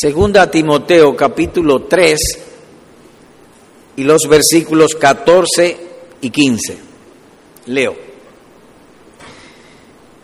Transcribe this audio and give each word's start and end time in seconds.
Segunda 0.00 0.48
Timoteo 0.48 1.16
capítulo 1.16 1.82
3 1.82 2.20
y 3.96 4.04
los 4.04 4.28
versículos 4.28 4.94
14 4.94 5.76
y 6.20 6.30
15. 6.30 6.78
Leo. 7.66 7.96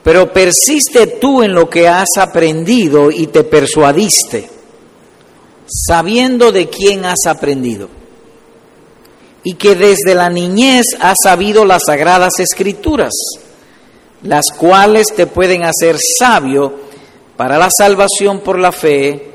Pero 0.05 0.33
persiste 0.33 1.09
tú 1.21 1.43
en 1.43 1.55
lo 1.55 1.69
que 1.69 1.89
has 1.89 2.07
aprendido 2.19 3.11
y 3.11 3.27
te 3.27 3.43
persuadiste, 3.43 4.49
sabiendo 5.67 6.53
de 6.53 6.69
quién 6.69 7.05
has 7.05 7.27
aprendido, 7.27 7.89
y 9.43 9.55
que 9.55 9.75
desde 9.75 10.15
la 10.15 10.31
niñez 10.31 10.87
has 11.01 11.17
sabido 11.21 11.65
las 11.65 11.83
sagradas 11.85 12.35
escrituras, 12.39 13.13
las 14.23 14.45
cuales 14.57 15.09
te 15.17 15.27
pueden 15.27 15.65
hacer 15.65 15.97
sabio 16.21 16.73
para 17.37 17.59
la 17.59 17.71
salvación 17.73 18.39
por 18.39 18.61
la 18.61 18.71
fe 18.71 19.34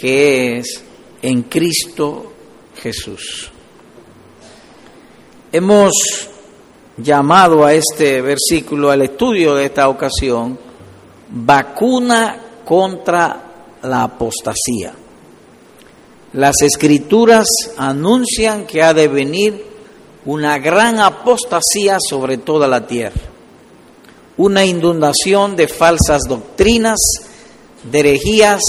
que 0.00 0.56
es 0.56 0.82
en 1.20 1.42
Cristo 1.42 2.32
Jesús. 2.80 3.50
Hemos 5.52 5.92
llamado 6.96 7.66
a 7.66 7.74
este 7.74 8.22
versículo, 8.22 8.90
al 8.90 9.02
estudio 9.02 9.54
de 9.54 9.66
esta 9.66 9.90
ocasión, 9.90 10.58
vacuna 11.28 12.40
contra 12.64 13.44
la 13.82 14.04
apostasía. 14.04 14.94
Las 16.32 16.62
escrituras 16.62 17.46
anuncian 17.76 18.66
que 18.66 18.82
ha 18.82 18.94
de 18.94 19.08
venir 19.08 19.66
una 20.24 20.58
gran 20.58 20.98
apostasía 20.98 21.98
sobre 22.00 22.38
toda 22.38 22.66
la 22.66 22.86
tierra, 22.86 23.20
una 24.38 24.64
inundación 24.64 25.56
de 25.56 25.68
falsas 25.68 26.22
doctrinas, 26.26 26.98
de 27.82 28.00
herejías 28.00 28.60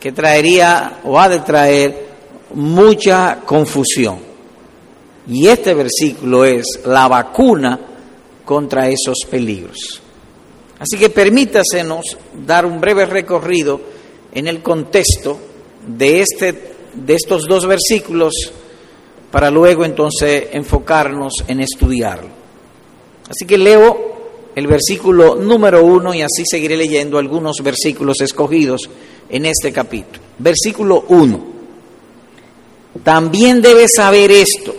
que 0.00 0.12
traería 0.12 1.00
o 1.04 1.18
ha 1.18 1.28
de 1.28 1.40
traer 1.40 2.06
mucha 2.54 3.40
confusión. 3.44 4.18
Y 5.28 5.48
este 5.48 5.74
versículo 5.74 6.44
es 6.44 6.64
la 6.84 7.08
vacuna 7.08 7.78
contra 8.44 8.88
esos 8.88 9.18
peligros. 9.28 10.00
Así 10.78 10.96
que 10.98 11.10
permítasenos 11.10 12.16
dar 12.46 12.66
un 12.66 12.80
breve 12.80 13.06
recorrido 13.06 13.80
en 14.32 14.46
el 14.46 14.62
contexto 14.62 15.38
de, 15.86 16.20
este, 16.20 16.72
de 16.94 17.14
estos 17.14 17.46
dos 17.48 17.66
versículos 17.66 18.52
para 19.30 19.50
luego 19.50 19.84
entonces 19.84 20.48
enfocarnos 20.52 21.32
en 21.48 21.60
estudiarlo. 21.60 22.28
Así 23.28 23.46
que 23.46 23.58
leo 23.58 24.16
el 24.54 24.66
versículo 24.66 25.34
número 25.34 25.84
uno 25.84 26.14
y 26.14 26.22
así 26.22 26.44
seguiré 26.48 26.76
leyendo 26.76 27.18
algunos 27.18 27.56
versículos 27.62 28.20
escogidos 28.20 28.88
en 29.28 29.46
este 29.46 29.72
capítulo. 29.72 30.20
Versículo 30.38 31.04
1. 31.08 31.56
También 33.02 33.60
debes 33.60 33.90
saber 33.96 34.30
esto, 34.30 34.74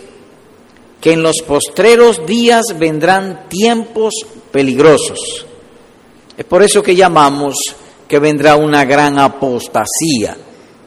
que 1.00 1.12
en 1.12 1.22
los 1.22 1.36
postreros 1.46 2.26
días 2.26 2.64
vendrán 2.78 3.48
tiempos 3.48 4.14
peligrosos. 4.50 5.46
Es 6.36 6.44
por 6.44 6.62
eso 6.62 6.82
que 6.82 6.96
llamamos 6.96 7.56
que 8.06 8.18
vendrá 8.18 8.56
una 8.56 8.84
gran 8.84 9.18
apostasía. 9.18 10.36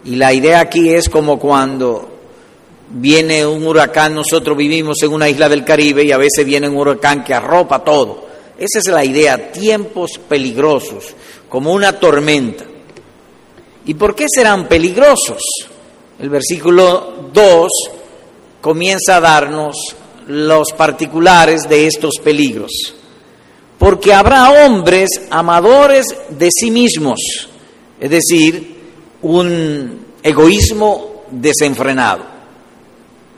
Y 0.04 0.16
la 0.16 0.34
idea 0.34 0.59
aquí 0.59 0.89
es 0.94 1.08
como 1.08 1.38
cuando 1.39 2.09
viene 2.89 3.45
un 3.45 3.66
huracán, 3.66 4.16
nosotros 4.16 4.58
vivimos 4.58 5.02
en 5.04 5.14
una 5.14 5.30
isla 5.30 5.48
del 5.48 5.64
Caribe 5.64 6.04
y 6.04 6.12
a 6.12 6.17
veces 6.17 6.45
viene 6.45 6.67
un 6.67 6.78
huracán 6.78 7.23
que 7.23 7.34
arropa 7.34 7.84
todo. 7.84 8.26
Esa 8.58 8.80
es 8.80 8.88
la 8.88 9.06
idea, 9.06 9.52
tiempos 9.52 10.20
peligrosos, 10.28 11.14
como 11.50 11.73
una 11.73 12.00
tormenta. 12.00 12.66
¿Y 13.86 13.94
por 13.96 14.16
qué 14.16 14.26
serán 14.30 14.68
peligrosos? 14.68 15.42
El 16.20 16.30
versículo 16.30 17.30
2 17.34 17.70
comienza 18.62 19.18
a 19.18 19.22
darnos 19.22 19.76
los 20.28 20.72
particulares 20.73 21.67
de 21.67 21.88
estos 21.88 22.20
peligros. 22.23 22.72
Porque 23.80 24.14
habrá 24.14 24.66
hombres 24.66 25.10
amadores 25.32 26.05
de 26.30 26.50
sí 26.52 26.70
mismos, 26.70 27.50
es 28.00 28.10
decir, 28.10 28.78
un 29.23 30.05
egoísmo 30.22 31.23
desenfrenado. 31.32 32.23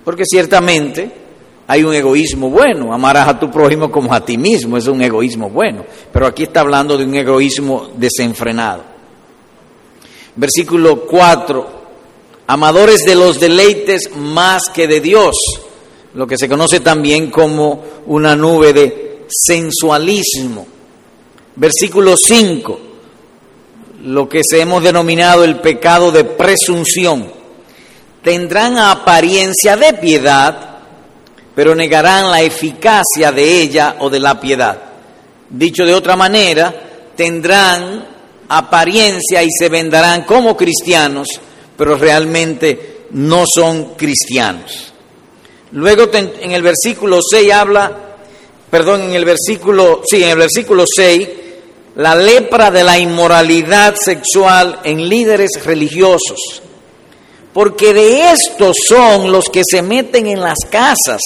Porque 0.04 0.26
ciertamente 0.26 1.10
hay 1.66 1.86
un 1.86 1.94
egoísmo 1.94 2.50
bueno, 2.50 2.94
amarás 2.94 3.30
a 3.30 3.40
tu 3.40 3.50
prójimo 3.50 3.90
como 3.90 4.14
a 4.14 4.26
ti 4.26 4.38
mismo, 4.38 4.76
es 4.76 4.88
un 4.88 5.02
egoísmo 5.02 5.50
bueno, 5.50 5.86
pero 6.12 6.28
aquí 6.28 6.44
está 6.44 6.60
hablando 6.60 6.98
de 6.98 7.06
un 7.06 7.16
egoísmo 7.16 7.92
desenfrenado. 7.96 8.93
Versículo 10.36 11.02
4, 11.02 11.68
amadores 12.48 13.04
de 13.06 13.16
los 13.16 13.40
deleites 13.40 14.10
más 14.16 14.64
que 14.74 14.88
de 14.88 15.00
Dios, 15.00 15.36
lo 16.16 16.26
que 16.26 16.38
se 16.38 16.50
conoce 16.50 16.80
también 16.80 17.30
como 17.30 17.84
una 18.08 18.36
nube 18.36 18.74
de 18.74 19.26
sensualismo. 19.28 20.66
Versículo 21.56 22.18
5, 22.18 22.80
lo 24.06 24.28
que 24.28 24.42
se 24.44 24.60
hemos 24.62 24.84
denominado 24.84 25.44
el 25.44 25.60
pecado 25.60 26.12
de 26.12 26.24
presunción. 26.24 27.32
Tendrán 28.24 28.78
apariencia 28.78 29.78
de 29.78 29.94
piedad, 29.94 30.80
pero 31.54 31.76
negarán 31.76 32.32
la 32.32 32.42
eficacia 32.42 33.32
de 33.32 33.62
ella 33.62 33.98
o 34.00 34.10
de 34.10 34.20
la 34.20 34.40
piedad. 34.40 34.80
Dicho 35.50 35.86
de 35.86 35.94
otra 35.94 36.16
manera, 36.16 36.74
tendrán 37.16 38.13
apariencia 38.58 39.44
y 39.44 39.50
se 39.52 39.70
vendarán 39.70 40.24
como 40.24 40.56
cristianos, 40.58 41.28
pero 41.78 41.96
realmente 41.96 43.06
no 43.12 43.44
son 43.46 43.96
cristianos. 43.96 44.94
Luego 45.72 46.10
en 46.14 46.52
el 46.52 46.62
versículo 46.62 47.20
6 47.22 47.52
habla, 47.52 47.92
perdón, 48.70 49.04
en 49.04 49.14
el 49.14 49.26
versículo, 49.26 50.02
sí, 50.06 50.24
en 50.24 50.30
el 50.30 50.38
versículo 50.38 50.86
6, 50.88 51.30
la 51.96 52.16
lepra 52.16 52.72
de 52.72 52.84
la 52.84 52.98
inmoralidad 52.98 53.96
sexual 53.96 54.80
en 54.84 55.08
líderes 55.08 55.64
religiosos. 55.64 56.62
Porque 57.54 57.94
de 57.94 58.32
estos 58.32 58.76
son 58.88 59.32
los 59.32 59.46
que 59.46 59.62
se 59.64 59.82
meten 59.82 60.28
en 60.28 60.42
las 60.42 60.58
casas 60.70 61.22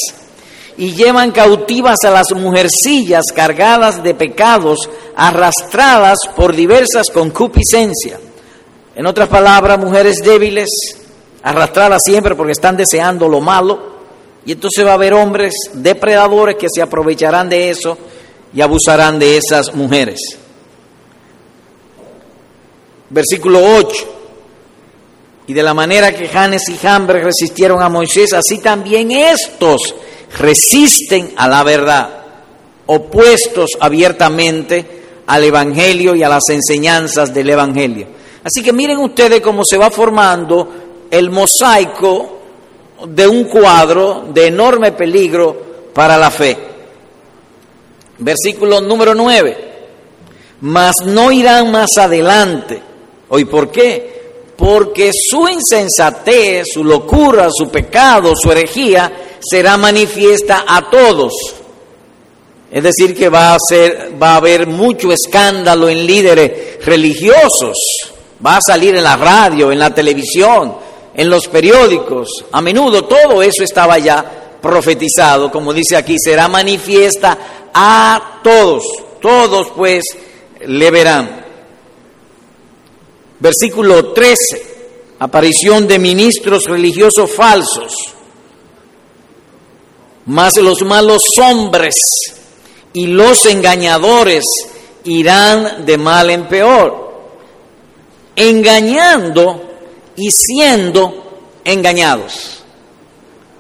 y 0.78 0.94
llevan 0.94 1.32
cautivas 1.32 1.98
a 2.06 2.12
las 2.12 2.28
mujercillas 2.36 3.26
cargadas 3.36 4.04
de 4.04 4.14
pecados, 4.14 4.90
arrastradas 5.16 6.20
por 6.36 6.56
diversas 6.56 7.10
concupiscencias. 7.10 8.20
En 8.96 9.08
otras 9.08 9.28
palabras, 9.28 9.80
mujeres 9.80 10.18
débiles, 10.24 10.70
arrastradas 11.42 12.02
siempre 12.06 12.36
porque 12.36 12.52
están 12.52 12.78
deseando 12.78 13.28
lo 13.28 13.40
malo, 13.42 13.98
y 14.46 14.54
entonces 14.54 14.86
va 14.86 14.92
a 14.92 14.94
haber 14.94 15.14
hombres 15.14 15.54
depredadores 15.74 16.56
que 16.56 16.68
se 16.74 16.82
aprovecharán 16.82 17.50
de 17.50 17.70
eso 17.70 17.98
y 18.54 18.62
abusarán 18.62 19.20
de 19.20 19.38
esas 19.38 19.74
mujeres. 19.74 20.20
Versículo 23.10 23.62
8. 23.78 24.14
Y 25.48 25.54
de 25.54 25.64
la 25.64 25.74
manera 25.74 26.14
que 26.14 26.28
Janes 26.28 26.70
y 26.70 26.78
Jambres 26.78 27.24
resistieron 27.24 27.82
a 27.82 27.90
Moisés, 27.90 28.34
así 28.34 28.60
también 28.60 29.12
estos 29.12 29.96
resisten 30.38 31.34
a 31.36 31.48
la 31.48 31.64
verdad, 31.64 32.10
opuestos 32.86 33.72
abiertamente 33.80 34.98
al 35.26 35.44
Evangelio 35.44 36.16
y 36.16 36.24
a 36.24 36.30
las 36.30 36.50
enseñanzas 36.50 37.34
del 37.34 37.50
Evangelio. 37.50 38.08
Así 38.44 38.64
que 38.64 38.74
miren 38.74 38.98
ustedes 39.00 39.42
cómo 39.42 39.64
se 39.70 39.78
va 39.78 39.92
formando 39.92 40.70
el 41.12 41.30
mosaico 41.30 42.38
de 43.06 43.28
un 43.28 43.46
cuadro 43.46 44.26
de 44.34 44.48
enorme 44.48 44.94
peligro 44.94 45.90
para 45.94 46.18
la 46.18 46.32
fe. 46.32 46.58
Versículo 48.20 48.82
número 48.82 49.14
9. 49.14 49.68
Mas 50.62 50.96
no 51.06 51.32
irán 51.32 51.72
más 51.72 51.98
adelante. 51.98 52.82
¿Hoy 53.30 53.46
por 53.46 53.70
qué? 53.70 54.17
Porque 54.58 55.12
su 55.14 55.48
insensatez, 55.48 56.68
su 56.74 56.84
locura, 56.84 57.48
su 57.56 57.70
pecado, 57.70 58.34
su 58.36 58.52
herejía 58.52 59.38
será 59.40 59.78
manifiesta 59.78 60.66
a 60.68 60.90
todos. 60.90 61.34
Es 62.72 62.84
decir, 62.84 63.16
que 63.16 63.30
va 63.30 63.54
a, 63.54 63.58
ser, 63.60 64.12
va 64.22 64.32
a 64.32 64.38
haber 64.38 64.68
mucho 64.68 65.12
escándalo 65.12 65.88
en 65.88 66.06
líderes 66.06 66.84
religiosos. 66.86 67.78
Va 68.46 68.58
a 68.58 68.62
salir 68.66 68.96
en 68.96 69.04
la 69.04 69.16
radio, 69.16 69.72
en 69.72 69.80
la 69.80 69.94
televisión, 69.94 70.76
en 71.14 71.30
los 71.30 71.48
periódicos. 71.48 72.28
A 72.52 72.62
menudo 72.62 73.06
todo 73.06 73.42
eso 73.42 73.64
estaba 73.64 73.98
ya 74.00 74.58
profetizado, 74.62 75.52
como 75.52 75.74
dice 75.74 75.96
aquí, 75.96 76.18
será 76.20 76.48
manifiesta 76.48 77.38
a 77.74 78.40
todos. 78.44 78.84
Todos 79.22 79.70
pues 79.76 80.04
le 80.66 80.92
verán. 80.92 81.47
Versículo 83.40 84.14
13, 84.14 84.36
aparición 85.20 85.88
de 85.88 86.00
ministros 86.00 86.64
religiosos 86.66 87.30
falsos 87.32 87.94
mas 90.28 90.58
los 90.58 90.82
malos 90.82 91.24
hombres 91.42 91.96
y 92.94 93.08
los 93.08 93.46
engañadores 93.46 94.44
irán 95.06 95.86
de 95.86 95.98
mal 95.98 96.30
en 96.30 96.48
peor, 96.48 97.14
engañando 98.36 99.62
y 100.18 100.30
siendo 100.30 101.48
engañados. 101.64 102.62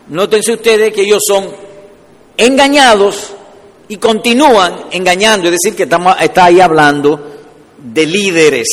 Nótense 0.10 0.54
ustedes 0.54 0.94
que 0.94 1.04
ellos 1.04 1.24
son 1.26 1.48
engañados 2.36 3.32
y 3.88 3.96
continúan 3.96 4.88
engañando, 4.92 5.48
es 5.48 5.56
decir, 5.62 5.76
que 5.76 5.84
estamos, 5.84 6.18
está 6.20 6.46
ahí 6.46 6.60
hablando 6.60 7.38
de 7.78 8.06
líderes, 8.06 8.68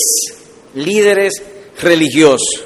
líderes 0.74 1.42
religiosos. 1.80 2.64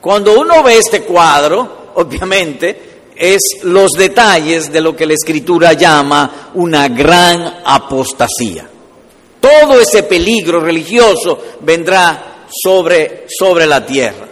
Cuando 0.00 0.38
uno 0.38 0.62
ve 0.62 0.78
este 0.78 1.02
cuadro, 1.02 1.92
obviamente, 1.94 2.92
es 3.16 3.62
los 3.62 3.92
detalles 3.92 4.72
de 4.72 4.80
lo 4.80 4.96
que 4.96 5.06
la 5.06 5.14
escritura 5.14 5.74
llama 5.74 6.50
una 6.54 6.88
gran 6.88 7.60
apostasía. 7.64 8.68
Todo 9.40 9.80
ese 9.80 10.04
peligro 10.04 10.60
religioso 10.60 11.38
vendrá 11.60 12.46
sobre, 12.50 13.26
sobre 13.28 13.66
la 13.66 13.84
tierra. 13.84 14.28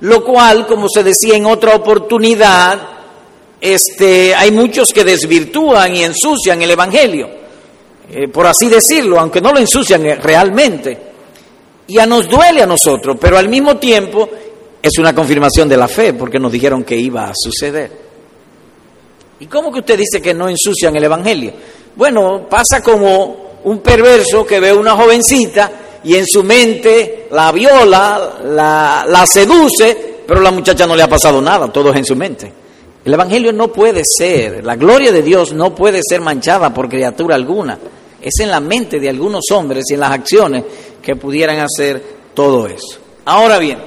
Lo 0.00 0.22
cual, 0.22 0.66
como 0.66 0.88
se 0.88 1.02
decía 1.02 1.36
en 1.36 1.46
otra 1.46 1.74
oportunidad, 1.74 2.80
este, 3.60 4.34
hay 4.34 4.52
muchos 4.52 4.92
que 4.92 5.04
desvirtúan 5.04 5.96
y 5.96 6.04
ensucian 6.04 6.62
el 6.62 6.70
Evangelio, 6.70 7.28
eh, 8.10 8.28
por 8.28 8.46
así 8.46 8.68
decirlo, 8.68 9.18
aunque 9.18 9.40
no 9.40 9.52
lo 9.52 9.58
ensucian 9.58 10.02
realmente. 10.22 11.07
Y 11.88 11.98
a 11.98 12.06
nos 12.06 12.28
duele 12.28 12.62
a 12.62 12.66
nosotros, 12.66 13.16
pero 13.18 13.38
al 13.38 13.48
mismo 13.48 13.78
tiempo 13.78 14.28
es 14.80 14.98
una 14.98 15.14
confirmación 15.14 15.68
de 15.68 15.76
la 15.76 15.88
fe, 15.88 16.12
porque 16.12 16.38
nos 16.38 16.52
dijeron 16.52 16.84
que 16.84 16.96
iba 16.96 17.30
a 17.30 17.32
suceder. 17.34 17.90
¿Y 19.40 19.46
cómo 19.46 19.72
que 19.72 19.80
usted 19.80 19.98
dice 19.98 20.20
que 20.20 20.34
no 20.34 20.48
ensucian 20.48 20.94
el 20.96 21.04
Evangelio? 21.04 21.52
Bueno, 21.96 22.46
pasa 22.48 22.82
como 22.82 23.48
un 23.64 23.78
perverso 23.78 24.44
que 24.44 24.60
ve 24.60 24.72
una 24.72 24.96
jovencita 24.96 25.70
y 26.04 26.14
en 26.14 26.26
su 26.26 26.44
mente 26.44 27.28
la 27.30 27.50
viola, 27.52 28.38
la, 28.44 29.06
la 29.08 29.26
seduce, 29.26 30.18
pero 30.26 30.40
la 30.40 30.50
muchacha 30.50 30.86
no 30.86 30.94
le 30.94 31.02
ha 31.02 31.08
pasado 31.08 31.40
nada, 31.40 31.72
todo 31.72 31.90
es 31.90 31.96
en 31.96 32.04
su 32.04 32.14
mente. 32.14 32.52
El 33.04 33.14
Evangelio 33.14 33.52
no 33.52 33.68
puede 33.68 34.02
ser, 34.04 34.62
la 34.62 34.76
gloria 34.76 35.10
de 35.10 35.22
Dios 35.22 35.54
no 35.54 35.74
puede 35.74 36.00
ser 36.06 36.20
manchada 36.20 36.74
por 36.74 36.88
criatura 36.88 37.34
alguna. 37.34 37.78
Es 38.20 38.40
en 38.40 38.50
la 38.50 38.60
mente 38.60 38.98
de 38.98 39.08
algunos 39.08 39.44
hombres 39.52 39.84
y 39.88 39.94
en 39.94 40.00
las 40.00 40.10
acciones 40.10 40.64
que 41.08 41.16
pudieran 41.16 41.58
hacer 41.60 42.02
todo 42.34 42.66
eso. 42.66 42.98
Ahora 43.24 43.58
bien, 43.58 43.78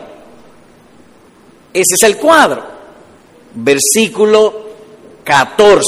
ese 1.71 1.93
es 1.93 2.01
el 2.01 2.17
cuadro. 2.17 2.63
Versículo 3.53 4.69
14. 5.23 5.83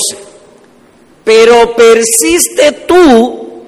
Pero 1.24 1.76
persiste 1.76 2.84
tú 2.88 3.64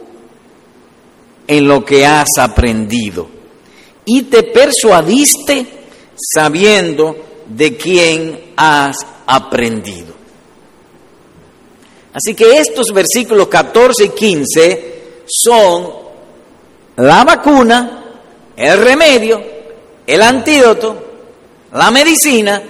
en 1.48 1.68
lo 1.68 1.84
que 1.84 2.06
has 2.06 2.28
aprendido 2.38 3.28
y 4.06 4.22
te 4.22 4.44
persuadiste 4.44 5.66
sabiendo 6.16 7.16
de 7.48 7.76
quién 7.78 8.54
has 8.56 8.96
aprendido. 9.26 10.14
Así 12.14 12.36
que 12.36 12.60
estos 12.60 12.94
versículos 12.94 13.48
14 13.48 14.04
y 14.04 14.10
15 14.10 15.04
son 15.26 16.05
la 16.98 17.24
vacuna, 17.24 18.04
el 18.56 18.84
remedio, 18.84 19.42
el 20.06 20.22
antídoto, 20.22 20.96
la 21.74 21.92
medicina 21.92 22.62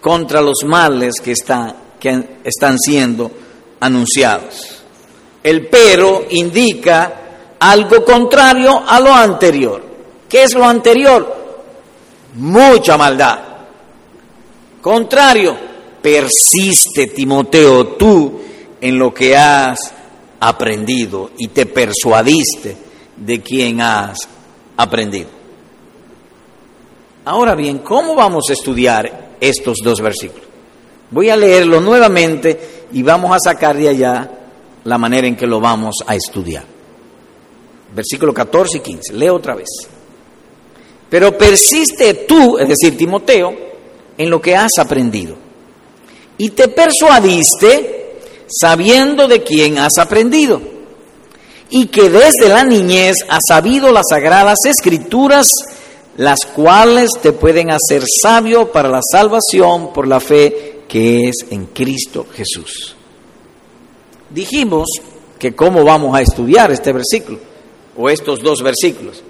contra 0.00 0.40
los 0.40 0.64
males 0.64 1.14
que 1.22 1.32
están 1.32 1.84
que 2.04 2.40
están 2.44 2.78
siendo 2.78 3.30
anunciados. 3.80 4.82
El 5.42 5.68
pero 5.68 6.26
indica 6.28 7.12
algo 7.58 8.04
contrario 8.04 8.82
a 8.86 9.00
lo 9.00 9.14
anterior. 9.14 9.82
¿Qué 10.28 10.42
es 10.42 10.52
lo 10.54 10.66
anterior? 10.66 11.34
Mucha 12.34 12.98
maldad. 12.98 13.38
Contrario, 14.82 15.56
persiste, 16.02 17.06
Timoteo, 17.06 17.86
tú 17.88 18.40
en 18.82 18.98
lo 18.98 19.14
que 19.14 19.34
has 19.34 19.94
aprendido 20.40 21.30
y 21.38 21.48
te 21.48 21.64
persuadiste 21.64 22.83
de 23.16 23.40
quien 23.40 23.80
has 23.80 24.28
aprendido. 24.76 25.28
Ahora 27.24 27.54
bien, 27.54 27.78
¿cómo 27.78 28.14
vamos 28.14 28.44
a 28.50 28.52
estudiar 28.52 29.36
estos 29.40 29.78
dos 29.82 30.00
versículos? 30.00 30.44
Voy 31.10 31.30
a 31.30 31.36
leerlo 31.36 31.80
nuevamente 31.80 32.86
y 32.92 33.02
vamos 33.02 33.34
a 33.34 33.38
sacar 33.38 33.76
de 33.76 33.88
allá 33.88 34.30
la 34.84 34.98
manera 34.98 35.26
en 35.26 35.36
que 35.36 35.46
lo 35.46 35.60
vamos 35.60 35.96
a 36.06 36.14
estudiar. 36.14 36.64
Versículo 37.94 38.34
14 38.34 38.78
y 38.78 38.80
15. 38.80 39.12
Leo 39.14 39.36
otra 39.36 39.54
vez. 39.54 39.68
Pero 41.08 41.38
persiste 41.38 42.14
tú, 42.26 42.58
es 42.58 42.68
decir, 42.68 42.96
Timoteo, 42.96 43.54
en 44.18 44.30
lo 44.30 44.40
que 44.40 44.56
has 44.56 44.72
aprendido. 44.78 45.36
Y 46.36 46.50
te 46.50 46.68
persuadiste 46.68 48.16
sabiendo 48.48 49.28
de 49.28 49.42
quién 49.42 49.78
has 49.78 49.98
aprendido. 49.98 50.60
Y 51.70 51.86
que 51.86 52.08
desde 52.08 52.48
la 52.48 52.64
niñez 52.64 53.16
has 53.28 53.42
sabido 53.48 53.90
las 53.90 54.06
sagradas 54.10 54.58
escrituras, 54.66 55.48
las 56.16 56.40
cuales 56.54 57.10
te 57.20 57.32
pueden 57.32 57.70
hacer 57.70 58.02
sabio 58.22 58.70
para 58.70 58.88
la 58.88 59.00
salvación 59.02 59.92
por 59.92 60.06
la 60.06 60.20
fe 60.20 60.82
que 60.88 61.28
es 61.28 61.36
en 61.50 61.66
Cristo 61.66 62.26
Jesús. 62.32 62.94
Dijimos 64.30 64.88
que 65.38 65.54
cómo 65.54 65.84
vamos 65.84 66.16
a 66.16 66.22
estudiar 66.22 66.70
este 66.70 66.92
versículo 66.92 67.38
o 67.96 68.08
estos 68.08 68.40
dos 68.40 68.62
versículos. 68.62 69.22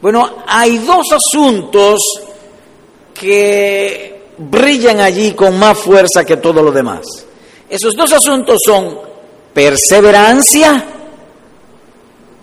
Bueno, 0.00 0.44
hay 0.46 0.78
dos 0.78 1.06
asuntos 1.12 2.00
que 3.12 4.22
brillan 4.38 5.00
allí 5.00 5.32
con 5.32 5.58
más 5.58 5.78
fuerza 5.78 6.24
que 6.24 6.38
todo 6.38 6.62
lo 6.62 6.72
demás. 6.72 7.00
Esos 7.68 7.94
dos 7.94 8.12
asuntos 8.12 8.58
son 8.64 8.98
perseverancia 9.52 10.84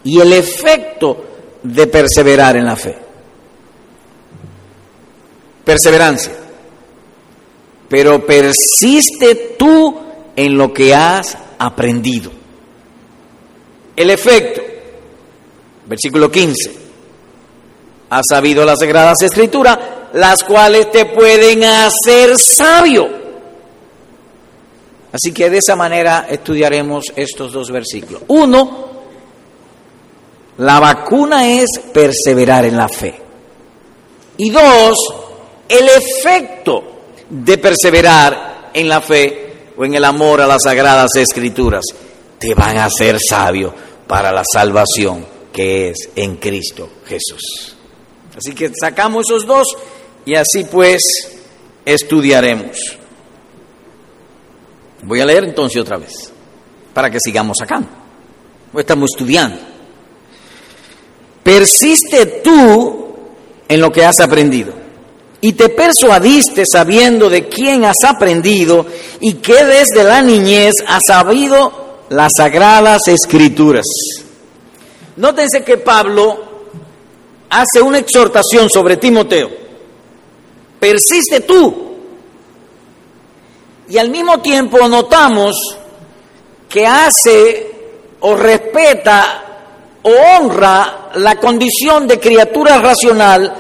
y 0.08 0.20
el 0.20 0.34
efecto 0.34 1.26
de 1.64 1.88
perseverar 1.88 2.56
en 2.58 2.66
la 2.66 2.76
fe. 2.76 2.98
Perseverancia 5.64 6.48
pero 7.88 8.26
persiste 8.26 9.56
tú 9.58 9.96
en 10.36 10.58
lo 10.58 10.74
que 10.74 10.94
has 10.94 11.38
aprendido. 11.58 12.32
El 13.96 14.10
efecto, 14.10 14.62
versículo 15.88 16.30
15, 16.30 16.72
has 18.10 18.24
sabido 18.30 18.66
las 18.66 18.80
sagradas 18.80 19.22
escrituras, 19.22 19.80
las 20.14 20.44
cuales 20.44 20.92
te 20.92 21.06
pueden 21.06 21.64
hacer 21.64 22.38
sabio. 22.38 23.08
Así 25.12 25.32
que 25.32 25.50
de 25.50 25.58
esa 25.58 25.76
manera 25.76 26.28
estudiaremos 26.30 27.06
estos 27.16 27.54
dos 27.54 27.72
versículos. 27.72 28.24
Uno, 28.28 28.87
la 30.58 30.80
vacuna 30.80 31.50
es 31.52 31.68
perseverar 31.94 32.66
en 32.66 32.78
la 32.78 32.90
fe. 32.90 33.22
Y 34.38 34.50
dos, 34.50 34.98
el 35.68 35.88
efecto 35.88 36.84
de 37.30 37.58
perseverar 37.58 38.72
en 38.74 38.90
la 38.90 39.02
fe 39.02 39.72
o 39.78 39.86
en 39.86 39.96
el 39.96 40.04
amor 40.04 40.42
a 40.42 40.48
las 40.48 40.64
sagradas 40.64 41.16
escrituras, 41.16 41.86
te 42.40 42.54
van 42.54 42.78
a 42.78 42.86
hacer 42.86 43.18
sabio 43.20 43.74
para 44.08 44.32
la 44.32 44.44
salvación 44.52 45.26
que 45.52 45.90
es 45.90 46.10
en 46.16 46.38
Cristo 46.38 46.90
Jesús. 47.06 47.76
Así 48.36 48.54
que 48.54 48.72
sacamos 48.80 49.26
esos 49.28 49.46
dos 49.46 49.68
y 50.26 50.36
así 50.36 50.66
pues 50.66 51.02
estudiaremos. 51.86 52.78
Voy 55.04 55.22
a 55.22 55.26
leer 55.26 55.46
entonces 55.46 55.82
otra 55.82 55.98
vez, 55.98 56.32
para 56.94 57.10
que 57.10 57.20
sigamos 57.20 57.58
acá. 57.62 57.82
Estamos 58.76 59.12
estudiando. 59.16 59.77
Persiste 61.48 62.26
tú 62.44 63.08
en 63.70 63.80
lo 63.80 63.90
que 63.90 64.04
has 64.04 64.20
aprendido 64.20 64.74
y 65.40 65.54
te 65.54 65.70
persuadiste 65.70 66.66
sabiendo 66.70 67.30
de 67.30 67.48
quién 67.48 67.86
has 67.86 68.04
aprendido 68.06 68.86
y 69.22 69.36
que 69.36 69.64
desde 69.64 70.04
la 70.04 70.22
niñez 70.22 70.74
has 70.86 71.04
sabido 71.08 72.02
las 72.10 72.34
sagradas 72.36 73.08
escrituras. 73.08 73.86
Nótense 75.16 75.64
que 75.64 75.78
Pablo 75.78 76.38
hace 77.50 77.82
una 77.82 78.00
exhortación 78.00 78.70
sobre 78.70 78.98
Timoteo. 78.98 79.50
Persiste 80.82 81.40
tú. 81.40 81.94
Y 83.88 83.98
al 83.98 84.10
mismo 84.10 84.42
tiempo 84.42 84.86
notamos 84.90 85.56
que 86.68 86.86
hace 86.86 87.72
o 88.20 88.36
respeta 88.36 89.46
o 90.04 90.10
honra 90.12 90.97
la 91.16 91.36
condición 91.38 92.08
de 92.08 92.20
criatura 92.20 92.80
racional 92.80 93.54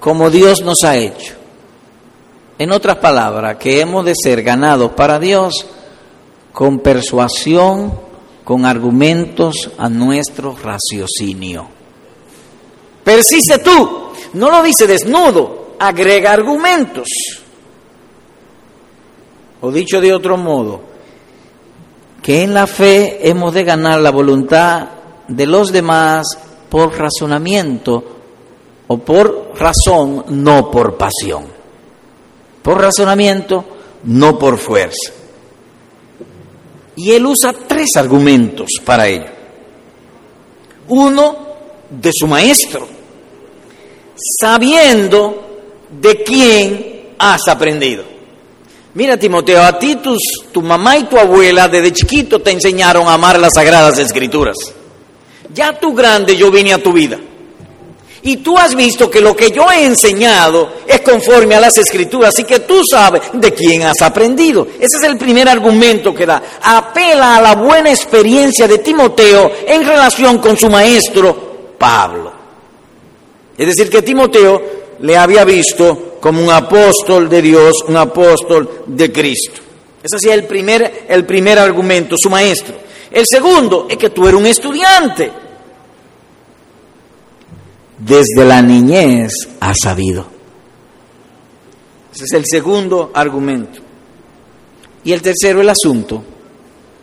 como 0.00 0.30
Dios 0.30 0.62
nos 0.62 0.84
ha 0.84 0.96
hecho. 0.96 1.34
En 2.58 2.72
otras 2.72 2.96
palabras, 2.96 3.56
que 3.56 3.80
hemos 3.80 4.04
de 4.04 4.14
ser 4.20 4.42
ganados 4.42 4.92
para 4.92 5.18
Dios 5.18 5.66
con 6.52 6.80
persuasión, 6.80 7.92
con 8.44 8.64
argumentos 8.64 9.70
a 9.78 9.88
nuestro 9.88 10.56
raciocinio. 10.56 11.68
Persiste 13.04 13.58
tú, 13.58 14.10
no 14.34 14.50
lo 14.50 14.62
dice 14.62 14.86
desnudo, 14.86 15.76
agrega 15.78 16.32
argumentos. 16.32 17.08
O 19.60 19.70
dicho 19.70 20.00
de 20.00 20.12
otro 20.12 20.36
modo, 20.36 20.82
que 22.22 22.42
en 22.42 22.54
la 22.54 22.66
fe 22.66 23.28
hemos 23.28 23.54
de 23.54 23.64
ganar 23.64 24.00
la 24.00 24.10
voluntad 24.10 24.88
de 25.28 25.46
los 25.46 25.72
demás 25.72 26.26
por 26.68 26.96
razonamiento 26.96 28.04
o 28.86 28.98
por 28.98 29.52
razón, 29.56 30.24
no 30.28 30.70
por 30.70 30.96
pasión. 30.96 31.44
Por 32.62 32.80
razonamiento, 32.80 33.64
no 34.04 34.38
por 34.38 34.58
fuerza. 34.58 35.12
Y 36.96 37.12
él 37.12 37.26
usa 37.26 37.52
tres 37.52 37.90
argumentos 37.96 38.70
para 38.84 39.06
ello. 39.06 39.26
Uno, 40.88 41.48
de 41.90 42.10
su 42.12 42.26
maestro, 42.26 42.86
sabiendo 44.40 45.60
de 45.90 46.22
quién 46.22 47.14
has 47.18 47.48
aprendido. 47.48 48.04
Mira, 48.94 49.16
Timoteo, 49.16 49.62
a 49.62 49.78
ti 49.78 49.96
tus, 49.96 50.18
tu 50.52 50.60
mamá 50.60 50.96
y 50.98 51.04
tu 51.04 51.18
abuela 51.18 51.68
desde 51.68 51.92
chiquito 51.92 52.40
te 52.40 52.50
enseñaron 52.50 53.06
a 53.06 53.14
amar 53.14 53.38
las 53.38 53.54
sagradas 53.54 53.98
escrituras. 53.98 54.56
Ya 55.52 55.78
tú 55.78 55.94
grande 55.94 56.36
yo 56.36 56.50
vine 56.50 56.72
a 56.72 56.82
tu 56.82 56.92
vida. 56.92 57.18
Y 58.22 58.38
tú 58.38 58.58
has 58.58 58.74
visto 58.74 59.08
que 59.08 59.20
lo 59.20 59.34
que 59.34 59.50
yo 59.50 59.70
he 59.70 59.84
enseñado 59.84 60.72
es 60.86 61.00
conforme 61.00 61.54
a 61.54 61.60
las 61.60 61.78
escrituras, 61.78 62.30
así 62.30 62.44
que 62.44 62.60
tú 62.60 62.82
sabes 62.84 63.22
de 63.32 63.52
quién 63.54 63.82
has 63.82 64.02
aprendido. 64.02 64.66
Ese 64.78 64.96
es 64.98 65.04
el 65.04 65.16
primer 65.16 65.48
argumento 65.48 66.12
que 66.14 66.26
da. 66.26 66.42
Apela 66.60 67.36
a 67.36 67.40
la 67.40 67.54
buena 67.54 67.90
experiencia 67.90 68.66
de 68.66 68.78
Timoteo 68.78 69.50
en 69.66 69.84
relación 69.84 70.38
con 70.38 70.56
su 70.56 70.68
maestro 70.68 71.74
Pablo. 71.78 72.32
Es 73.56 73.66
decir, 73.66 73.88
que 73.88 74.02
Timoteo 74.02 74.62
le 75.00 75.16
había 75.16 75.44
visto 75.44 76.16
como 76.20 76.42
un 76.42 76.50
apóstol 76.50 77.28
de 77.28 77.40
Dios, 77.40 77.84
un 77.86 77.96
apóstol 77.96 78.82
de 78.86 79.12
Cristo. 79.12 79.60
Ese 80.02 80.16
es 80.16 80.24
el 80.34 80.44
primer, 80.44 81.06
el 81.08 81.24
primer 81.24 81.58
argumento, 81.58 82.16
su 82.18 82.30
maestro. 82.30 82.74
El 83.10 83.24
segundo 83.26 83.86
es 83.88 83.96
que 83.96 84.10
tú 84.10 84.26
eres 84.26 84.40
un 84.40 84.46
estudiante 84.46 85.32
desde 87.98 88.44
la 88.44 88.62
niñez 88.62 89.32
ha 89.60 89.72
sabido. 89.74 90.26
Ese 92.14 92.24
es 92.24 92.32
el 92.32 92.44
segundo 92.46 93.10
argumento. 93.12 93.80
Y 95.04 95.12
el 95.12 95.22
tercero, 95.22 95.60
el 95.60 95.68
asunto, 95.68 96.22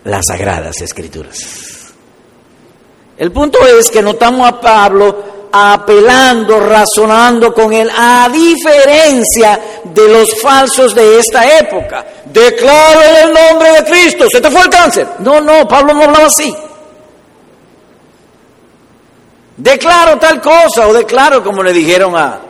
las 0.05 0.25
sagradas 0.27 0.81
escrituras. 0.81 1.93
El 3.17 3.31
punto 3.31 3.59
es 3.65 3.89
que 3.89 4.01
notamos 4.01 4.47
a 4.47 4.59
Pablo 4.59 5.35
apelando, 5.51 6.59
razonando 6.59 7.53
con 7.53 7.71
él, 7.71 7.89
a 7.95 8.29
diferencia 8.29 9.59
de 9.85 10.09
los 10.09 10.41
falsos 10.41 10.93
de 10.93 11.19
esta 11.19 11.59
época. 11.59 12.05
Declaro 12.35 13.01
en 13.01 13.27
el 13.27 13.33
nombre 13.33 13.71
de 13.71 13.85
Cristo, 13.85 14.25
se 14.29 14.41
te 14.41 14.51
fue 14.51 14.63
el 14.63 14.69
cáncer. 14.69 15.07
No, 15.19 15.39
no, 15.39 15.65
Pablo 15.65 15.93
no 15.93 16.03
hablaba 16.03 16.25
así. 16.25 16.53
Declaro 19.55 20.19
tal 20.19 20.41
cosa 20.41 20.85
o 20.85 20.93
declaro 20.93 21.41
como 21.41 21.63
le 21.63 21.71
dijeron 21.71 22.13
a, 22.17 22.41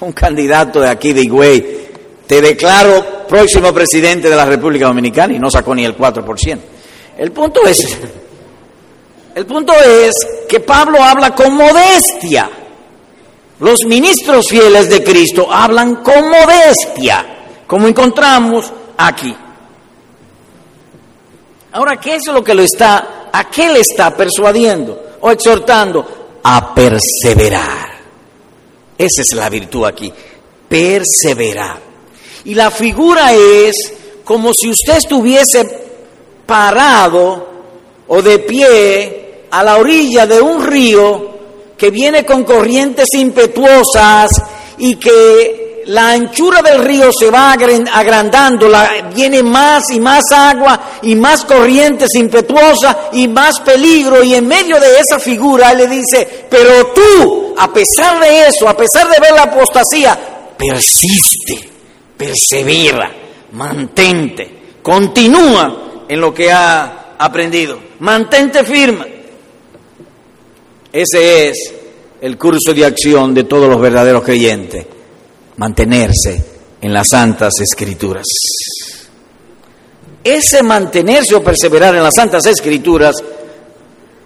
un 0.00 0.12
candidato 0.12 0.80
de 0.80 0.88
aquí 0.88 1.12
de 1.12 1.20
Higüey, 1.20 1.90
te 2.26 2.40
declaro 2.40 3.26
próximo 3.28 3.74
presidente 3.74 4.30
de 4.30 4.36
la 4.36 4.46
República 4.46 4.86
Dominicana 4.86 5.34
y 5.34 5.38
no 5.38 5.50
sacó 5.50 5.74
ni 5.74 5.84
el 5.84 5.94
4%. 5.94 6.58
El 7.18 7.30
punto 7.32 7.66
es, 7.66 7.98
el 9.34 9.44
punto 9.44 9.74
es 9.74 10.14
que 10.48 10.60
Pablo 10.60 11.02
habla 11.02 11.34
con 11.34 11.56
modestia. 11.56 12.48
Los 13.58 13.80
ministros 13.84 14.48
fieles 14.48 14.88
de 14.88 15.04
Cristo 15.04 15.46
hablan 15.52 15.96
con 15.96 16.30
modestia, 16.30 17.26
como 17.66 17.86
encontramos 17.86 18.72
aquí. 19.06 19.34
Ahora, 21.72 21.98
¿qué 22.00 22.16
es 22.16 22.26
lo 22.26 22.42
que 22.42 22.54
lo 22.54 22.62
está, 22.62 23.28
a 23.32 23.48
qué 23.50 23.68
le 23.68 23.80
está 23.80 24.16
persuadiendo 24.16 25.16
o 25.20 25.30
exhortando? 25.30 26.20
a 26.42 26.74
perseverar. 26.74 27.90
Esa 28.96 29.22
es 29.22 29.32
la 29.34 29.48
virtud 29.48 29.84
aquí, 29.84 30.12
perseverar. 30.68 31.78
Y 32.44 32.54
la 32.54 32.70
figura 32.70 33.32
es 33.32 33.74
como 34.24 34.52
si 34.52 34.70
usted 34.70 34.96
estuviese 34.96 35.64
parado 36.46 37.48
o 38.08 38.22
de 38.22 38.38
pie 38.40 39.46
a 39.50 39.62
la 39.62 39.76
orilla 39.76 40.26
de 40.26 40.40
un 40.40 40.64
río 40.64 41.30
que 41.76 41.90
viene 41.90 42.24
con 42.24 42.44
corrientes 42.44 43.08
impetuosas 43.14 44.30
y 44.78 44.96
que 44.96 45.69
la 45.86 46.12
anchura 46.12 46.60
del 46.62 46.84
río 46.84 47.10
se 47.12 47.30
va 47.30 47.52
agrandando, 47.52 48.70
viene 49.14 49.42
más 49.42 49.90
y 49.90 50.00
más 50.00 50.24
agua 50.30 50.98
y 51.02 51.14
más 51.14 51.44
corrientes 51.44 52.08
impetuosas 52.14 52.96
y 53.12 53.28
más 53.28 53.60
peligro 53.60 54.22
y 54.22 54.34
en 54.34 54.46
medio 54.46 54.78
de 54.78 54.98
esa 54.98 55.18
figura 55.18 55.72
él 55.72 55.78
le 55.78 55.86
dice, 55.88 56.46
pero 56.50 56.88
tú, 56.88 57.54
a 57.56 57.72
pesar 57.72 58.20
de 58.20 58.48
eso, 58.48 58.68
a 58.68 58.76
pesar 58.76 59.08
de 59.10 59.20
ver 59.20 59.32
la 59.32 59.44
apostasía, 59.44 60.18
persiste, 60.56 61.68
persevera, 62.16 63.10
mantente, 63.52 64.50
continúa 64.82 66.04
en 66.08 66.20
lo 66.20 66.34
que 66.34 66.52
ha 66.52 67.14
aprendido, 67.18 67.78
mantente 68.00 68.64
firme. 68.64 69.20
Ese 70.92 71.48
es 71.48 71.74
el 72.20 72.36
curso 72.36 72.74
de 72.74 72.84
acción 72.84 73.32
de 73.32 73.44
todos 73.44 73.68
los 73.68 73.80
verdaderos 73.80 74.24
creyentes 74.24 74.86
mantenerse 75.60 76.42
en 76.80 76.90
las 76.90 77.08
santas 77.10 77.52
escrituras. 77.60 78.24
Ese 80.24 80.62
mantenerse 80.62 81.34
o 81.34 81.44
perseverar 81.44 81.94
en 81.94 82.02
las 82.02 82.14
santas 82.14 82.46
escrituras 82.46 83.16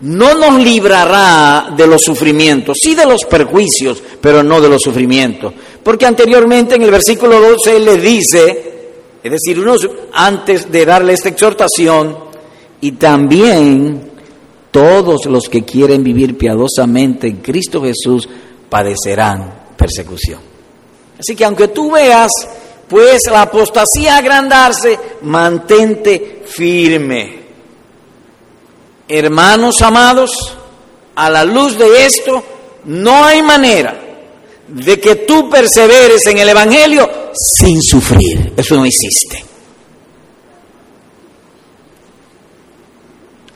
no 0.02 0.34
nos 0.34 0.62
librará 0.62 1.74
de 1.76 1.88
los 1.88 2.02
sufrimientos, 2.02 2.78
sí 2.80 2.94
de 2.94 3.06
los 3.06 3.24
perjuicios, 3.24 4.00
pero 4.20 4.44
no 4.44 4.60
de 4.60 4.68
los 4.68 4.80
sufrimientos. 4.80 5.52
Porque 5.82 6.06
anteriormente 6.06 6.76
en 6.76 6.82
el 6.82 6.92
versículo 6.92 7.40
12 7.40 7.80
le 7.80 7.96
dice, 7.96 8.64
es 9.20 9.32
decir, 9.32 9.58
unos, 9.58 9.88
antes 10.12 10.70
de 10.70 10.86
darle 10.86 11.14
esta 11.14 11.30
exhortación, 11.30 12.16
y 12.80 12.92
también 12.92 14.12
todos 14.70 15.26
los 15.26 15.48
que 15.48 15.64
quieren 15.64 16.04
vivir 16.04 16.38
piadosamente 16.38 17.26
en 17.26 17.38
Cristo 17.38 17.82
Jesús 17.82 18.28
padecerán 18.68 19.72
persecución. 19.76 20.53
Así 21.24 21.34
que 21.34 21.44
aunque 21.46 21.68
tú 21.68 21.90
veas, 21.90 22.30
pues 22.86 23.22
la 23.30 23.42
apostasía 23.42 24.18
agrandarse, 24.18 24.98
mantente 25.22 26.42
firme. 26.46 27.44
Hermanos 29.08 29.80
amados, 29.80 30.30
a 31.14 31.30
la 31.30 31.44
luz 31.44 31.78
de 31.78 32.04
esto, 32.04 32.44
no 32.84 33.24
hay 33.24 33.40
manera 33.40 33.98
de 34.68 35.00
que 35.00 35.16
tú 35.16 35.48
perseveres 35.48 36.26
en 36.26 36.38
el 36.38 36.48
Evangelio 36.50 37.10
sin 37.32 37.80
sufrir. 37.80 38.52
Eso 38.54 38.76
no 38.76 38.84
existe. 38.84 39.42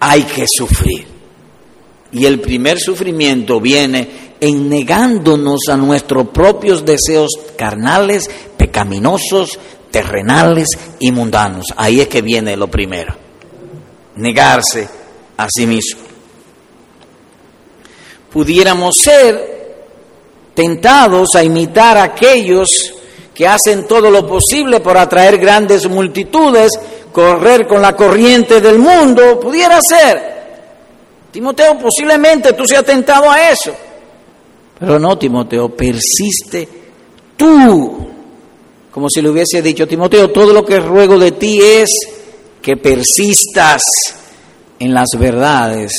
Hay 0.01 0.23
que 0.23 0.47
sufrir. 0.49 1.07
Y 2.13 2.25
el 2.25 2.41
primer 2.41 2.81
sufrimiento 2.81 3.61
viene 3.61 4.28
en 4.41 4.69
negándonos 4.69 5.61
a 5.69 5.77
nuestros 5.77 6.29
propios 6.29 6.85
deseos 6.85 7.31
carnales, 7.57 8.31
pecaminosos, 8.57 9.59
terrenales 9.91 10.69
y 10.99 11.11
mundanos. 11.13 11.67
Ahí 11.77 12.01
es 12.01 12.09
que 12.09 12.23
viene 12.23 12.57
lo 12.57 12.69
primero, 12.69 13.15
negarse 14.17 14.89
a 15.37 15.49
sí 15.49 15.67
mismo. 15.67 16.03
Pudiéramos 18.33 18.97
ser 18.97 19.59
tentados 20.55 21.35
a 21.35 21.43
imitar 21.43 21.97
a 21.97 22.05
aquellos 22.05 22.95
que 23.35 23.47
hacen 23.47 23.87
todo 23.87 24.11
lo 24.11 24.27
posible 24.27 24.81
por 24.81 24.99
atraer 24.99 25.39
grandes 25.39 25.89
multitudes, 25.89 26.73
correr 27.13 27.67
con 27.67 27.81
la 27.81 27.95
corriente 27.95 28.61
del 28.61 28.79
mundo, 28.79 29.39
pudiera 29.39 29.79
ser. 29.81 30.39
Timoteo, 31.31 31.79
posiblemente 31.79 32.53
tú 32.53 32.67
seas 32.67 32.85
tentado 32.85 33.31
a 33.31 33.51
eso. 33.51 33.73
Pero 34.79 34.99
no, 34.99 35.19
Timoteo, 35.19 35.69
persiste 35.71 36.69
tú. 37.37 38.09
Como 38.91 39.09
si 39.11 39.21
le 39.21 39.31
hubiese 39.31 39.61
dicho, 39.63 39.87
Timoteo, 39.87 40.31
todo 40.31 40.53
lo 40.53 40.65
que 40.65 40.81
ruego 40.81 41.19
de 41.19 41.33
ti 41.33 41.61
es 41.61 41.91
que 42.63 42.77
persistas 42.77 43.83
en 44.79 44.95
las 44.95 45.09
verdades 45.19 45.93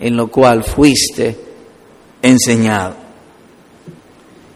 en 0.00 0.16
lo 0.16 0.28
cual 0.28 0.64
fuiste 0.64 1.36
enseñado. 2.22 2.94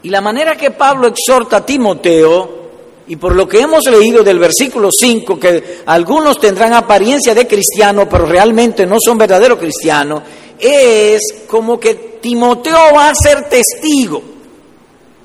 Y 0.02 0.08
la 0.08 0.20
manera 0.20 0.56
que 0.56 0.70
Pablo 0.70 1.08
exhorta 1.08 1.58
a 1.58 1.66
Timoteo, 1.66 2.60
y 3.06 3.16
por 3.16 3.34
lo 3.34 3.46
que 3.46 3.60
hemos 3.60 3.84
leído 3.90 4.22
del 4.22 4.38
versículo 4.38 4.90
5, 4.90 5.38
que 5.38 5.80
algunos 5.86 6.38
tendrán 6.38 6.72
apariencia 6.72 7.34
de 7.34 7.46
cristiano, 7.46 8.08
pero 8.08 8.24
realmente 8.24 8.86
no 8.86 8.96
son 9.02 9.18
verdaderos 9.18 9.58
cristianos, 9.58 10.22
es 10.58 11.20
como 11.46 11.78
que 11.78 12.09
Timoteo 12.20 12.94
va 12.94 13.10
a 13.10 13.14
ser 13.14 13.48
testigo 13.48 14.22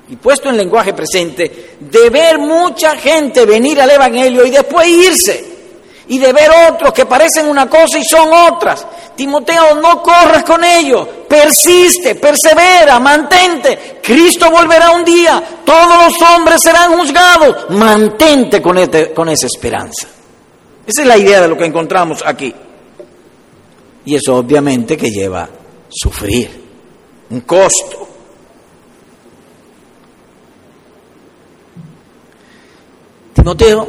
y 0.08 0.16
puesto 0.16 0.48
en 0.48 0.56
lenguaje 0.56 0.92
presente, 0.92 1.76
de 1.80 2.10
ver 2.10 2.38
mucha 2.38 2.96
gente 2.96 3.44
venir 3.44 3.80
al 3.80 3.90
Evangelio 3.90 4.46
y 4.46 4.50
después 4.50 4.86
irse, 4.88 5.56
y 6.08 6.18
de 6.18 6.32
ver 6.32 6.50
otros 6.70 6.92
que 6.92 7.06
parecen 7.06 7.48
una 7.48 7.68
cosa 7.68 7.98
y 7.98 8.04
son 8.04 8.28
otras. 8.32 8.86
Timoteo, 9.16 9.74
no 9.76 10.02
corras 10.02 10.44
con 10.44 10.62
ellos, 10.62 11.08
persiste, 11.28 12.14
persevera, 12.14 13.00
mantente. 13.00 13.98
Cristo 14.02 14.50
volverá 14.50 14.92
un 14.92 15.04
día, 15.04 15.42
todos 15.64 16.04
los 16.04 16.30
hombres 16.30 16.60
serán 16.62 16.96
juzgados, 16.96 17.70
mantente 17.70 18.62
con, 18.62 18.78
este, 18.78 19.12
con 19.12 19.28
esa 19.28 19.46
esperanza. 19.46 20.06
Esa 20.86 21.02
es 21.02 21.08
la 21.08 21.16
idea 21.16 21.40
de 21.40 21.48
lo 21.48 21.56
que 21.56 21.64
encontramos 21.64 22.22
aquí. 22.24 22.54
Y 24.04 24.14
eso 24.14 24.36
obviamente 24.36 24.96
que 24.96 25.10
lleva 25.10 25.42
a 25.42 25.48
sufrir, 25.90 26.65
un 27.30 27.40
costo. 27.40 28.08
Timoteo, 33.34 33.88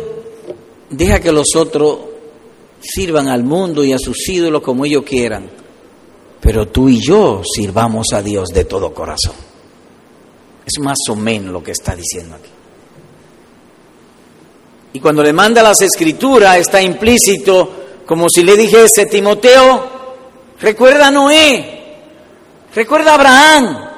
deja 0.90 1.20
que 1.20 1.32
los 1.32 1.56
otros 1.56 1.98
sirvan 2.80 3.28
al 3.28 3.44
mundo 3.44 3.84
y 3.84 3.94
a 3.94 4.00
sus 4.00 4.30
ídolos 4.30 4.62
como 4.62 4.86
ellos 4.86 5.04
quieran, 5.04 5.50
pero 6.40 6.68
tú 6.68 6.90
y 6.90 7.00
yo 7.00 7.42
sirvamos 7.44 8.08
a 8.14 8.22
Dios 8.22 8.50
de 8.50 8.66
todo 8.66 8.94
corazón. 8.94 9.34
Es 10.66 10.80
más 10.80 10.98
o 11.10 11.16
menos 11.16 11.52
lo 11.52 11.64
que 11.64 11.72
está 11.72 11.96
diciendo 11.96 12.36
aquí. 12.36 12.50
Y 14.94 15.00
cuando 15.00 15.24
le 15.24 15.34
manda 15.34 15.64
las 15.64 15.82
escrituras 15.82 16.58
está 16.58 16.82
implícito 16.82 17.72
como 18.06 18.28
si 18.30 18.44
le 18.44 18.56
dijese, 18.56 19.06
Timoteo, 19.06 19.84
recuerda 20.62 21.08
a 21.08 21.12
Noé, 21.12 21.77
recuerda 22.78 23.10
a 23.10 23.16
Abraham, 23.16 23.90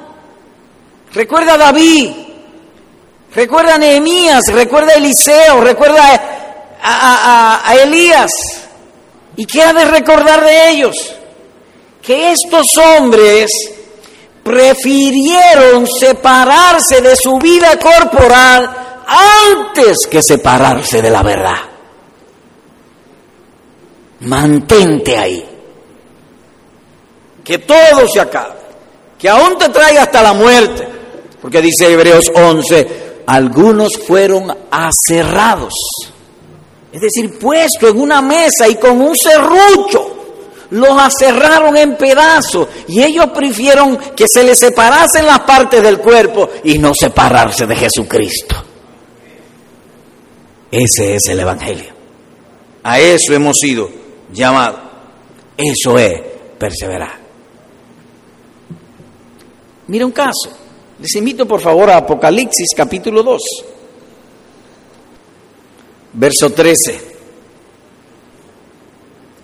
recuerda 1.12 1.52
a 1.52 1.58
David, 1.58 2.12
recuerda 3.34 3.74
a 3.74 3.78
Nehemías, 3.78 4.40
recuerda 4.50 4.92
a 4.92 4.94
Eliseo, 4.94 5.60
recuerda 5.60 6.78
a, 6.82 7.74
Elías. 7.82 8.30
¿Y 9.36 9.44
qué 9.44 9.62
ha 9.64 9.74
de 9.74 9.84
recordar 9.84 10.42
de 10.42 10.70
ellos? 10.70 10.96
Que 12.00 12.32
estos 12.32 12.68
hombres 12.78 13.50
prefirieron 14.42 15.86
separarse 15.86 17.02
de 17.02 17.16
su 17.16 17.36
vida 17.36 17.78
corporal 17.78 19.02
antes 19.06 20.06
que 20.10 20.22
separarse 20.22 21.02
de 21.02 21.10
la 21.10 21.22
verdad. 21.22 21.60
Mantente 24.20 25.18
ahí. 25.18 25.46
Que 27.44 27.58
todo 27.58 28.08
se 28.10 28.20
acabe. 28.20 28.59
Que 29.20 29.28
aún 29.28 29.58
te 29.58 29.68
traiga 29.68 30.04
hasta 30.04 30.22
la 30.22 30.32
muerte. 30.32 30.88
Porque 31.40 31.60
dice 31.60 31.92
Hebreos 31.92 32.30
11, 32.34 33.22
algunos 33.26 33.90
fueron 34.06 34.52
aserrados. 34.70 35.74
Es 36.92 37.00
decir, 37.00 37.38
puesto 37.38 37.88
en 37.88 38.00
una 38.00 38.20
mesa 38.20 38.68
y 38.68 38.76
con 38.76 39.00
un 39.00 39.16
serrucho. 39.16 40.16
Los 40.70 40.90
aserraron 40.90 41.76
en 41.76 41.96
pedazos 41.96 42.68
y 42.86 43.02
ellos 43.02 43.26
prefirieron 43.34 43.96
que 44.14 44.26
se 44.32 44.44
les 44.44 44.58
separasen 44.58 45.26
las 45.26 45.40
partes 45.40 45.82
del 45.82 45.98
cuerpo 45.98 46.48
y 46.62 46.78
no 46.78 46.92
separarse 46.94 47.66
de 47.66 47.74
Jesucristo. 47.74 48.56
Ese 50.70 51.16
es 51.16 51.26
el 51.28 51.40
Evangelio. 51.40 51.92
A 52.84 53.00
eso 53.00 53.34
hemos 53.34 53.56
sido 53.58 53.90
llamados. 54.32 54.80
Eso 55.56 55.98
es 55.98 56.20
perseverar. 56.56 57.29
Mira 59.90 60.06
un 60.06 60.12
caso. 60.12 60.48
Les 61.00 61.16
invito 61.16 61.46
por 61.46 61.60
favor 61.60 61.90
a 61.90 61.96
Apocalipsis 61.96 62.68
capítulo 62.76 63.24
2, 63.24 63.40
verso 66.12 66.50
13. 66.50 67.00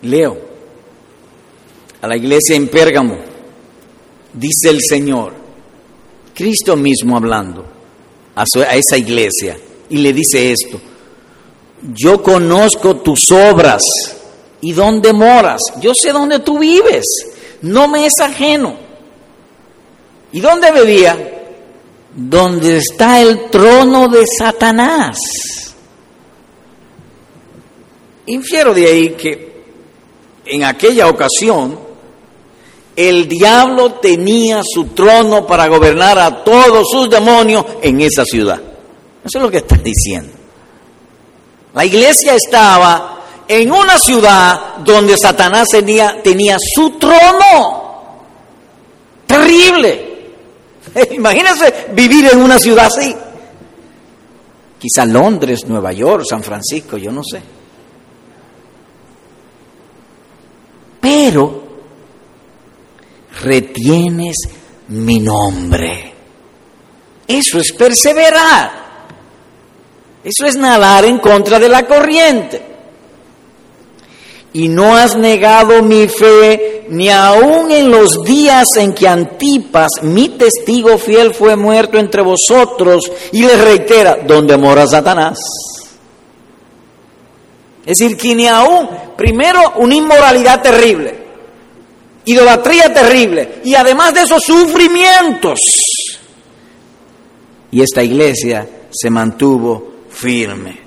Leo 0.02 0.38
a 2.00 2.06
la 2.06 2.16
iglesia 2.16 2.54
en 2.54 2.68
Pérgamo, 2.68 3.16
dice 4.34 4.70
el 4.70 4.78
Señor, 4.88 5.32
Cristo 6.32 6.76
mismo 6.76 7.16
hablando 7.16 7.64
a, 8.36 8.44
esa 8.76 8.96
iglesia, 8.96 9.58
y 9.90 9.96
le 9.96 10.12
dice 10.12 10.52
esto, 10.52 10.80
yo 11.92 12.22
conozco 12.22 12.98
tus 12.98 13.32
obras 13.32 13.82
y 14.60 14.72
dónde 14.72 15.12
moras. 15.12 15.60
Yo 15.80 15.90
sé 15.92 16.12
dónde 16.12 16.38
tú 16.38 16.60
vives. 16.60 17.04
No 17.62 17.88
me 17.88 18.06
es 18.06 18.20
ajeno. 18.20 18.85
¿Y 20.36 20.40
dónde 20.40 20.70
vivía? 20.70 21.16
Donde 22.14 22.76
está 22.76 23.22
el 23.22 23.48
trono 23.48 24.06
de 24.06 24.22
Satanás. 24.26 25.16
Infiero 28.26 28.74
de 28.74 28.86
ahí 28.86 29.08
que 29.12 29.64
en 30.44 30.64
aquella 30.64 31.08
ocasión 31.08 31.78
el 32.94 33.26
diablo 33.26 33.94
tenía 33.94 34.60
su 34.62 34.88
trono 34.88 35.46
para 35.46 35.68
gobernar 35.68 36.18
a 36.18 36.44
todos 36.44 36.86
sus 36.90 37.08
demonios 37.08 37.64
en 37.80 38.02
esa 38.02 38.26
ciudad. 38.26 38.60
Eso 39.24 39.38
es 39.38 39.42
lo 39.42 39.50
que 39.50 39.56
está 39.56 39.76
diciendo. 39.76 40.34
La 41.72 41.86
iglesia 41.86 42.34
estaba 42.34 43.22
en 43.48 43.72
una 43.72 43.98
ciudad 43.98 44.76
donde 44.84 45.16
Satanás 45.16 45.68
tenía, 45.70 46.20
tenía 46.22 46.58
su 46.58 46.90
trono. 46.98 47.84
Terrible. 49.26 50.05
Imagínense 51.10 51.88
vivir 51.92 52.28
en 52.32 52.38
una 52.38 52.58
ciudad 52.58 52.86
así. 52.86 53.14
Quizá 54.78 55.04
Londres, 55.04 55.66
Nueva 55.66 55.92
York, 55.92 56.24
San 56.28 56.42
Francisco, 56.42 56.96
yo 56.96 57.10
no 57.10 57.22
sé. 57.22 57.40
Pero 61.00 61.66
retienes 63.42 64.36
mi 64.88 65.18
nombre. 65.20 66.12
Eso 67.26 67.58
es 67.58 67.72
perseverar. 67.72 68.86
Eso 70.22 70.46
es 70.46 70.56
nadar 70.56 71.04
en 71.04 71.18
contra 71.18 71.58
de 71.58 71.68
la 71.68 71.86
corriente. 71.86 72.75
Y 74.58 74.70
no 74.70 74.96
has 74.96 75.18
negado 75.18 75.82
mi 75.82 76.08
fe 76.08 76.86
ni 76.88 77.10
aun 77.10 77.70
en 77.70 77.90
los 77.90 78.24
días 78.24 78.64
en 78.76 78.94
que 78.94 79.06
Antipas, 79.06 79.90
mi 80.00 80.30
testigo 80.30 80.96
fiel, 80.96 81.34
fue 81.34 81.56
muerto 81.56 81.98
entre 81.98 82.22
vosotros 82.22 83.12
y 83.32 83.42
le 83.42 83.54
reitera, 83.54 84.20
¿dónde 84.26 84.56
mora 84.56 84.86
Satanás? 84.86 85.38
Es 87.84 87.98
decir, 87.98 88.16
que 88.16 88.34
ni 88.34 88.48
aún, 88.48 88.88
primero, 89.14 89.74
una 89.76 89.94
inmoralidad 89.94 90.62
terrible, 90.62 91.18
idolatría 92.24 92.90
terrible 92.94 93.60
y 93.62 93.74
además 93.74 94.14
de 94.14 94.22
esos 94.22 94.42
sufrimientos. 94.42 95.60
Y 97.72 97.82
esta 97.82 98.02
iglesia 98.02 98.66
se 98.90 99.10
mantuvo 99.10 99.96
firme. 100.08 100.85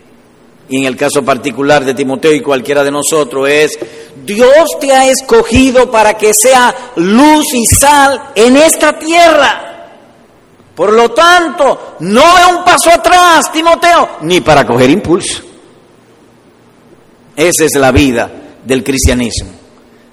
Y 0.69 0.77
en 0.77 0.85
el 0.85 0.95
caso 0.95 1.23
particular 1.23 1.83
de 1.83 1.93
Timoteo 1.93 2.33
y 2.33 2.41
cualquiera 2.41 2.83
de 2.83 2.91
nosotros 2.91 3.49
es, 3.49 3.79
Dios 4.23 4.67
te 4.79 4.91
ha 4.91 5.09
escogido 5.09 5.89
para 5.89 6.15
que 6.15 6.31
sea 6.33 6.91
luz 6.95 7.53
y 7.53 7.65
sal 7.65 8.31
en 8.35 8.55
esta 8.57 8.97
tierra. 8.97 9.69
Por 10.75 10.93
lo 10.93 11.09
tanto, 11.09 11.95
no 11.99 12.21
es 12.21 12.55
un 12.55 12.63
paso 12.63 12.91
atrás, 12.91 13.51
Timoteo, 13.51 14.17
ni 14.21 14.41
para 14.41 14.65
coger 14.65 14.89
impulso. 14.89 15.43
Esa 17.35 17.65
es 17.65 17.75
la 17.75 17.91
vida 17.91 18.31
del 18.63 18.83
cristianismo. 18.83 19.49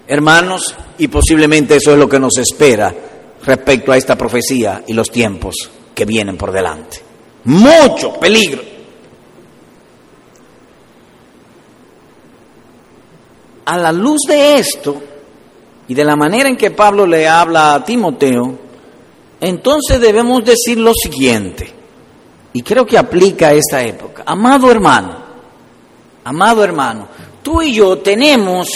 Hermanos, 0.07 0.75
y 0.97 1.07
posiblemente 1.07 1.75
eso 1.75 1.91
es 1.91 1.97
lo 1.97 2.09
que 2.09 2.19
nos 2.19 2.37
espera 2.37 2.93
respecto 3.45 3.91
a 3.91 3.97
esta 3.97 4.17
profecía 4.17 4.83
y 4.87 4.93
los 4.93 5.09
tiempos 5.11 5.55
que 5.93 6.05
vienen 6.05 6.37
por 6.37 6.51
delante. 6.51 7.01
Mucho 7.45 8.13
peligro. 8.19 8.61
A 13.67 13.77
la 13.77 13.91
luz 13.91 14.21
de 14.25 14.55
esto 14.55 14.95
y 15.89 15.93
de 15.93 16.05
la 16.05 16.15
manera 16.15 16.47
en 16.47 16.55
que 16.55 16.71
Pablo 16.71 17.05
le 17.05 17.27
habla 17.27 17.73
a 17.73 17.83
Timoteo, 17.83 18.57
entonces 19.41 19.99
debemos 19.99 20.45
decir 20.45 20.77
lo 20.79 20.93
siguiente, 20.93 21.69
y 22.53 22.61
creo 22.61 22.85
que 22.85 22.97
aplica 22.97 23.49
a 23.49 23.53
esta 23.53 23.83
época. 23.83 24.23
Amado 24.25 24.71
hermano, 24.71 25.17
amado 26.23 26.63
hermano, 26.63 27.09
tú 27.43 27.61
y 27.61 27.73
yo 27.73 27.97
tenemos 27.97 28.69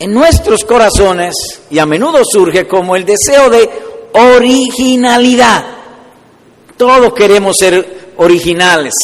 en 0.00 0.12
nuestros 0.12 0.64
corazones, 0.64 1.34
y 1.70 1.78
a 1.78 1.86
menudo 1.86 2.22
surge 2.24 2.66
como 2.66 2.96
el 2.96 3.04
deseo 3.04 3.50
de 3.50 3.70
originalidad. 4.14 5.64
Todos 6.76 7.14
queremos 7.14 7.54
ser 7.56 8.14
originales. 8.16 8.94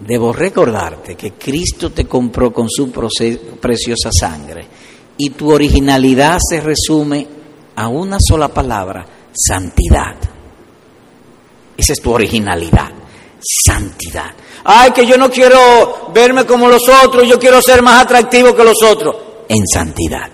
Debo 0.00 0.32
recordarte 0.32 1.14
que 1.14 1.32
Cristo 1.32 1.90
te 1.90 2.06
compró 2.06 2.52
con 2.52 2.68
su 2.70 2.90
preciosa 2.90 4.10
sangre 4.10 4.66
y 5.18 5.30
tu 5.30 5.52
originalidad 5.52 6.38
se 6.40 6.60
resume 6.60 7.26
a 7.76 7.88
una 7.88 8.16
sola 8.18 8.48
palabra, 8.48 9.04
santidad. 9.32 10.16
Esa 11.76 11.92
es 11.92 12.00
tu 12.00 12.12
originalidad, 12.12 12.90
santidad. 13.40 14.30
Ay, 14.64 14.90
que 14.92 15.06
yo 15.06 15.18
no 15.18 15.30
quiero 15.30 16.10
verme 16.14 16.46
como 16.46 16.68
los 16.68 16.88
otros, 16.88 17.28
yo 17.28 17.38
quiero 17.38 17.60
ser 17.60 17.82
más 17.82 18.02
atractivo 18.02 18.54
que 18.54 18.64
los 18.64 18.82
otros. 18.82 19.16
En 19.48 19.66
santidad. 19.66 20.30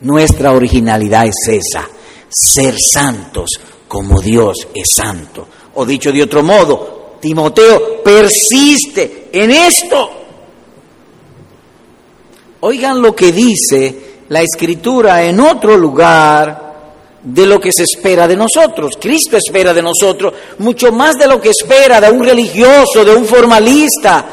Nuestra 0.00 0.52
originalidad 0.52 1.26
es 1.26 1.48
esa, 1.48 1.88
ser 2.28 2.74
santos 2.78 3.50
como 3.86 4.20
Dios 4.20 4.68
es 4.74 4.88
santo. 4.94 5.48
O 5.74 5.86
dicho 5.86 6.12
de 6.12 6.22
otro 6.22 6.42
modo, 6.42 6.97
Timoteo 7.20 8.02
persiste 8.02 9.28
en 9.32 9.50
esto. 9.50 10.10
Oigan 12.60 13.00
lo 13.00 13.14
que 13.14 13.32
dice 13.32 14.08
la 14.28 14.42
escritura 14.42 15.22
en 15.22 15.40
otro 15.40 15.76
lugar 15.76 16.68
de 17.22 17.46
lo 17.46 17.60
que 17.60 17.72
se 17.72 17.84
espera 17.84 18.26
de 18.26 18.36
nosotros. 18.36 18.96
Cristo 19.00 19.36
espera 19.36 19.72
de 19.72 19.82
nosotros 19.82 20.32
mucho 20.58 20.92
más 20.92 21.16
de 21.16 21.26
lo 21.26 21.40
que 21.40 21.50
espera 21.50 22.00
de 22.00 22.10
un 22.10 22.24
religioso, 22.24 23.04
de 23.04 23.14
un 23.14 23.24
formalista, 23.24 24.24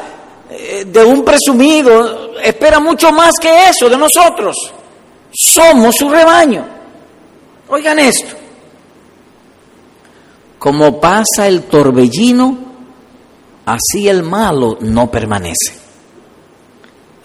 eh, 0.50 0.84
de 0.86 1.04
un 1.04 1.24
presumido. 1.24 2.36
Espera 2.42 2.80
mucho 2.80 3.12
más 3.12 3.34
que 3.40 3.68
eso 3.68 3.88
de 3.88 3.96
nosotros. 3.96 4.56
Somos 5.32 5.96
su 5.96 6.08
rebaño. 6.08 6.66
Oigan 7.68 7.98
esto. 7.98 8.34
Como 10.58 11.00
pasa 11.00 11.46
el 11.46 11.64
torbellino, 11.64 12.65
así 13.66 14.08
el 14.08 14.22
malo 14.22 14.78
no 14.80 15.10
permanece 15.10 15.86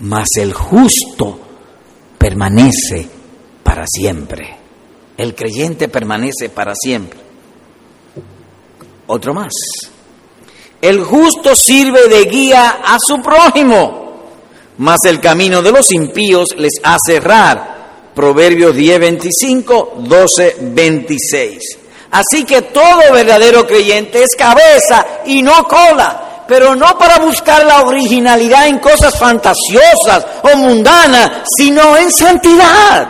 mas 0.01 0.30
el 0.38 0.54
justo 0.54 1.39
permanece 2.17 3.08
para 3.63 3.86
siempre. 3.88 4.58
El 5.17 5.36
creyente 5.36 5.88
permanece 5.88 6.49
para 6.49 6.73
siempre. 6.75 7.19
Otro 9.08 9.34
más. 9.34 9.51
El 10.82 11.04
justo 11.04 11.56
sirve 11.56 12.08
de 12.08 12.25
guía 12.25 12.82
a 12.84 12.97
su 12.99 13.21
prójimo, 13.21 14.23
mas 14.80 15.06
el 15.06 15.19
camino 15.19 15.62
de 15.62 15.71
los 15.71 15.91
impíos 15.91 16.56
les 16.58 16.73
hace 16.84 17.17
errar. 17.17 18.12
Proverbios 18.15 18.75
10, 18.75 18.99
25, 18.99 19.93
12, 19.99 20.56
26. 20.62 21.63
Así 22.10 22.43
que 22.43 22.63
todo 22.63 23.13
verdadero 23.13 23.65
creyente 23.67 24.23
es 24.23 24.36
cabeza 24.36 25.06
y 25.25 25.43
no 25.43 25.65
cola 25.67 26.31
pero 26.51 26.75
no 26.75 26.97
para 26.97 27.17
buscar 27.19 27.63
la 27.63 27.83
originalidad 27.83 28.67
en 28.67 28.79
cosas 28.79 29.17
fantasiosas 29.17 30.27
o 30.43 30.57
mundanas, 30.57 31.43
sino 31.57 31.95
en 31.95 32.11
santidad. 32.11 33.07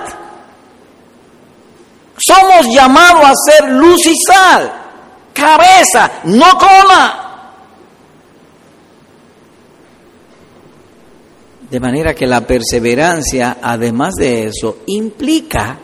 Somos 2.16 2.68
llamados 2.68 3.26
a 3.26 3.34
ser 3.34 3.72
luz 3.72 4.06
y 4.06 4.14
sal, 4.16 4.72
cabeza, 5.34 6.12
no 6.26 6.56
cola. 6.56 7.50
De 11.68 11.80
manera 11.80 12.14
que 12.14 12.28
la 12.28 12.42
perseverancia, 12.42 13.58
además 13.60 14.14
de 14.18 14.50
eso, 14.50 14.82
implica 14.86 15.80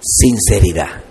sinceridad. 0.00 1.09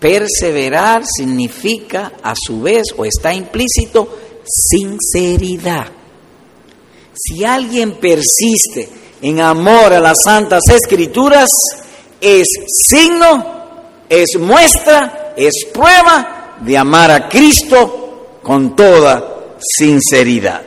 Perseverar 0.00 1.04
significa, 1.06 2.12
a 2.22 2.34
su 2.36 2.60
vez, 2.60 2.84
o 2.96 3.04
está 3.04 3.32
implícito, 3.32 4.08
sinceridad. 4.44 5.86
Si 7.14 7.44
alguien 7.44 7.92
persiste 7.92 8.88
en 9.22 9.40
amor 9.40 9.94
a 9.94 10.00
las 10.00 10.22
santas 10.22 10.62
escrituras, 10.68 11.48
es 12.20 12.46
signo, 12.66 13.44
es 14.08 14.38
muestra, 14.38 15.32
es 15.36 15.66
prueba 15.72 16.56
de 16.60 16.76
amar 16.76 17.10
a 17.10 17.28
Cristo 17.28 18.38
con 18.42 18.76
toda 18.76 19.56
sinceridad. 19.58 20.62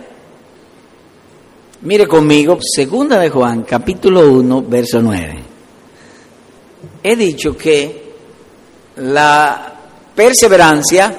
Mire 1.82 2.08
conmigo, 2.08 2.58
segunda 2.62 3.20
de 3.20 3.30
Juan, 3.30 3.64
capítulo 3.64 4.30
1, 4.32 4.64
verso 4.64 5.02
9. 5.02 5.40
He 7.04 7.16
dicho 7.16 7.56
que 7.56 7.99
la 9.00 9.74
perseverancia 10.16 11.16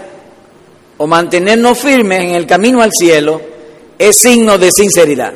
o 0.99 1.07
mantenernos 1.07 1.79
firmes 1.79 2.21
en 2.21 2.31
el 2.31 2.47
camino 2.47 2.83
al 2.83 2.90
cielo 2.93 3.40
es 3.99 4.19
signo 4.19 4.59
de 4.59 4.71
sinceridad. 4.71 5.33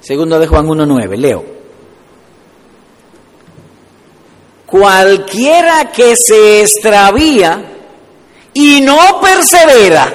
Segundo 0.00 0.38
de 0.38 0.46
Juan 0.46 0.66
1.9, 0.66 1.16
leo. 1.16 1.44
Cualquiera 4.66 5.90
que 5.92 6.16
se 6.16 6.60
extravía 6.62 7.62
y 8.52 8.80
no 8.80 9.20
persevera, 9.20 10.14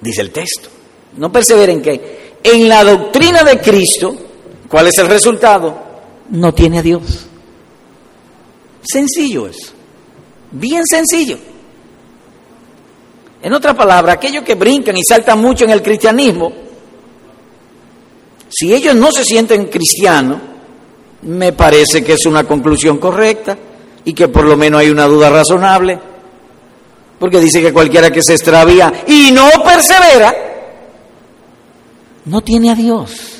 dice 0.00 0.20
el 0.22 0.30
texto, 0.30 0.68
no 1.16 1.30
persevera 1.30 1.72
en 1.72 1.82
qué? 1.82 2.38
En 2.42 2.68
la 2.68 2.84
doctrina 2.84 3.44
de 3.44 3.60
Cristo, 3.60 4.16
¿cuál 4.68 4.88
es 4.88 4.98
el 4.98 5.08
resultado? 5.08 5.85
No 6.30 6.52
tiene 6.52 6.78
a 6.78 6.82
Dios. 6.82 7.26
Sencillo 8.82 9.46
es, 9.48 9.72
bien 10.52 10.84
sencillo. 10.86 11.38
En 13.42 13.52
otra 13.52 13.74
palabra, 13.74 14.14
aquellos 14.14 14.44
que 14.44 14.54
brincan 14.54 14.96
y 14.96 15.04
saltan 15.04 15.40
mucho 15.40 15.64
en 15.64 15.70
el 15.70 15.82
cristianismo, 15.82 16.52
si 18.48 18.72
ellos 18.72 18.94
no 18.94 19.12
se 19.12 19.24
sienten 19.24 19.66
cristianos, 19.66 20.38
me 21.22 21.52
parece 21.52 22.02
que 22.04 22.14
es 22.14 22.26
una 22.26 22.44
conclusión 22.44 22.98
correcta 22.98 23.56
y 24.04 24.12
que 24.12 24.28
por 24.28 24.44
lo 24.44 24.56
menos 24.56 24.80
hay 24.80 24.90
una 24.90 25.06
duda 25.06 25.30
razonable, 25.30 25.98
porque 27.18 27.40
dice 27.40 27.60
que 27.60 27.72
cualquiera 27.72 28.10
que 28.10 28.22
se 28.22 28.34
extravía 28.34 29.04
y 29.06 29.30
no 29.32 29.48
persevera, 29.64 30.34
no 32.26 32.40
tiene 32.42 32.70
a 32.70 32.74
Dios. 32.74 33.35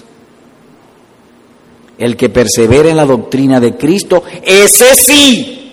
El 1.98 2.16
que 2.16 2.28
persevera 2.28 2.90
en 2.90 2.96
la 2.96 3.06
doctrina 3.06 3.58
de 3.58 3.76
Cristo, 3.76 4.22
ese 4.42 4.94
sí 4.94 5.72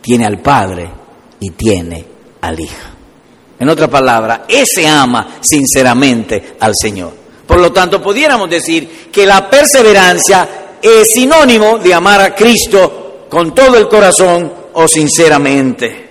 tiene 0.00 0.26
al 0.26 0.40
Padre 0.40 0.88
y 1.40 1.50
tiene 1.50 2.04
al 2.40 2.60
Hijo. 2.60 2.88
En 3.58 3.68
otra 3.68 3.88
palabra, 3.88 4.44
ese 4.48 4.86
ama 4.86 5.38
sinceramente 5.40 6.56
al 6.60 6.72
Señor. 6.80 7.12
Por 7.46 7.58
lo 7.58 7.72
tanto, 7.72 8.02
pudiéramos 8.02 8.50
decir 8.50 9.08
que 9.10 9.24
la 9.24 9.48
perseverancia 9.48 10.48
es 10.82 11.10
sinónimo 11.10 11.78
de 11.78 11.94
amar 11.94 12.20
a 12.20 12.34
Cristo 12.34 13.26
con 13.28 13.54
todo 13.54 13.76
el 13.76 13.88
corazón 13.88 14.52
o 14.74 14.86
sinceramente. 14.86 16.06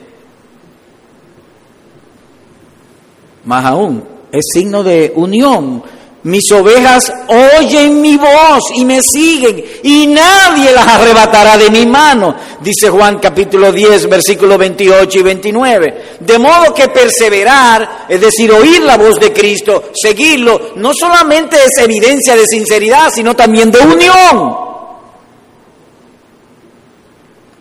Más 3.45 3.65
aún, 3.65 4.03
es 4.31 4.45
signo 4.51 4.83
de 4.83 5.13
unión 5.15 5.83
mis 6.25 6.51
ovejas 6.51 7.13
oyen 7.27 8.01
mi 8.01 8.17
voz 8.17 8.71
y 8.73 8.83
me 8.83 8.99
siguen 9.03 9.63
y 9.83 10.07
nadie 10.07 10.71
las 10.71 10.87
arrebatará 10.87 11.55
de 11.55 11.69
mi 11.69 11.85
mano, 11.85 12.35
dice 12.61 12.89
Juan 12.89 13.19
capítulo 13.19 13.71
10, 13.71 14.09
versículos 14.09 14.57
28 14.57 15.19
y 15.19 15.21
29. 15.21 16.03
De 16.21 16.39
modo 16.39 16.73
que 16.73 16.87
perseverar, 16.87 18.07
es 18.09 18.19
decir, 18.19 18.51
oír 18.51 18.81
la 18.81 18.97
voz 18.97 19.19
de 19.19 19.31
Cristo, 19.31 19.91
seguirlo, 19.93 20.71
no 20.77 20.93
solamente 20.95 21.57
es 21.57 21.83
evidencia 21.83 22.35
de 22.35 22.47
sinceridad, 22.47 23.11
sino 23.13 23.35
también 23.35 23.69
de 23.69 23.79
unión. 23.81 24.57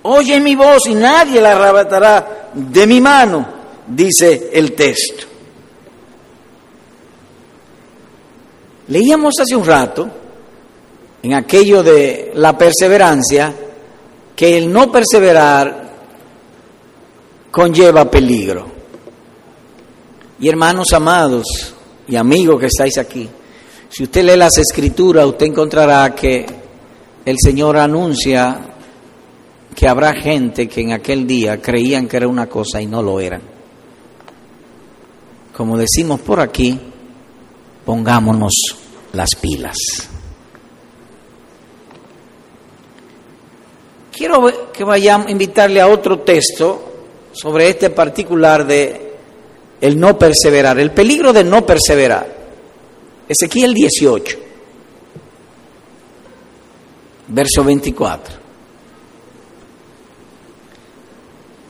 Oye 0.05 0.41
mi 0.41 0.55
voz 0.55 0.87
y 0.87 0.95
nadie 0.95 1.39
la 1.39 1.53
arrebatará 1.53 2.51
de 2.55 2.87
mi 2.87 2.99
mano, 3.03 3.47
dice 3.87 4.49
el 4.55 4.73
texto. 4.73 5.34
Leíamos 8.89 9.35
hace 9.41 9.57
un 9.57 9.65
rato, 9.65 10.09
en 11.23 11.35
aquello 11.35 11.83
de 11.83 12.33
la 12.35 12.57
perseverancia, 12.57 13.55
que 14.37 14.59
el 14.59 14.71
no 14.71 14.93
perseverar 14.93 15.91
conlleva 17.51 18.11
peligro. 18.11 18.67
Y 20.41 20.49
hermanos 20.49 20.89
amados 20.93 21.45
y 22.07 22.17
amigos 22.17 22.61
que 22.61 22.67
estáis 22.67 22.99
aquí, 22.99 23.29
si 23.89 24.03
usted 24.03 24.25
lee 24.25 24.37
las 24.37 24.59
escrituras, 24.59 25.25
usted 25.25 25.47
encontrará 25.47 26.15
que 26.15 26.45
el 27.25 27.37
Señor 27.39 27.79
anuncia 27.79 28.59
que 29.75 29.89
habrá 29.89 30.13
gente 30.15 30.69
que 30.69 30.83
en 30.83 30.93
aquel 30.93 31.27
día 31.27 31.61
creían 31.61 32.07
que 32.07 32.17
era 32.17 32.29
una 32.29 32.49
cosa 32.49 32.83
y 32.83 32.87
no 32.87 33.03
lo 33.03 33.19
eran. 33.21 33.41
Como 35.57 35.79
decimos 35.79 36.21
por 36.21 36.41
aquí, 36.41 36.79
pongámonos 37.85 38.53
las 39.13 39.31
pilas. 39.41 39.77
Quiero 44.13 44.73
que 44.73 44.85
vayamos 44.85 45.27
a 45.27 45.31
invitarle 45.31 45.81
a 45.81 45.89
otro 45.89 46.21
texto 46.21 46.93
sobre 47.33 47.69
este 47.69 47.91
particular 47.91 48.67
de 48.67 49.13
el 49.81 49.99
no 49.99 50.19
perseverar, 50.19 50.79
el 50.79 50.93
peligro 50.93 51.33
de 51.33 51.45
no 51.45 51.67
perseverar. 51.67 52.33
Ezequiel 53.29 53.75
18, 53.75 54.39
verso 57.29 57.65
24. 57.65 58.44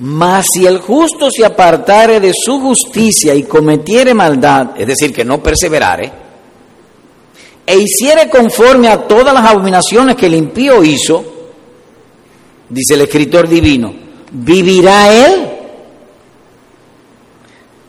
Mas 0.00 0.46
si 0.52 0.66
el 0.66 0.78
justo 0.78 1.30
se 1.30 1.44
apartare 1.44 2.18
de 2.18 2.33
su 2.35 2.61
justicia 2.61 3.35
y 3.35 3.44
cometiere 3.44 4.12
maldad, 4.12 4.70
es 4.76 4.87
decir, 4.87 5.12
que 5.12 5.24
no 5.24 5.42
perseverare, 5.42 6.24
e 7.66 7.78
hiciere 7.78 8.28
conforme 8.28 8.88
a 8.88 9.07
todas 9.07 9.33
las 9.33 9.44
abominaciones 9.44 10.16
que 10.16 10.26
el 10.26 10.35
impío 10.35 10.83
hizo, 10.83 11.24
dice 12.68 12.94
el 12.94 13.02
escritor 13.02 13.48
divino, 13.48 13.94
¿vivirá 14.33 15.12
él? 15.12 15.48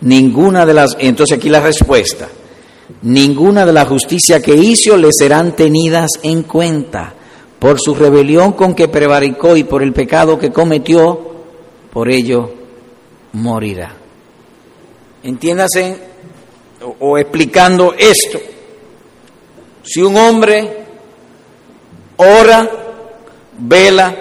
Ninguna 0.02 0.66
de 0.66 0.74
las, 0.74 0.96
entonces 1.00 1.38
aquí 1.38 1.50
la 1.50 1.60
respuesta, 1.60 2.30
ninguna 3.02 3.66
de 3.66 3.74
la 3.74 3.86
justicia 3.86 4.42
que 4.42 4.56
hizo 4.56 4.96
le 4.96 5.10
serán 5.12 5.56
tenidas 5.56 6.12
en 6.22 6.44
cuenta 6.44 7.14
por 7.60 7.80
su 7.82 7.96
rebelión 7.96 8.54
con 8.54 8.76
que 8.76 8.88
prevaricó 8.88 9.58
y 9.58 9.64
por 9.64 9.82
el 9.82 9.92
pecado 9.92 10.38
que 10.38 10.52
cometió, 10.52 11.35
por 11.96 12.10
ello 12.10 12.52
morirá. 13.32 13.96
Entiéndase 15.24 15.98
o, 17.00 17.18
explicando 17.18 17.94
esto. 17.98 18.38
Si 19.82 20.02
un 20.02 20.18
hombre 20.18 20.84
ora, 22.18 22.70
vela, 23.60 24.14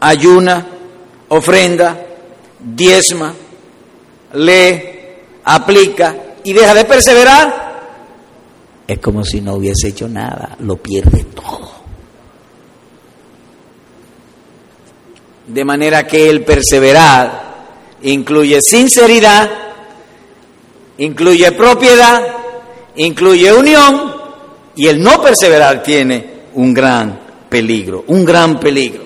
ayuna, 0.00 0.66
ofrenda, 1.28 2.06
diezma, 2.58 3.34
lee, 4.32 4.82
aplica 5.44 6.16
y 6.42 6.54
deja 6.54 6.72
de 6.72 6.86
perseverar, 6.86 7.64
es 8.88 8.98
como 8.98 9.22
si 9.24 9.42
no 9.42 9.56
hubiese 9.56 9.88
hecho 9.88 10.08
nada, 10.08 10.56
lo 10.60 10.78
pierde 10.78 11.24
todo. 11.24 11.83
De 15.46 15.64
manera 15.64 16.06
que 16.06 16.30
el 16.30 16.42
perseverar 16.42 17.44
incluye 18.02 18.60
sinceridad, 18.62 19.50
incluye 20.98 21.52
propiedad, 21.52 22.22
incluye 22.96 23.52
unión 23.52 24.14
y 24.76 24.88
el 24.88 25.02
no 25.02 25.20
perseverar 25.20 25.82
tiene 25.82 26.34
un 26.54 26.72
gran 26.72 27.20
peligro, 27.48 28.04
un 28.08 28.24
gran 28.24 28.58
peligro. 28.58 29.02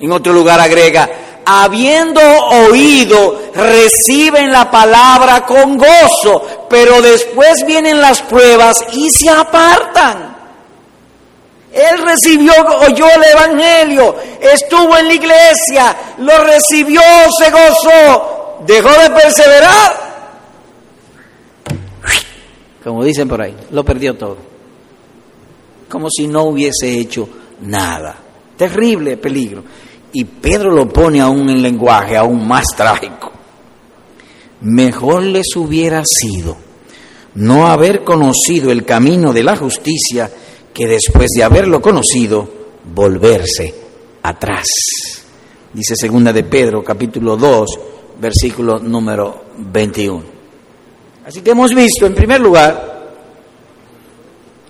En 0.00 0.12
otro 0.12 0.32
lugar 0.32 0.60
agrega, 0.60 1.08
habiendo 1.46 2.20
oído, 2.20 3.50
reciben 3.54 4.50
la 4.50 4.70
palabra 4.70 5.44
con 5.46 5.76
gozo, 5.76 6.66
pero 6.68 7.00
después 7.00 7.64
vienen 7.66 8.00
las 8.00 8.22
pruebas 8.22 8.84
y 8.92 9.10
se 9.10 9.30
apartan. 9.30 10.33
Él 11.74 11.98
recibió, 12.06 12.52
oyó 12.86 13.06
el 13.16 13.24
Evangelio, 13.24 14.14
estuvo 14.40 14.96
en 14.96 15.08
la 15.08 15.14
iglesia, 15.14 15.96
lo 16.18 16.44
recibió, 16.44 17.00
se 17.36 17.50
gozó, 17.50 18.58
dejó 18.64 18.90
de 18.90 19.10
perseverar. 19.10 20.04
Como 22.84 23.02
dicen 23.02 23.26
por 23.28 23.42
ahí, 23.42 23.56
lo 23.70 23.84
perdió 23.84 24.14
todo. 24.14 24.36
Como 25.88 26.08
si 26.10 26.28
no 26.28 26.44
hubiese 26.44 26.98
hecho 26.98 27.28
nada. 27.62 28.18
Terrible 28.56 29.16
peligro. 29.16 29.64
Y 30.12 30.24
Pedro 30.24 30.70
lo 30.70 30.88
pone 30.88 31.20
aún 31.20 31.50
en 31.50 31.60
lenguaje 31.60 32.16
aún 32.16 32.46
más 32.46 32.66
trágico. 32.76 33.32
Mejor 34.60 35.24
les 35.24 35.56
hubiera 35.56 36.02
sido 36.04 36.56
no 37.34 37.66
haber 37.66 38.04
conocido 38.04 38.70
el 38.70 38.84
camino 38.84 39.32
de 39.32 39.42
la 39.42 39.56
justicia 39.56 40.30
que 40.74 40.88
después 40.88 41.30
de 41.36 41.44
haberlo 41.44 41.80
conocido, 41.80 42.46
volverse 42.92 43.72
atrás. 44.22 44.66
Dice 45.72 45.94
segunda 45.94 46.32
de 46.32 46.42
Pedro, 46.42 46.82
capítulo 46.82 47.36
2, 47.36 47.78
versículo 48.20 48.80
número 48.80 49.44
21. 49.56 50.22
Así 51.26 51.40
que 51.40 51.52
hemos 51.52 51.72
visto, 51.72 52.06
en 52.06 52.14
primer 52.14 52.40
lugar, 52.40 53.12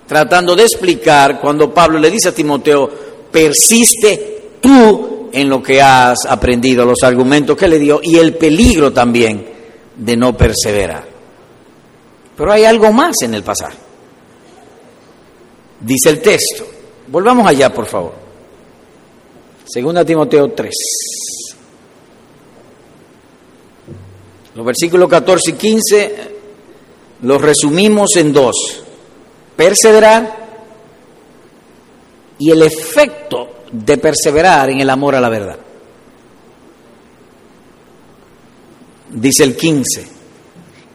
tratando 0.07 0.55
de 0.55 0.63
explicar 0.63 1.41
cuando 1.41 1.73
Pablo 1.73 1.97
le 1.97 2.11
dice 2.11 2.29
a 2.29 2.35
Timoteo, 2.35 2.89
persiste 3.31 4.51
tú 4.61 5.29
en 5.33 5.49
lo 5.49 5.61
que 5.61 5.81
has 5.81 6.19
aprendido, 6.27 6.85
los 6.85 7.03
argumentos 7.03 7.57
que 7.57 7.67
le 7.67 7.79
dio 7.79 7.99
y 8.01 8.17
el 8.17 8.35
peligro 8.35 8.93
también 8.93 9.45
de 9.97 10.15
no 10.15 10.37
perseverar. 10.37 11.03
Pero 12.37 12.51
hay 12.51 12.63
algo 12.63 12.91
más 12.91 13.15
en 13.23 13.33
el 13.33 13.43
pasaje. 13.43 13.84
Dice 15.85 16.09
el 16.09 16.19
texto. 16.19 16.65
Volvamos 17.07 17.47
allá, 17.47 17.71
por 17.71 17.85
favor. 17.85 18.13
Segunda 19.65 20.03
Timoteo 20.03 20.51
3. 20.51 20.73
Los 24.55 24.65
versículos 24.65 25.07
14 25.07 25.51
y 25.51 25.53
15 25.53 26.15
los 27.21 27.39
resumimos 27.39 28.15
en 28.15 28.33
dos. 28.33 28.83
Perseverar 29.55 30.45
y 32.39 32.49
el 32.49 32.63
efecto 32.63 33.49
de 33.71 33.97
perseverar 33.99 34.71
en 34.71 34.79
el 34.79 34.89
amor 34.89 35.13
a 35.13 35.21
la 35.21 35.29
verdad. 35.29 35.59
Dice 39.11 39.43
el 39.43 39.55
15, 39.55 40.07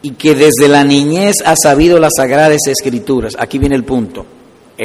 y 0.01 0.11
que 0.11 0.35
desde 0.35 0.67
la 0.67 0.83
niñez 0.83 1.37
ha 1.45 1.55
sabido 1.55 1.97
las 1.97 2.11
sagradas 2.17 2.67
escrituras. 2.67 3.35
Aquí 3.39 3.57
viene 3.57 3.75
el 3.75 3.85
punto 3.85 4.25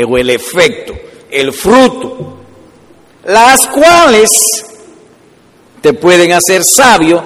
o 0.05 0.19
el 0.19 0.31
efecto, 0.31 0.95
el 1.31 1.53
fruto, 1.53 2.37
las 3.25 3.67
cuales 3.69 4.31
te 5.81 5.93
pueden 5.95 6.33
hacer 6.33 6.65
sabio 6.65 7.23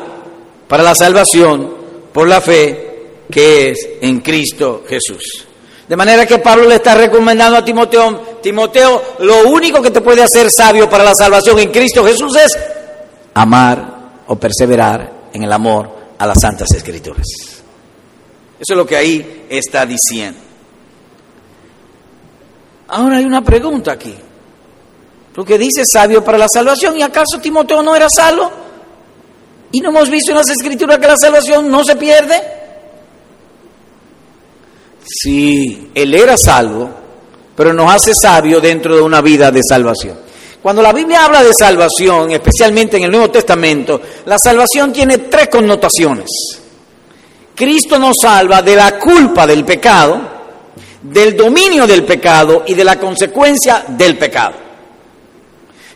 para 0.69 0.83
la 0.83 0.95
salvación 0.95 1.75
por 2.13 2.29
la 2.29 2.41
fe 2.41 2.91
que 3.31 3.71
es 3.71 3.89
en 4.01 4.21
Cristo 4.21 4.85
Jesús. 4.89 5.47
De 5.89 5.97
manera 5.97 6.25
que 6.25 6.39
Pablo 6.39 6.69
le 6.69 6.77
está 6.77 6.95
recomendando 6.95 7.57
a 7.57 7.65
Timoteo, 7.65 8.39
Timoteo, 8.41 9.03
lo 9.21 9.49
único 9.49 9.83
que 9.83 9.91
te 9.91 10.01
puede 10.01 10.23
hacer 10.23 10.51
sabio 10.51 10.89
para 10.89 11.03
la 11.03 11.15
salvación 11.15 11.59
en 11.59 11.73
Cristo 11.73 12.05
Jesús 12.05 12.37
es 12.37 12.57
amar 13.35 14.23
o 14.29 14.37
perseverar 14.37 15.13
en 15.33 15.43
el 15.43 15.53
amor 15.53 15.91
a 16.17 16.27
las 16.27 16.41
santas 16.41 16.69
escrituras. 16.77 17.27
Eso 18.61 18.73
es 18.75 18.77
lo 18.77 18.87
que 18.87 18.97
ahí 18.97 19.47
está 19.49 19.85
diciendo. 19.87 20.50
Ahora 22.91 23.19
hay 23.19 23.25
una 23.25 23.43
pregunta 23.43 23.93
aquí. 23.93 24.15
Lo 25.35 25.45
que 25.45 25.57
dice 25.57 25.85
sabio 25.91 26.25
para 26.25 26.39
la 26.39 26.49
salvación, 26.53 26.97
¿y 26.97 27.03
acaso 27.03 27.41
Timoteo 27.41 27.83
no 27.83 27.95
era 27.95 28.09
salvo? 28.15 28.51
¿Y 29.73 29.81
no 29.81 29.91
hemos 29.91 30.11
visto 30.11 30.33
en 30.33 30.39
las 30.39 30.51
escrituras 30.51 30.99
que 30.99 31.07
la 31.07 31.17
salvación 31.17 31.71
no 31.71 31.85
se 31.85 31.95
pierde? 31.97 32.43
Sí, 35.07 35.91
él 35.95 36.15
era 36.15 36.37
salvo, 36.37 36.91
pero 37.57 37.73
nos 37.73 37.93
hace 37.93 38.13
sabio 38.15 38.61
dentro 38.61 38.97
de 38.97 39.03
una 39.03 39.21
vida 39.21 39.51
de 39.51 39.61
salvación. 39.67 40.19
Cuando 40.61 40.83
la 40.83 40.93
Biblia 40.93 41.25
habla 41.25 41.43
de 41.43 41.53
salvación, 41.59 42.33
especialmente 42.33 42.97
en 42.97 43.05
el 43.05 43.11
Nuevo 43.11 43.31
Testamento, 43.31 44.01
la 44.27 44.37
salvación 44.37 44.93
tiene 44.93 45.19
tres 45.19 45.49
connotaciones. 45.49 46.29
Cristo 47.55 47.99
nos 47.99 48.17
salva 48.21 48.61
de 48.61 48.77
la 48.77 48.99
culpa 48.99 49.47
del 49.47 49.65
pecado, 49.65 50.30
del 51.03 51.37
dominio 51.37 51.87
del 51.87 52.05
pecado 52.05 52.65
y 52.67 52.75
de 52.75 52.85
la 52.85 52.99
consecuencia 52.99 53.85
del 53.89 54.19
pecado. 54.19 54.55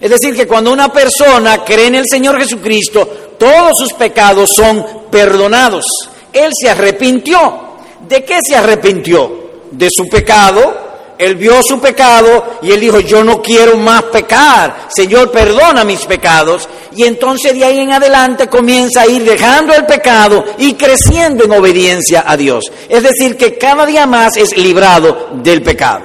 Es 0.01 0.11
decir, 0.11 0.35
que 0.35 0.47
cuando 0.47 0.73
una 0.73 0.93
persona 0.93 1.65
cree 1.65 1.87
en 1.87 1.95
el 1.95 2.05
Señor 2.07 2.39
Jesucristo, 2.39 3.37
todos 3.39 3.79
sus 3.79 3.93
pecados 3.95 4.51
son 4.51 4.85
perdonados. 5.11 5.85
Él 6.33 6.51
se 6.53 6.69
arrepintió. 6.69 7.63
¿De 8.07 8.25
qué 8.25 8.41
se 8.43 8.57
arrepintió? 8.57 9.45
De 9.71 9.89
su 9.91 10.09
pecado, 10.09 10.84
él 11.17 11.37
vio 11.37 11.63
su 11.63 11.81
pecado 11.81 12.59
y 12.63 12.73
él 12.73 12.81
dijo, 12.81 12.99
yo 13.01 13.23
no 13.23 13.41
quiero 13.41 13.77
más 13.77 14.05
pecar, 14.05 14.89
Señor, 14.95 15.31
perdona 15.31 15.85
mis 15.85 16.01
pecados. 16.01 16.69
Y 16.97 17.05
entonces 17.05 17.55
de 17.55 17.65
ahí 17.65 17.79
en 17.79 17.93
adelante 17.93 18.49
comienza 18.49 19.03
a 19.03 19.07
ir 19.07 19.25
dejando 19.25 19.75
el 19.75 19.87
pecado 19.87 20.45
y 20.59 20.75
creciendo 20.75 21.45
en 21.45 21.53
obediencia 21.53 22.25
a 22.27 22.37
Dios. 22.37 22.65
Es 22.89 23.03
decir, 23.03 23.37
que 23.37 23.57
cada 23.57 23.87
día 23.87 24.07
más 24.07 24.37
es 24.37 24.57
librado 24.57 25.31
del 25.35 25.63
pecado. 25.63 26.03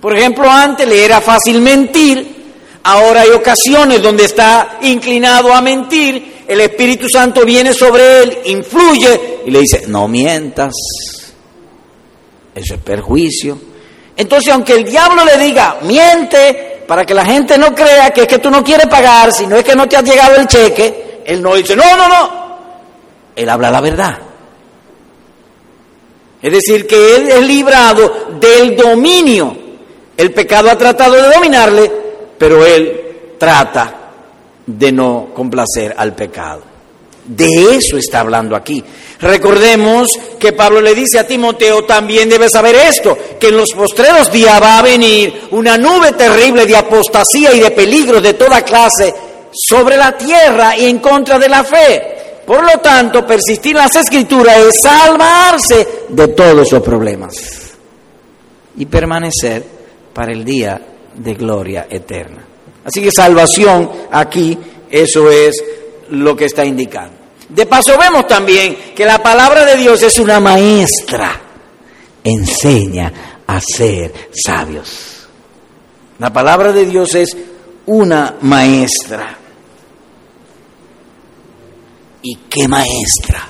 Por 0.00 0.16
ejemplo, 0.16 0.50
antes 0.50 0.86
le 0.86 1.04
era 1.04 1.20
fácil 1.22 1.62
mentir, 1.62 2.36
ahora 2.82 3.22
hay 3.22 3.30
ocasiones 3.30 4.02
donde 4.02 4.24
está 4.24 4.78
inclinado 4.82 5.52
a 5.52 5.62
mentir, 5.62 6.44
el 6.46 6.60
Espíritu 6.60 7.08
Santo 7.08 7.44
viene 7.44 7.72
sobre 7.72 8.22
él, 8.22 8.38
influye 8.44 9.40
y 9.46 9.50
le 9.50 9.60
dice, 9.60 9.84
no 9.88 10.06
mientas, 10.06 10.74
eso 12.54 12.74
es 12.74 12.80
perjuicio 12.82 13.75
entonces, 14.16 14.52
aunque 14.52 14.74
el 14.74 14.84
diablo 14.84 15.24
le 15.24 15.36
diga, 15.36 15.78
miente, 15.82 16.82
para 16.86 17.04
que 17.04 17.14
la 17.14 17.24
gente 17.24 17.58
no 17.58 17.74
crea 17.74 18.10
que 18.10 18.22
es 18.22 18.26
que 18.26 18.38
tú 18.38 18.50
no 18.50 18.64
quieres 18.64 18.86
pagar, 18.86 19.32
sino 19.32 19.56
es 19.56 19.64
que 19.64 19.74
no 19.74 19.86
te 19.86 19.96
ha 19.96 20.02
llegado 20.02 20.36
el 20.36 20.46
cheque, 20.46 21.22
él 21.26 21.42
no 21.42 21.54
dice, 21.54 21.74
no, 21.76 21.96
no, 21.96 22.08
no. 22.08 22.46
Él 23.34 23.48
habla 23.48 23.70
la 23.70 23.80
verdad. 23.80 24.18
Es 26.40 26.52
decir, 26.52 26.86
que 26.86 27.16
Él 27.16 27.28
es 27.28 27.46
librado 27.46 28.28
del 28.40 28.76
dominio. 28.76 29.56
El 30.16 30.32
pecado 30.32 30.70
ha 30.70 30.78
tratado 30.78 31.14
de 31.14 31.34
dominarle, 31.34 31.92
pero 32.38 32.64
Él 32.64 33.34
trata 33.38 33.92
de 34.64 34.92
no 34.92 35.30
complacer 35.34 35.94
al 35.96 36.14
pecado. 36.14 36.75
De 37.26 37.76
eso 37.76 37.96
está 37.96 38.20
hablando 38.20 38.54
aquí. 38.54 38.82
Recordemos 39.20 40.08
que 40.38 40.52
Pablo 40.52 40.80
le 40.80 40.94
dice 40.94 41.18
a 41.18 41.26
Timoteo, 41.26 41.84
también 41.84 42.28
debes 42.28 42.52
saber 42.52 42.74
esto, 42.76 43.16
que 43.40 43.48
en 43.48 43.56
los 43.56 43.72
postreros 43.72 44.30
días 44.30 44.62
va 44.62 44.78
a 44.78 44.82
venir 44.82 45.48
una 45.52 45.76
nube 45.76 46.12
terrible 46.12 46.66
de 46.66 46.76
apostasía 46.76 47.52
y 47.54 47.60
de 47.60 47.70
peligros 47.70 48.22
de 48.22 48.34
toda 48.34 48.62
clase 48.62 49.12
sobre 49.52 49.96
la 49.96 50.16
tierra 50.16 50.76
y 50.76 50.86
en 50.86 50.98
contra 50.98 51.38
de 51.38 51.48
la 51.48 51.64
fe. 51.64 52.16
Por 52.46 52.62
lo 52.62 52.78
tanto, 52.80 53.26
persistir 53.26 53.72
en 53.72 53.82
las 53.82 53.96
escrituras 53.96 54.58
es 54.58 54.80
salvarse 54.80 56.04
de 56.08 56.28
todos 56.28 56.70
los 56.70 56.82
problemas 56.82 57.34
y 58.76 58.86
permanecer 58.86 59.64
para 60.12 60.30
el 60.30 60.44
día 60.44 60.80
de 61.14 61.34
gloria 61.34 61.86
eterna. 61.90 62.44
Así 62.84 63.02
que 63.02 63.10
salvación 63.10 63.90
aquí, 64.12 64.56
eso 64.90 65.28
es 65.30 65.62
lo 66.10 66.36
que 66.36 66.44
está 66.44 66.64
indicando. 66.64 67.15
De 67.48 67.66
paso 67.66 67.96
vemos 67.98 68.26
también 68.26 68.92
que 68.94 69.04
la 69.04 69.22
palabra 69.22 69.64
de 69.64 69.76
Dios 69.76 70.02
es 70.02 70.18
una 70.18 70.40
maestra, 70.40 71.40
enseña 72.24 73.12
a 73.46 73.60
ser 73.60 74.30
sabios. 74.32 75.28
La 76.18 76.32
palabra 76.32 76.72
de 76.72 76.86
Dios 76.86 77.14
es 77.14 77.36
una 77.86 78.36
maestra. 78.40 79.38
¿Y 82.22 82.34
qué 82.50 82.66
maestra? 82.66 83.48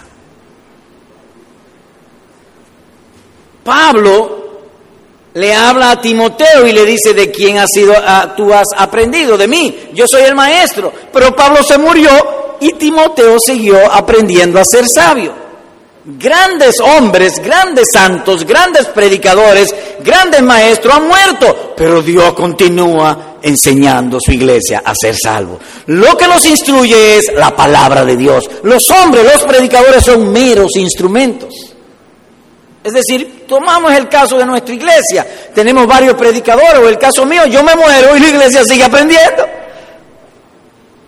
Pablo 3.65 4.47
le 5.35 5.55
habla 5.55 5.93
a 5.93 6.01
Timoteo 6.01 6.67
y 6.67 6.73
le 6.73 6.85
dice 6.85 7.15
de 7.15 7.31
quién 7.31 7.59
has 7.59 7.71
sido, 7.71 7.95
ah, 7.97 8.35
tú 8.37 8.53
has 8.53 8.69
aprendido 8.77 9.37
de 9.37 9.49
mí. 9.49 9.91
Yo 9.95 10.07
soy 10.07 10.23
el 10.23 10.35
maestro. 10.35 10.93
Pero 11.13 11.35
Pablo 11.35 11.63
se 11.63 11.79
murió 11.79 12.46
y 12.61 12.73
Timoteo 12.73 13.37
siguió 13.39 13.91
aprendiendo 13.93 14.59
a 14.61 14.65
ser 14.65 14.87
sabio. 14.89 15.47
Grandes 16.09 16.77
hombres, 16.79 17.41
grandes 17.41 17.89
santos, 17.93 18.47
grandes 18.47 18.87
predicadores, 18.87 19.75
grandes 20.05 20.41
maestros 20.41 20.95
han 20.95 21.09
muerto, 21.09 21.75
pero 21.77 22.01
Dios 22.01 22.33
continúa 22.35 23.39
enseñando 23.43 24.19
a 24.19 24.21
su 24.21 24.31
iglesia 24.31 24.83
a 24.85 24.93
ser 24.95 25.17
salvo. 25.21 25.59
Lo 25.87 26.17
que 26.17 26.29
los 26.29 26.47
instruye 26.47 27.19
es 27.19 27.33
la 27.35 27.57
palabra 27.57 28.05
de 28.05 28.17
Dios. 28.17 28.49
Los 28.63 28.89
hombres, 28.91 29.25
los 29.25 29.43
predicadores 29.45 30.05
son 30.05 30.31
meros 30.31 30.77
instrumentos. 30.77 31.53
Es 32.85 32.93
decir, 32.93 33.45
tomamos 33.49 33.93
el 33.93 34.09
caso 34.09 34.39
de 34.39 34.47
nuestra 34.47 34.77
iglesia. 34.77 35.27
Tenemos 35.53 35.89
varios 35.89 36.15
predicadores, 36.15 36.79
o 36.79 36.89
el 36.89 36.99
caso 36.99 37.27
mío, 37.27 37.45
yo 37.47 37.65
me 37.65 37.75
muero 37.75 38.17
y 38.17 38.21
la 38.21 38.29
iglesia 38.29 38.63
sigue 38.65 38.85
aprendiendo. 38.85 39.45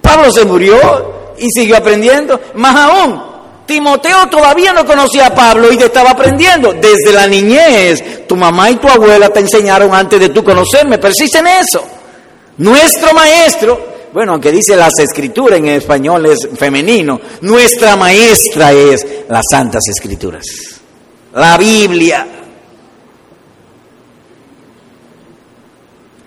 Pablo 0.00 0.32
se 0.32 0.44
murió 0.44 1.17
y 1.38 1.48
siguió 1.50 1.76
aprendiendo. 1.76 2.40
Más 2.54 2.76
aún, 2.76 3.22
Timoteo 3.68 4.26
todavía 4.30 4.72
no 4.72 4.86
conocía 4.86 5.26
a 5.26 5.34
Pablo 5.34 5.70
y 5.70 5.76
estaba 5.76 6.12
aprendiendo. 6.12 6.72
Desde 6.72 7.12
la 7.12 7.26
niñez, 7.26 8.26
tu 8.26 8.34
mamá 8.34 8.70
y 8.70 8.76
tu 8.76 8.88
abuela 8.88 9.28
te 9.28 9.40
enseñaron 9.40 9.94
antes 9.94 10.18
de 10.18 10.30
tú 10.30 10.42
conocerme. 10.42 10.98
Persiste 10.98 11.38
en 11.38 11.48
eso. 11.48 11.84
Nuestro 12.56 13.12
maestro, 13.12 13.78
bueno, 14.12 14.32
aunque 14.32 14.50
dice 14.50 14.74
las 14.74 14.98
escrituras 14.98 15.58
en 15.58 15.68
español 15.68 16.26
es 16.26 16.48
femenino, 16.56 17.20
nuestra 17.42 17.94
maestra 17.94 18.72
es 18.72 19.06
las 19.28 19.44
santas 19.50 19.82
escrituras. 19.88 20.44
La 21.34 21.58
Biblia. 21.58 22.26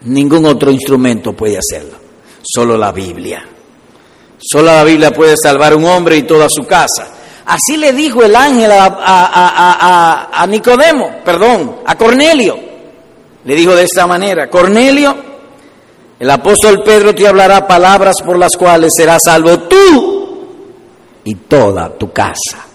Ningún 0.04 0.46
otro 0.46 0.72
instrumento 0.72 1.34
puede 1.34 1.58
hacerlo, 1.58 1.98
solo 2.44 2.78
la 2.78 2.92
Biblia. 2.92 3.46
Solo 4.42 4.66
la 4.66 4.84
Biblia 4.84 5.12
puede 5.12 5.36
salvar 5.42 5.74
a 5.74 5.76
un 5.76 5.86
hombre 5.86 6.18
y 6.18 6.24
toda 6.24 6.48
su 6.50 6.66
casa. 6.66 7.08
Así 7.46 7.78
le 7.78 7.94
dijo 7.94 8.24
el 8.24 8.36
ángel 8.36 8.72
a, 8.72 10.46
Nicodemo, 10.48 11.20
perdón, 11.24 11.78
a 11.86 11.96
Cornelio. 11.96 12.58
Le 13.44 13.56
dijo 13.56 13.76
de 13.76 13.84
esta 13.84 14.08
manera, 14.08 14.50
Cornelio, 14.50 15.16
el 16.20 16.30
apóstol 16.30 16.84
Pedro 16.84 17.14
te 17.14 17.28
hablará 17.28 17.68
palabras 17.68 18.16
por 18.24 18.38
las 18.38 18.52
cuales 18.58 18.94
serás 18.96 19.24
salvo 19.26 19.60
tú 19.62 20.48
y 21.24 21.36
toda 21.36 21.98
tu 21.98 22.12
casa. 22.12 22.66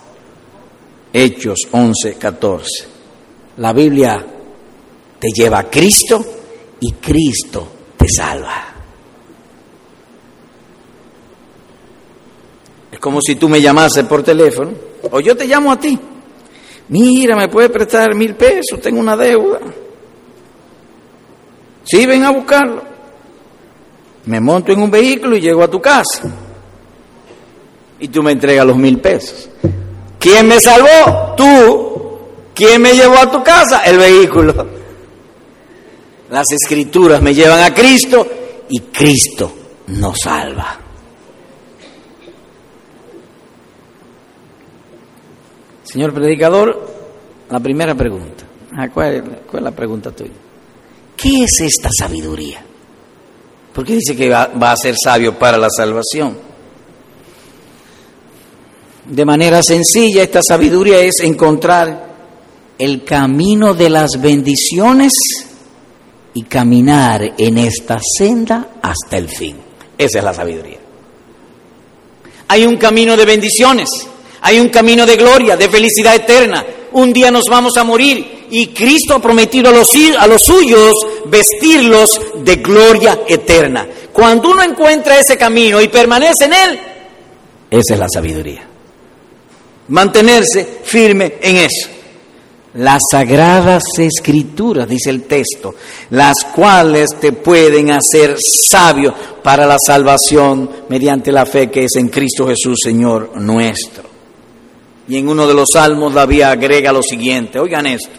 Hechos 1.12 1.60
11, 1.70 2.14
14. 2.14 2.86
La 3.58 3.72
Biblia 3.72 4.24
te 5.18 5.28
lleva 5.34 5.60
a 5.60 5.70
Cristo 5.70 6.24
y 6.80 6.92
Cristo 6.92 7.66
te 7.96 8.06
salva. 8.08 8.75
Como 13.06 13.20
si 13.22 13.36
tú 13.36 13.48
me 13.48 13.60
llamases 13.60 14.04
por 14.06 14.24
teléfono, 14.24 14.72
o 15.12 15.20
yo 15.20 15.36
te 15.36 15.46
llamo 15.46 15.70
a 15.70 15.78
ti. 15.78 15.96
Mira, 16.88 17.36
me 17.36 17.46
puedes 17.46 17.70
prestar 17.70 18.12
mil 18.16 18.34
pesos, 18.34 18.80
tengo 18.82 18.98
una 18.98 19.16
deuda. 19.16 19.60
Sí, 21.84 22.04
ven 22.04 22.24
a 22.24 22.32
buscarlo. 22.32 22.82
Me 24.24 24.40
monto 24.40 24.72
en 24.72 24.82
un 24.82 24.90
vehículo 24.90 25.36
y 25.36 25.40
llego 25.40 25.62
a 25.62 25.70
tu 25.70 25.80
casa. 25.80 26.28
Y 28.00 28.08
tú 28.08 28.24
me 28.24 28.32
entregas 28.32 28.66
los 28.66 28.76
mil 28.76 28.98
pesos. 28.98 29.50
¿Quién 30.18 30.48
me 30.48 30.58
salvó? 30.58 31.36
Tú. 31.36 32.18
¿Quién 32.56 32.82
me 32.82 32.92
llevó 32.92 33.18
a 33.18 33.30
tu 33.30 33.40
casa? 33.44 33.84
El 33.84 33.98
vehículo. 33.98 34.66
Las 36.28 36.46
escrituras 36.50 37.22
me 37.22 37.32
llevan 37.32 37.62
a 37.62 37.72
Cristo 37.72 38.26
y 38.68 38.80
Cristo 38.80 39.52
nos 39.86 40.18
salva. 40.18 40.85
Señor 45.86 46.12
predicador, 46.12 46.86
la 47.48 47.60
primera 47.60 47.94
pregunta. 47.94 48.44
Ah, 48.76 48.88
¿Cuál, 48.92 49.14
es 49.52 49.62
la 49.62 49.70
pregunta 49.70 50.10
tuya? 50.10 50.32
¿Qué 51.16 51.44
es 51.44 51.60
esta 51.60 51.88
sabiduría? 51.96 52.62
Porque 53.72 53.94
dice 53.94 54.16
que 54.16 54.28
va 54.28 54.72
a 54.72 54.76
ser 54.76 54.94
sabio 55.02 55.38
para 55.38 55.56
la 55.56 55.68
salvación. 55.70 56.36
De 59.06 59.24
manera 59.24 59.62
sencilla, 59.62 60.22
esta 60.22 60.40
sabiduría 60.42 60.98
es 61.00 61.20
encontrar 61.20 62.06
el 62.78 63.04
camino 63.04 63.72
de 63.72 63.88
las 63.88 64.20
bendiciones 64.20 65.12
y 66.34 66.42
caminar 66.42 67.34
en 67.38 67.58
esta 67.58 67.98
senda 68.18 68.72
hasta 68.82 69.16
el 69.16 69.28
fin. 69.28 69.56
Esa 69.96 70.18
es 70.18 70.24
la 70.24 70.34
sabiduría. 70.34 70.78
Hay 72.48 72.66
un 72.66 72.76
camino 72.76 73.16
de 73.16 73.24
bendiciones 73.24 73.88
hay 74.46 74.60
un 74.60 74.68
camino 74.68 75.04
de 75.04 75.16
gloria, 75.16 75.56
de 75.56 75.68
felicidad 75.68 76.14
eterna. 76.14 76.64
Un 76.92 77.12
día 77.12 77.32
nos 77.32 77.46
vamos 77.50 77.76
a 77.76 77.82
morir 77.82 78.46
y 78.48 78.68
Cristo 78.68 79.16
ha 79.16 79.18
prometido 79.20 79.70
a 79.70 79.72
los, 79.72 79.88
a 80.16 80.26
los 80.28 80.40
suyos 80.40 80.92
vestirlos 81.24 82.20
de 82.44 82.54
gloria 82.54 83.22
eterna. 83.26 83.88
Cuando 84.12 84.50
uno 84.50 84.62
encuentra 84.62 85.18
ese 85.18 85.36
camino 85.36 85.80
y 85.80 85.88
permanece 85.88 86.44
en 86.44 86.52
él, 86.52 86.80
esa 87.68 87.94
es 87.94 87.98
la 87.98 88.08
sabiduría. 88.08 88.64
Mantenerse 89.88 90.78
firme 90.84 91.34
en 91.40 91.56
eso. 91.56 91.88
Las 92.74 93.02
sagradas 93.10 93.82
escrituras, 93.98 94.88
dice 94.88 95.10
el 95.10 95.24
texto, 95.24 95.74
las 96.10 96.36
cuales 96.54 97.08
te 97.20 97.32
pueden 97.32 97.90
hacer 97.90 98.36
sabio 98.70 99.12
para 99.42 99.66
la 99.66 99.78
salvación 99.84 100.70
mediante 100.88 101.32
la 101.32 101.46
fe 101.46 101.68
que 101.68 101.86
es 101.86 101.96
en 101.96 102.10
Cristo 102.10 102.46
Jesús, 102.46 102.78
Señor 102.80 103.32
nuestro. 103.40 104.15
Y 105.08 105.18
en 105.18 105.28
uno 105.28 105.46
de 105.46 105.54
los 105.54 105.68
salmos 105.72 106.14
David 106.14 106.42
agrega 106.42 106.92
lo 106.92 107.02
siguiente, 107.02 107.58
oigan 107.58 107.86
esto, 107.86 108.10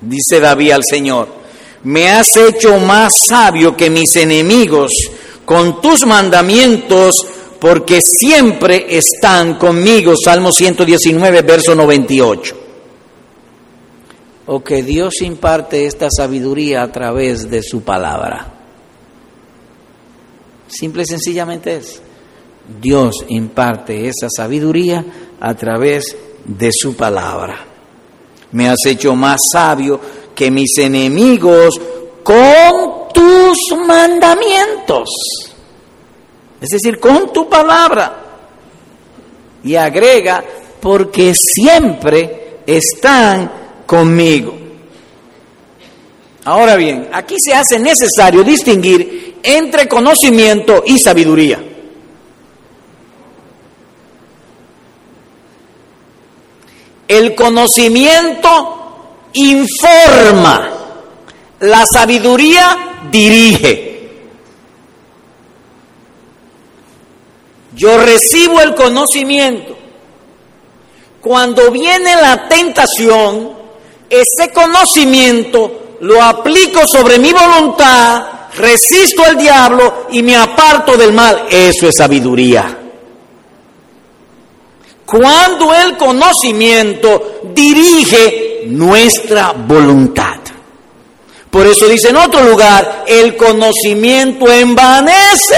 dice 0.00 0.40
David 0.40 0.70
al 0.70 0.82
Señor, 0.88 1.28
me 1.84 2.08
has 2.08 2.36
hecho 2.36 2.78
más 2.78 3.26
sabio 3.26 3.76
que 3.76 3.90
mis 3.90 4.14
enemigos 4.16 4.92
con 5.44 5.80
tus 5.80 6.04
mandamientos 6.06 7.26
porque 7.58 8.00
siempre 8.02 8.86
están 8.88 9.54
conmigo. 9.54 10.14
Salmo 10.16 10.52
119, 10.52 11.42
verso 11.42 11.74
98. 11.74 12.56
O 14.46 14.62
que 14.62 14.82
Dios 14.82 15.20
imparte 15.22 15.86
esta 15.86 16.08
sabiduría 16.10 16.82
a 16.82 16.92
través 16.92 17.50
de 17.50 17.62
su 17.62 17.82
palabra. 17.82 18.54
Simple 20.68 21.02
y 21.02 21.06
sencillamente 21.06 21.76
es. 21.76 22.00
Dios 22.80 23.24
imparte 23.28 24.08
esa 24.08 24.28
sabiduría 24.34 25.04
a 25.40 25.54
través 25.54 26.16
de 26.44 26.70
su 26.72 26.94
palabra. 26.94 27.64
Me 28.52 28.68
has 28.68 28.84
hecho 28.86 29.14
más 29.14 29.40
sabio 29.52 30.00
que 30.34 30.50
mis 30.50 30.76
enemigos 30.78 31.74
con 32.22 33.08
tus 33.12 33.56
mandamientos. 33.86 35.08
Es 36.60 36.68
decir, 36.68 36.98
con 36.98 37.32
tu 37.32 37.48
palabra. 37.48 38.24
Y 39.64 39.74
agrega, 39.74 40.44
porque 40.80 41.32
siempre 41.34 42.58
están 42.66 43.50
conmigo. 43.86 44.54
Ahora 46.44 46.76
bien, 46.76 47.08
aquí 47.12 47.36
se 47.38 47.54
hace 47.54 47.78
necesario 47.78 48.42
distinguir 48.44 49.38
entre 49.42 49.88
conocimiento 49.88 50.82
y 50.86 50.98
sabiduría. 50.98 51.60
El 57.08 57.34
conocimiento 57.34 58.78
informa, 59.32 60.70
la 61.60 61.84
sabiduría 61.90 63.06
dirige. 63.10 63.88
Yo 67.74 67.96
recibo 67.96 68.60
el 68.60 68.74
conocimiento. 68.74 69.76
Cuando 71.22 71.70
viene 71.70 72.14
la 72.16 72.46
tentación, 72.46 73.52
ese 74.10 74.52
conocimiento 74.52 75.96
lo 76.00 76.22
aplico 76.22 76.80
sobre 76.86 77.18
mi 77.18 77.32
voluntad, 77.32 78.22
resisto 78.56 79.24
al 79.24 79.38
diablo 79.38 80.06
y 80.10 80.22
me 80.22 80.36
aparto 80.36 80.96
del 80.96 81.12
mal. 81.12 81.46
Eso 81.50 81.88
es 81.88 81.96
sabiduría. 81.96 82.87
Cuando 85.08 85.72
el 85.72 85.96
conocimiento 85.96 87.40
dirige 87.54 88.64
nuestra 88.66 89.52
voluntad. 89.52 90.36
Por 91.50 91.66
eso 91.66 91.88
dice 91.88 92.10
en 92.10 92.16
otro 92.16 92.42
lugar, 92.42 93.04
el 93.06 93.34
conocimiento 93.34 94.52
envanece. 94.52 95.56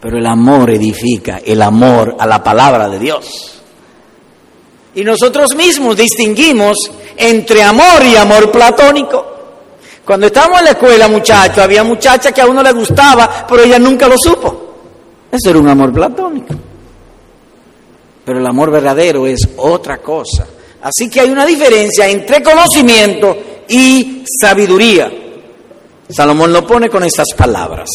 Pero 0.00 0.18
el 0.18 0.24
amor 0.24 0.70
edifica, 0.70 1.42
el 1.44 1.60
amor 1.60 2.16
a 2.18 2.26
la 2.26 2.42
palabra 2.42 2.88
de 2.88 2.98
Dios. 2.98 3.60
Y 4.94 5.04
nosotros 5.04 5.54
mismos 5.54 5.98
distinguimos 5.98 6.90
entre 7.14 7.62
amor 7.62 8.02
y 8.10 8.16
amor 8.16 8.50
platónico. 8.50 9.22
Cuando 10.02 10.28
estábamos 10.28 10.60
en 10.60 10.64
la 10.64 10.70
escuela, 10.70 11.08
muchachos, 11.08 11.58
había 11.58 11.84
muchachas 11.84 12.32
que 12.32 12.40
a 12.40 12.46
uno 12.46 12.62
le 12.62 12.72
gustaba, 12.72 13.44
pero 13.46 13.64
ella 13.64 13.78
nunca 13.78 14.08
lo 14.08 14.16
supo. 14.16 14.76
Eso 15.30 15.50
era 15.50 15.58
un 15.58 15.68
amor 15.68 15.92
platónico. 15.92 16.54
Pero 18.24 18.38
el 18.38 18.46
amor 18.46 18.70
verdadero 18.70 19.26
es 19.26 19.40
otra 19.56 19.98
cosa. 19.98 20.46
Así 20.82 21.08
que 21.08 21.20
hay 21.20 21.30
una 21.30 21.46
diferencia 21.46 22.08
entre 22.08 22.42
conocimiento 22.42 23.36
y 23.68 24.24
sabiduría. 24.40 25.10
Salomón 26.08 26.52
lo 26.52 26.66
pone 26.66 26.88
con 26.88 27.04
estas 27.04 27.28
palabras. 27.36 27.88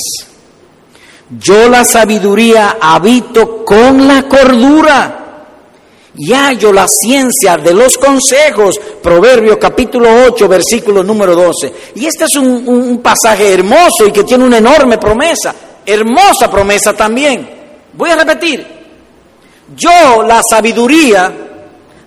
Yo 1.40 1.70
la 1.70 1.86
sabiduría 1.86 2.78
habito 2.82 3.64
con 3.64 4.08
la 4.08 4.24
cordura 4.24 5.16
y 6.18 6.34
hallo 6.34 6.74
la 6.74 6.88
ciencia 6.88 7.58
de 7.58 7.74
los 7.74 7.98
consejos. 7.98 8.80
Proverbio 9.02 9.60
capítulo 9.60 10.10
8, 10.28 10.48
versículo 10.48 11.04
número 11.04 11.36
12. 11.36 11.74
Y 11.96 12.08
este 12.08 12.26
es 12.26 12.36
un, 12.36 12.68
un 12.68 12.98
pasaje 13.00 13.54
hermoso 13.54 14.08
y 14.08 14.12
que 14.12 14.24
tiene 14.24 14.44
una 14.44 14.58
enorme 14.58 14.98
promesa, 14.98 15.54
hermosa 15.86 16.50
promesa 16.50 16.94
también. 16.94 17.48
Voy 17.94 18.10
a 18.10 18.16
repetir, 18.16 18.79
yo 19.76 20.24
la 20.24 20.41
sabiduría 20.47 21.34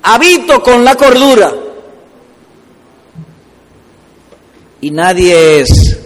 habito 0.03 0.63
con 0.63 0.85
la 0.85 0.95
cordura. 0.95 1.53
Y 4.81 4.91
nadie 4.91 5.61
es, 5.61 5.99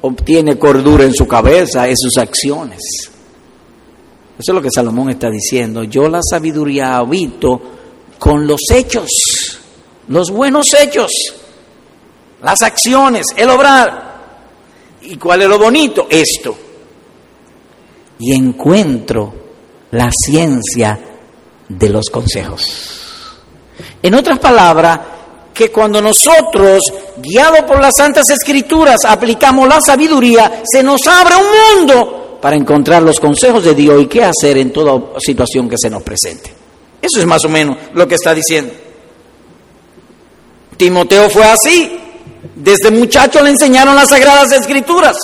obtiene 0.00 0.58
cordura 0.58 1.04
en 1.04 1.14
su 1.14 1.26
cabeza, 1.26 1.86
en 1.86 1.96
sus 1.96 2.16
acciones. 2.16 2.80
Eso 4.38 4.52
es 4.52 4.54
lo 4.54 4.62
que 4.62 4.70
Salomón 4.74 5.10
está 5.10 5.30
diciendo. 5.30 5.84
Yo 5.84 6.08
la 6.08 6.20
sabiduría 6.22 6.96
habito 6.96 7.60
con 8.18 8.46
los 8.46 8.62
hechos, 8.72 9.10
los 10.08 10.30
buenos 10.30 10.72
hechos, 10.74 11.12
las 12.42 12.62
acciones, 12.62 13.26
el 13.36 13.50
obrar. 13.50 14.14
¿Y 15.02 15.16
cuál 15.16 15.42
es 15.42 15.48
lo 15.48 15.58
bonito? 15.58 16.06
Esto. 16.08 16.56
Y 18.18 18.32
encuentro 18.32 19.43
la 19.94 20.10
ciencia 20.12 20.98
de 21.68 21.88
los 21.88 22.10
consejos. 22.10 22.92
En 24.02 24.14
otras 24.14 24.38
palabras, 24.38 25.00
que 25.52 25.70
cuando 25.70 26.02
nosotros, 26.02 26.80
guiados 27.16 27.62
por 27.62 27.80
las 27.80 27.94
Santas 27.96 28.28
Escrituras, 28.30 28.98
aplicamos 29.06 29.68
la 29.68 29.80
sabiduría, 29.80 30.62
se 30.64 30.82
nos 30.82 31.06
abre 31.06 31.34
un 31.36 31.78
mundo 31.78 32.38
para 32.42 32.56
encontrar 32.56 33.02
los 33.02 33.20
consejos 33.20 33.62
de 33.64 33.74
Dios 33.74 34.02
y 34.02 34.06
qué 34.06 34.24
hacer 34.24 34.58
en 34.58 34.72
toda 34.72 35.18
situación 35.20 35.68
que 35.68 35.76
se 35.78 35.88
nos 35.88 36.02
presente. 36.02 36.52
Eso 37.00 37.20
es 37.20 37.26
más 37.26 37.44
o 37.44 37.48
menos 37.48 37.76
lo 37.94 38.08
que 38.08 38.16
está 38.16 38.34
diciendo. 38.34 38.72
Timoteo 40.76 41.30
fue 41.30 41.44
así. 41.44 42.00
Desde 42.56 42.90
muchacho 42.90 43.42
le 43.42 43.50
enseñaron 43.50 43.94
las 43.94 44.08
sagradas 44.08 44.50
escrituras. 44.52 45.16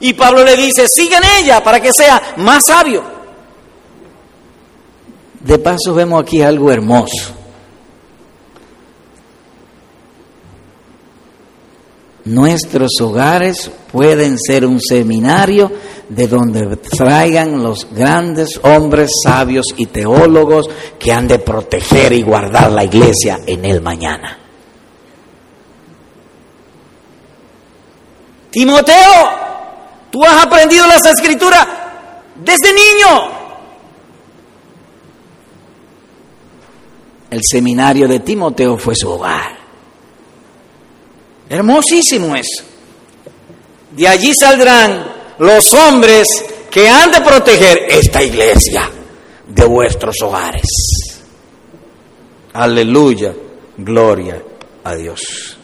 Y 0.00 0.14
Pablo 0.14 0.42
le 0.42 0.56
dice, 0.56 0.86
sigue 0.88 1.16
en 1.16 1.24
ella 1.42 1.62
para 1.62 1.80
que 1.80 1.90
sea 1.92 2.34
más 2.38 2.64
sabio. 2.66 3.15
De 5.46 5.60
paso 5.60 5.94
vemos 5.94 6.20
aquí 6.20 6.42
algo 6.42 6.72
hermoso. 6.72 7.32
Nuestros 12.24 12.90
hogares 13.00 13.70
pueden 13.92 14.36
ser 14.40 14.66
un 14.66 14.80
seminario 14.80 15.70
de 16.08 16.26
donde 16.26 16.76
traigan 16.78 17.62
los 17.62 17.86
grandes 17.92 18.58
hombres 18.64 19.12
sabios 19.22 19.66
y 19.76 19.86
teólogos 19.86 20.68
que 20.98 21.12
han 21.12 21.28
de 21.28 21.38
proteger 21.38 22.12
y 22.12 22.22
guardar 22.22 22.72
la 22.72 22.82
iglesia 22.82 23.38
en 23.46 23.64
el 23.64 23.80
mañana. 23.80 24.36
Timoteo, 28.50 29.30
tú 30.10 30.24
has 30.24 30.44
aprendido 30.44 30.88
las 30.88 31.06
escrituras 31.06 31.64
desde 32.34 32.72
niño. 32.72 33.35
El 37.30 37.40
seminario 37.42 38.06
de 38.06 38.20
Timoteo 38.20 38.78
fue 38.78 38.94
su 38.94 39.10
hogar. 39.10 39.56
Hermosísimo 41.48 42.34
eso. 42.36 42.64
De 43.92 44.06
allí 44.06 44.32
saldrán 44.38 45.04
los 45.38 45.72
hombres 45.74 46.26
que 46.70 46.88
han 46.88 47.10
de 47.10 47.20
proteger 47.20 47.86
esta 47.88 48.22
iglesia 48.22 48.90
de 49.48 49.64
vuestros 49.64 50.16
hogares. 50.22 50.66
Aleluya, 52.52 53.34
gloria 53.76 54.42
a 54.84 54.94
Dios. 54.94 55.56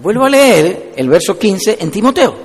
Vuelvo 0.00 0.26
a 0.26 0.30
leer 0.30 0.92
el 0.96 1.08
verso 1.08 1.38
15 1.38 1.78
en 1.80 1.90
Timoteo. 1.90 2.43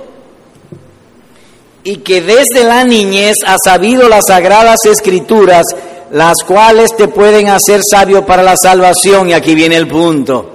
Y 1.82 1.98
que 1.98 2.20
desde 2.20 2.64
la 2.64 2.84
niñez 2.84 3.36
ha 3.46 3.56
sabido 3.62 4.08
las 4.08 4.26
sagradas 4.26 4.80
escrituras, 4.84 5.64
las 6.10 6.42
cuales 6.46 6.94
te 6.96 7.08
pueden 7.08 7.48
hacer 7.48 7.80
sabio 7.88 8.26
para 8.26 8.42
la 8.42 8.56
salvación. 8.56 9.30
Y 9.30 9.32
aquí 9.32 9.54
viene 9.54 9.76
el 9.76 9.88
punto. 9.88 10.50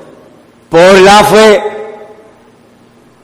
Por 0.69 0.99
la 1.01 1.23
fe 1.23 1.75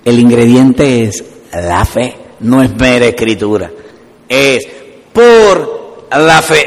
el 0.03 0.19
ingrediente 0.19 1.03
es 1.03 1.23
la 1.53 1.85
fe, 1.85 2.15
no 2.41 2.63
es 2.63 2.73
mera 2.75 3.05
escritura, 3.05 3.71
es 4.27 4.65
por 5.13 6.07
la 6.11 6.41
fe. 6.41 6.65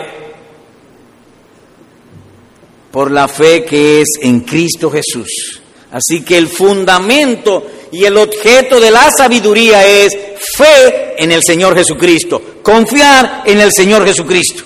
Por 2.91 3.11
la 3.11 3.27
fe 3.27 3.65
que 3.65 4.03
es 4.03 4.09
en 4.23 4.41
Cristo 4.41 4.89
Jesús. 4.91 5.61
Así 5.91 6.23
que 6.25 6.39
el 6.39 6.47
fundamento 6.47 7.67
y 7.95 8.05
el 8.05 8.17
objeto 8.17 8.81
de 8.81 8.91
la 8.91 9.11
sabiduría 9.11 9.87
es 9.87 10.17
fe 10.57 11.15
en 11.17 11.33
el 11.33 11.43
Señor 11.43 11.77
Jesucristo, 11.77 12.41
confiar 12.63 13.43
en 13.47 13.61
el 13.61 13.73
Señor 13.73 14.05
Jesucristo. 14.05 14.65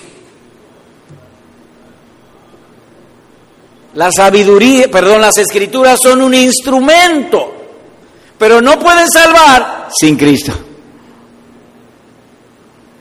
La 3.95 4.11
sabiduría, 4.11 4.89
perdón, 4.89 5.21
las 5.21 5.37
escrituras 5.37 5.99
son 6.01 6.21
un 6.21 6.33
instrumento 6.33 7.59
pero 8.39 8.61
no 8.61 8.79
pueden 8.79 9.07
salvar 9.09 9.89
sin 9.99 10.15
Cristo. 10.15 10.53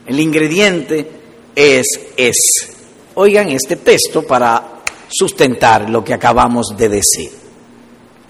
El 0.04 0.18
ingrediente 0.18 1.08
es 1.54 1.86
es. 2.16 2.36
Oigan 3.14 3.48
este 3.50 3.76
texto 3.76 4.26
para 4.26 4.80
sustentar 5.08 5.88
lo 5.88 6.04
que 6.04 6.12
acabamos 6.12 6.74
de 6.76 6.88
decir. 6.88 7.30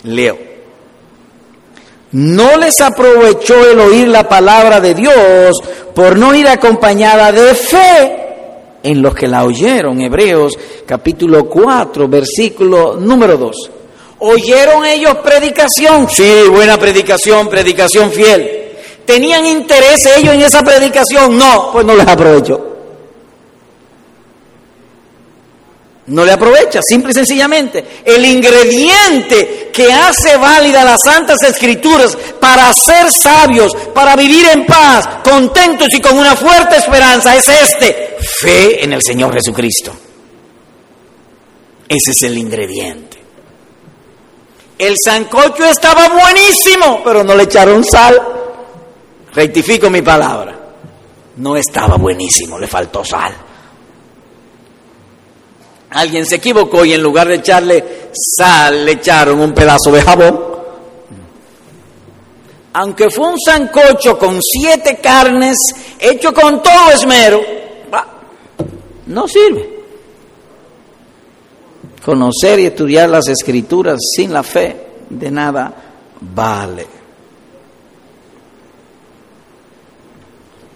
Leo. 0.02 0.47
No 2.12 2.56
les 2.56 2.80
aprovechó 2.80 3.70
el 3.70 3.78
oír 3.78 4.08
la 4.08 4.26
palabra 4.28 4.80
de 4.80 4.94
Dios 4.94 5.58
por 5.94 6.16
no 6.16 6.34
ir 6.34 6.48
acompañada 6.48 7.30
de 7.32 7.54
fe 7.54 8.28
en 8.82 9.02
los 9.02 9.14
que 9.14 9.28
la 9.28 9.44
oyeron. 9.44 10.00
Hebreos 10.00 10.54
capítulo 10.86 11.48
4, 11.48 12.08
versículo 12.08 12.96
número 12.96 13.36
2. 13.36 13.70
¿Oyeron 14.20 14.86
ellos 14.86 15.16
predicación? 15.16 16.08
Sí, 16.08 16.44
buena 16.50 16.78
predicación, 16.78 17.48
predicación 17.48 18.10
fiel. 18.10 18.68
¿Tenían 19.04 19.46
interés 19.46 20.06
ellos 20.18 20.34
en 20.34 20.42
esa 20.42 20.62
predicación? 20.62 21.36
No, 21.36 21.70
pues 21.72 21.84
no 21.84 21.94
les 21.94 22.06
aprovechó. 22.06 22.77
No 26.08 26.24
le 26.24 26.32
aprovecha, 26.32 26.80
simple 26.82 27.12
y 27.12 27.14
sencillamente. 27.14 27.84
El 28.04 28.24
ingrediente 28.24 29.70
que 29.72 29.92
hace 29.92 30.36
válida 30.38 30.84
las 30.84 31.02
santas 31.02 31.42
escrituras 31.42 32.16
para 32.40 32.72
ser 32.72 33.12
sabios, 33.12 33.72
para 33.94 34.16
vivir 34.16 34.46
en 34.46 34.64
paz, 34.64 35.06
contentos 35.22 35.88
y 35.92 36.00
con 36.00 36.16
una 36.18 36.34
fuerte 36.34 36.76
esperanza 36.76 37.36
es 37.36 37.48
este, 37.48 38.16
fe 38.40 38.82
en 38.82 38.94
el 38.94 39.02
Señor 39.02 39.34
Jesucristo. 39.34 39.92
Ese 41.88 42.10
es 42.12 42.22
el 42.22 42.38
ingrediente. 42.38 43.18
El 44.78 44.94
sancocho 45.02 45.64
estaba 45.64 46.08
buenísimo, 46.08 47.02
pero 47.04 47.22
no 47.22 47.34
le 47.34 47.42
echaron 47.44 47.84
sal. 47.84 48.18
Rectifico 49.34 49.90
mi 49.90 50.00
palabra. 50.00 50.56
No 51.36 51.56
estaba 51.56 51.96
buenísimo, 51.96 52.58
le 52.58 52.66
faltó 52.66 53.04
sal. 53.04 53.47
Alguien 55.90 56.26
se 56.26 56.36
equivocó 56.36 56.84
y 56.84 56.92
en 56.92 57.02
lugar 57.02 57.28
de 57.28 57.36
echarle 57.36 58.10
sal, 58.12 58.84
le 58.84 58.92
echaron 58.92 59.40
un 59.40 59.54
pedazo 59.54 59.90
de 59.90 60.02
jabón. 60.02 60.40
Aunque 62.74 63.10
fue 63.10 63.28
un 63.28 63.38
sancocho 63.38 64.18
con 64.18 64.38
siete 64.42 64.98
carnes, 65.02 65.56
hecho 65.98 66.32
con 66.34 66.62
todo 66.62 66.90
esmero, 66.92 67.40
no 69.06 69.26
sirve. 69.26 69.78
Conocer 72.04 72.60
y 72.60 72.66
estudiar 72.66 73.08
las 73.08 73.26
escrituras 73.28 73.98
sin 74.14 74.32
la 74.32 74.42
fe 74.42 74.76
de 75.08 75.30
nada 75.30 75.74
vale. 76.20 76.86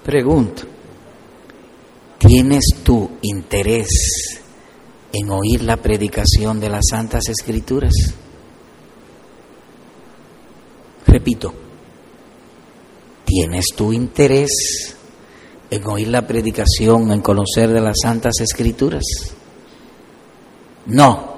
Pregunto, 0.03 0.63
¿tienes 2.19 2.65
tu 2.83 3.09
interés 3.23 4.42
en 5.13 5.31
oír 5.31 5.63
la 5.63 5.77
predicación 5.77 6.59
de 6.59 6.71
las 6.71 6.85
Santas 6.91 7.29
Escrituras? 7.29 7.93
Repito, 11.07 11.53
¿tienes 13.25 13.67
tu 13.77 13.93
interés 13.93 14.97
en 15.71 15.87
oír 15.87 16.09
la 16.09 16.27
predicación, 16.27 17.13
en 17.13 17.21
conocer 17.21 17.71
de 17.71 17.81
las 17.81 17.97
Santas 18.03 18.41
Escrituras? 18.41 19.05
No, 20.87 21.33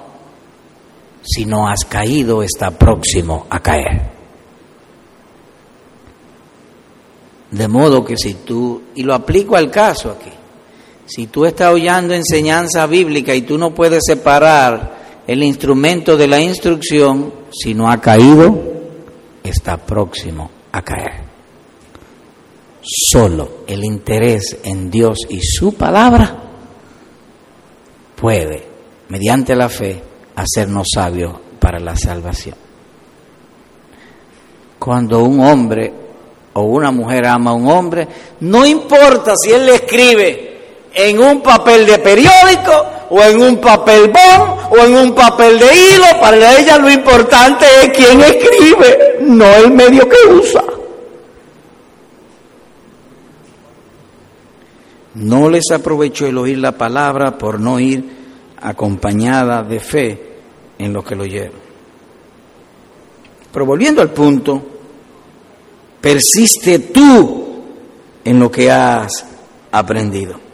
si 1.21 1.45
no 1.45 1.67
has 1.67 1.83
caído 1.85 2.41
está 2.41 2.71
próximo 2.71 3.47
a 3.49 3.59
caer. 3.59 4.15
De 7.51 7.67
modo 7.67 8.03
que 8.03 8.17
si 8.17 8.35
tú, 8.35 8.81
y 8.95 9.03
lo 9.03 9.13
aplico 9.13 9.55
al 9.55 9.69
caso 9.71 10.11
aquí, 10.11 10.31
si 11.05 11.27
tú 11.27 11.45
estás 11.45 11.71
oyendo 11.71 12.13
enseñanza 12.13 12.87
bíblica 12.87 13.35
y 13.35 13.43
tú 13.43 13.57
no 13.57 13.73
puedes 13.73 14.03
separar 14.05 15.23
el 15.27 15.43
instrumento 15.43 16.17
de 16.17 16.27
la 16.27 16.39
instrucción, 16.39 17.33
si 17.51 17.73
no 17.73 17.89
ha 17.89 18.01
caído, 18.01 18.57
está 19.43 19.77
próximo 19.77 20.49
a 20.71 20.81
caer. 20.81 21.25
Solo 22.81 23.59
el 23.67 23.83
interés 23.83 24.57
en 24.63 24.89
Dios 24.91 25.19
y 25.29 25.39
su 25.41 25.73
palabra 25.73 26.43
puede, 28.15 28.67
mediante 29.09 29.55
la 29.55 29.69
fe, 29.69 30.01
hacernos 30.35 30.87
sabios 30.93 31.33
para 31.59 31.79
la 31.79 31.95
salvación. 31.95 32.55
Cuando 34.77 35.23
un 35.23 35.39
hombre 35.39 35.91
o 36.53 36.61
una 36.61 36.91
mujer 36.91 37.25
ama 37.25 37.51
a 37.51 37.55
un 37.55 37.67
hombre, 37.67 38.07
no 38.41 38.65
importa 38.65 39.33
si 39.35 39.51
él 39.51 39.65
le 39.65 39.75
escribe 39.75 40.54
en 40.95 41.19
un 41.19 41.41
papel 41.41 41.85
de 41.85 41.99
periódico 41.99 42.85
o 43.09 43.21
en 43.21 43.41
un 43.41 43.57
papel 43.57 44.11
bon 44.11 44.57
o 44.71 44.77
en 44.77 44.95
un 44.95 45.13
papel 45.13 45.59
de 45.59 45.65
hilo, 45.65 46.05
para 46.19 46.57
ella 46.57 46.77
lo 46.77 46.89
importante 46.89 47.65
es 47.83 47.89
quién 47.89 48.21
escribe, 48.21 49.17
no 49.21 49.45
el 49.55 49.71
medio 49.71 50.07
que 50.07 50.33
usa. 50.33 50.63
No 55.15 55.49
les 55.49 55.69
aprovechó 55.71 56.25
el 56.27 56.37
oír 56.37 56.57
la 56.57 56.73
palabra 56.73 57.37
por 57.37 57.59
no 57.59 57.79
ir 57.79 58.03
acompañada 58.61 59.63
de 59.63 59.79
fe 59.79 60.21
en 60.77 60.91
lo 60.91 61.03
que 61.03 61.15
lo 61.15 61.23
oyeron. 61.23 61.65
Pero 63.51 63.65
volviendo 63.65 64.01
al 64.01 64.09
punto, 64.09 64.61
persiste 66.01 66.79
tú 66.79 67.63
en 68.23 68.39
lo 68.39 68.51
que 68.51 68.69
has 68.69 69.25
aprendido. 69.71 70.44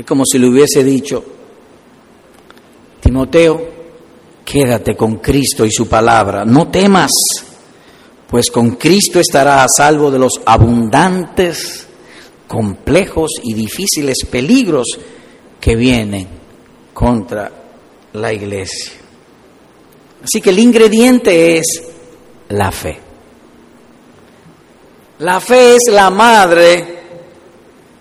Es 0.00 0.06
como 0.06 0.24
si 0.24 0.38
le 0.38 0.48
hubiese 0.48 0.82
dicho, 0.82 1.22
Timoteo, 3.00 3.68
quédate 4.42 4.96
con 4.96 5.16
Cristo 5.16 5.66
y 5.66 5.70
su 5.70 5.86
palabra, 5.88 6.42
no 6.46 6.68
temas, 6.68 7.10
pues 8.26 8.50
con 8.50 8.76
Cristo 8.76 9.20
estará 9.20 9.62
a 9.62 9.68
salvo 9.68 10.10
de 10.10 10.18
los 10.18 10.40
abundantes, 10.46 11.86
complejos 12.48 13.32
y 13.42 13.52
difíciles 13.52 14.24
peligros 14.24 14.86
que 15.60 15.76
vienen 15.76 16.26
contra 16.94 17.52
la 18.14 18.32
iglesia. 18.32 18.92
Así 20.24 20.40
que 20.40 20.48
el 20.48 20.60
ingrediente 20.60 21.58
es 21.58 21.82
la 22.48 22.72
fe. 22.72 22.98
La 25.18 25.40
fe 25.40 25.74
es 25.74 25.92
la 25.92 26.08
madre 26.08 26.99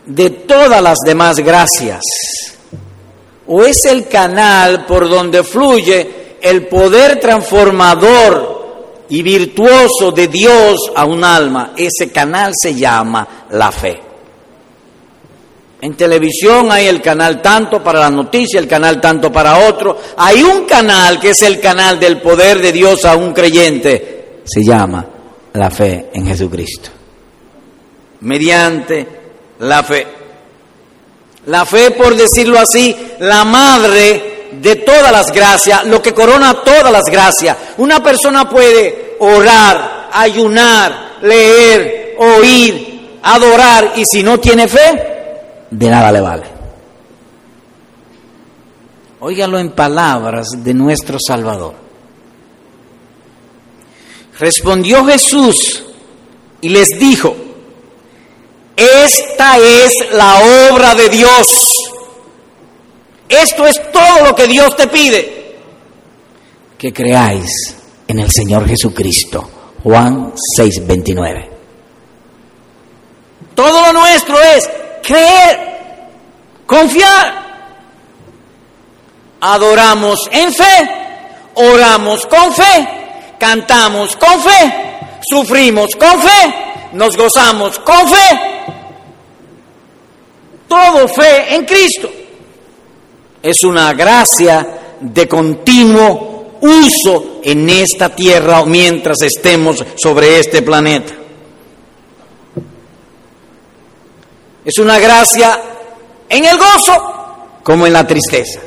de 0.06 0.30
todas 0.30 0.82
las 0.82 1.00
demás 1.06 1.38
gracias, 1.38 2.02
o 3.48 3.64
es 3.64 3.86
el 3.86 4.08
canal 4.08 4.86
por 4.86 5.10
donde 5.10 5.44
fluye 5.44 6.38
el 6.42 6.68
poder 6.68 7.20
transformador 7.20 8.60
y 9.10 9.22
virtuoso 9.24 10.12
de 10.12 10.28
Dios 10.28 10.92
a 10.96 11.06
un 11.06 11.24
alma. 11.24 11.74
Ese 11.76 12.12
canal 12.12 12.54
se 12.56 12.76
llama 12.76 13.46
la 13.52 13.72
fe. 13.72 14.00
En 15.82 15.96
televisión 15.96 16.72
hay 16.72 16.88
el 16.88 17.02
canal 17.02 17.42
tanto 17.42 17.82
para 17.82 18.00
la 18.00 18.10
noticia, 18.10 18.60
el 18.60 18.68
canal 18.68 19.00
tanto 19.00 19.32
para 19.32 19.68
otro. 19.70 19.98
Hay 20.18 20.44
un 20.44 20.66
canal 20.66 21.20
que 21.20 21.30
es 21.30 21.42
el 21.42 21.60
canal 21.60 22.00
del 22.00 22.22
poder 22.22 22.62
de 22.62 22.72
Dios 22.72 23.06
a 23.06 23.16
un 23.16 23.34
creyente. 23.34 24.42
Se 24.44 24.64
llama 24.64 25.06
la 25.54 25.72
fe 25.72 26.10
en 26.14 26.28
Jesucristo. 26.28 26.90
Mediante 28.22 29.19
la 29.60 29.84
fe. 29.84 30.08
La 31.46 31.66
fe, 31.66 31.92
por 31.92 32.16
decirlo 32.16 32.60
así, 32.60 32.96
la 33.20 33.44
madre 33.44 34.50
de 34.52 34.76
todas 34.78 35.12
las 35.12 35.32
gracias, 35.32 35.86
lo 35.86 36.02
que 36.02 36.14
corona 36.14 36.62
todas 36.64 36.92
las 36.92 37.06
gracias. 37.06 37.58
Una 37.78 38.04
persona 38.04 38.50
puede 38.50 39.16
orar, 39.20 40.10
ayunar, 40.12 41.18
leer, 41.22 42.16
oír, 42.20 43.20
adorar, 43.24 43.94
y 43.96 44.04
si 44.06 44.24
no 44.24 44.40
tiene 44.40 44.68
fe, 44.68 45.06
de 45.72 45.90
nada 45.90 46.12
le 46.12 46.22
vale. 46.22 46.44
Óigalo 49.22 49.60
en 49.60 49.72
palabras 49.72 50.48
de 50.58 50.74
nuestro 50.74 51.18
Salvador. 51.26 51.74
Respondió 54.40 55.06
Jesús 55.06 55.84
y 56.62 56.70
les 56.70 56.90
dijo, 56.98 57.36
esta 58.80 59.58
es 59.58 59.92
la 60.14 60.40
obra 60.72 60.96
de 60.96 61.10
Dios. 61.10 61.76
Esto 63.28 63.68
es 63.68 63.92
todo 63.92 64.26
lo 64.26 64.36
que 64.36 64.48
Dios 64.48 64.74
te 64.78 64.88
pide. 64.88 65.58
Que 66.78 66.94
creáis 66.94 67.76
en 68.08 68.20
el 68.20 68.32
Señor 68.32 68.68
Jesucristo. 68.68 69.50
Juan 69.84 70.34
6:29. 70.58 71.50
Todo 73.54 73.82
lo 73.88 73.94
nuestro 74.00 74.40
es 74.42 74.70
creer, 75.04 75.60
confiar. 76.66 77.50
Adoramos 79.42 80.20
en 80.32 80.54
fe, 80.54 80.90
oramos 81.56 82.26
con 82.26 82.54
fe, 82.54 82.88
cantamos 83.38 84.16
con 84.16 84.42
fe, 84.42 85.00
sufrimos 85.30 85.96
con 85.96 86.22
fe, 86.22 86.54
nos 86.94 87.16
gozamos 87.16 87.80
con 87.80 88.08
fe 88.08 88.49
todo 90.70 91.08
fe 91.08 91.56
en 91.56 91.66
Cristo. 91.66 92.10
Es 93.42 93.64
una 93.64 93.92
gracia 93.94 94.98
de 95.02 95.28
continuo 95.28 96.58
uso 96.62 97.42
en 97.44 97.70
esta 97.70 98.14
tierra 98.16 98.64
mientras 98.66 99.22
estemos 99.22 99.84
sobre 99.96 100.40
este 100.40 100.62
planeta. 100.62 101.14
Es 104.64 104.78
una 104.78 105.00
gracia 105.00 105.60
en 106.28 106.46
el 106.46 106.58
gozo 106.58 107.16
como 107.64 107.88
en 107.88 107.94
la 107.94 108.06
tristeza, 108.06 108.60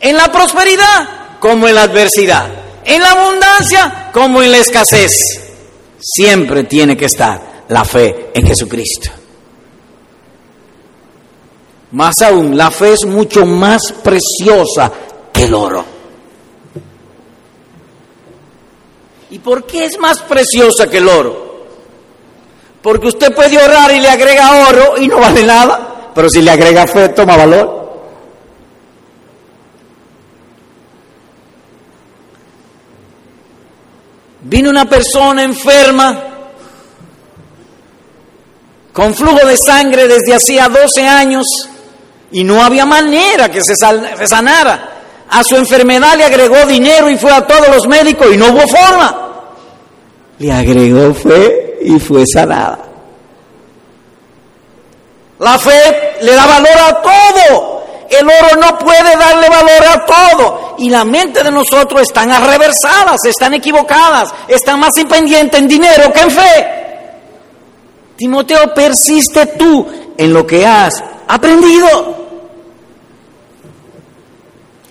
en 0.00 0.16
la 0.16 0.30
prosperidad 0.30 1.18
como 1.40 1.68
en 1.68 1.74
la 1.74 1.84
adversidad, 1.84 2.48
en 2.84 3.00
la 3.00 3.12
abundancia 3.12 4.10
como 4.12 4.42
en 4.42 4.52
la 4.52 4.58
escasez. 4.58 5.12
Siempre 6.00 6.64
tiene 6.64 6.96
que 6.96 7.06
estar 7.06 7.64
la 7.68 7.84
fe 7.84 8.30
en 8.34 8.46
Jesucristo. 8.46 9.10
Más 11.92 12.14
aún, 12.22 12.56
la 12.56 12.70
fe 12.70 12.92
es 12.92 13.06
mucho 13.06 13.46
más 13.46 13.92
preciosa 13.92 14.92
que 15.32 15.44
el 15.44 15.54
oro. 15.54 15.84
¿Y 19.30 19.38
por 19.38 19.64
qué 19.64 19.86
es 19.86 19.98
más 19.98 20.18
preciosa 20.20 20.88
que 20.88 20.98
el 20.98 21.08
oro? 21.08 21.48
Porque 22.82 23.08
usted 23.08 23.34
puede 23.34 23.58
orar 23.58 23.90
y 23.90 24.00
le 24.00 24.08
agrega 24.08 24.68
oro 24.68 24.94
y 24.98 25.08
no 25.08 25.18
vale 25.18 25.42
nada, 25.42 26.10
pero 26.14 26.28
si 26.28 26.42
le 26.42 26.50
agrega 26.50 26.86
fe, 26.86 27.10
toma 27.10 27.36
valor. 27.36 27.78
Vino 34.42 34.70
una 34.70 34.88
persona 34.88 35.42
enferma 35.42 36.24
con 38.92 39.14
flujo 39.14 39.46
de 39.46 39.56
sangre 39.56 40.08
desde 40.08 40.34
hacía 40.34 40.68
12 40.68 41.06
años 41.06 41.44
y 42.30 42.44
no 42.44 42.62
había 42.62 42.84
manera 42.84 43.50
que 43.50 43.60
se, 43.62 43.74
sanara. 43.74 44.94
A 45.30 45.42
su 45.44 45.56
enfermedad 45.56 46.16
le 46.16 46.24
agregó 46.24 46.64
dinero 46.66 47.10
y 47.10 47.18
fue 47.18 47.32
a 47.32 47.46
todos 47.46 47.68
los 47.68 47.86
médicos 47.86 48.28
y 48.32 48.36
no 48.36 48.48
hubo 48.48 48.66
forma. 48.66 49.24
Le 50.38 50.52
agregó 50.52 51.12
fe 51.14 51.78
y 51.82 51.98
fue 51.98 52.24
sanada. 52.26 52.78
La 55.38 55.58
fe 55.58 56.16
le 56.22 56.34
da 56.34 56.46
valor 56.46 56.78
a 56.78 57.02
todo. 57.02 57.78
El 58.10 58.24
oro 58.26 58.60
no 58.60 58.78
puede 58.78 59.16
darle 59.16 59.48
valor 59.48 59.86
a 59.86 60.06
todo. 60.06 60.74
Y 60.78 60.88
la 60.88 61.04
mente 61.04 61.42
de 61.42 61.50
nosotros 61.50 62.02
están 62.02 62.30
arreversadas, 62.30 63.22
están 63.26 63.52
equivocadas, 63.54 64.32
están 64.48 64.80
más 64.80 64.96
impendientes 64.96 65.60
en 65.60 65.68
dinero 65.68 66.10
que 66.12 66.20
en 66.20 66.30
fe. 66.30 66.68
Timoteo, 68.16 68.72
persiste 68.74 69.46
tú 69.46 69.86
en 70.16 70.32
lo 70.32 70.46
que 70.46 70.66
has 70.66 71.02
aprendido. 71.28 72.16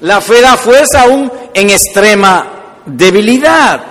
La 0.02 0.22
fe 0.22 0.42
da 0.42 0.56
fuerza 0.58 1.02
aún 1.02 1.32
en 1.54 1.70
extrema 1.70 2.82
debilidad. 2.86 3.82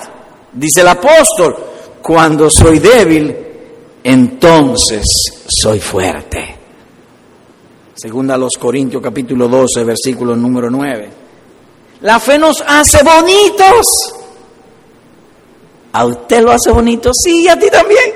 Dice 0.53 0.81
el 0.81 0.89
apóstol, 0.89 1.57
cuando 2.01 2.49
soy 2.49 2.79
débil, 2.79 3.37
entonces 4.03 5.05
soy 5.49 5.81
fuerte. 5.81 6.55
Segunda 7.95 8.35
a 8.35 8.39
los 8.39 8.53
Corintios 8.59 9.03
capítulo 9.03 9.49
12, 9.49 9.85
versículo 9.85 10.37
número 10.37 10.71
9. 10.71 11.11
La 12.03 12.21
fe 12.21 12.39
nos 12.39 12.63
hace 12.67 13.03
bonitos. 13.03 13.87
¿A 15.93 16.05
usted 16.05 16.43
lo 16.43 16.53
hace 16.53 16.71
bonito? 16.71 17.11
Sí, 17.13 17.49
a 17.49 17.59
ti 17.59 17.69
también. 17.71 18.16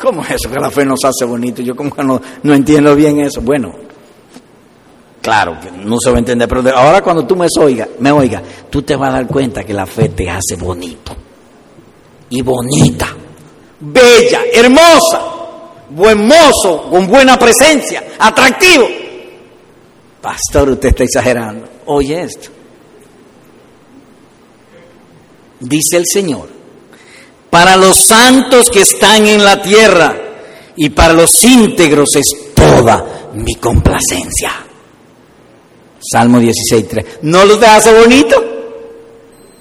¿Cómo 0.00 0.22
es 0.22 0.30
eso 0.32 0.50
que 0.50 0.58
la 0.58 0.70
fe 0.70 0.84
nos 0.84 1.04
hace 1.04 1.24
bonito? 1.24 1.62
Yo 1.62 1.76
como 1.76 1.90
que 1.90 2.02
no, 2.02 2.20
no 2.42 2.54
entiendo 2.54 2.94
bien 2.94 3.20
eso. 3.20 3.40
Bueno, 3.40 3.72
claro 5.20 5.58
que 5.60 5.70
no 5.70 5.96
se 6.00 6.10
va 6.10 6.16
a 6.16 6.20
entender, 6.20 6.48
pero 6.48 6.76
ahora 6.76 7.02
cuando 7.02 7.26
tú 7.26 7.36
me 7.36 7.46
oigas, 7.58 7.88
me 7.98 8.10
oiga, 8.10 8.42
tú 8.70 8.82
te 8.82 8.96
vas 8.96 9.10
a 9.10 9.18
dar 9.18 9.26
cuenta 9.26 9.64
que 9.64 9.74
la 9.74 9.86
fe 9.86 10.08
te 10.08 10.30
hace 10.30 10.56
bonito. 10.56 11.14
Y 12.30 12.42
bonita, 12.42 13.08
bella, 13.80 14.42
hermosa 14.52 15.30
buen 15.90 16.26
mozo, 16.26 16.88
con 16.90 17.06
buena 17.06 17.38
presencia, 17.38 18.04
atractivo. 18.18 18.86
Pastor, 20.20 20.70
usted 20.70 20.88
está 20.90 21.04
exagerando. 21.04 21.68
Oye 21.86 22.22
esto. 22.22 22.50
Dice 25.60 25.96
el 25.96 26.04
Señor, 26.06 26.48
para 27.50 27.76
los 27.76 27.96
santos 27.96 28.70
que 28.70 28.82
están 28.82 29.26
en 29.26 29.44
la 29.44 29.60
tierra 29.60 30.16
y 30.76 30.88
para 30.90 31.12
los 31.12 31.42
íntegros 31.44 32.08
es 32.16 32.54
toda 32.54 33.30
mi 33.34 33.56
complacencia. 33.56 34.52
Salmo 36.00 36.40
16.3. 36.40 37.18
¿No 37.22 37.44
los 37.44 37.62
hace 37.62 37.92
bonito? 37.92 38.42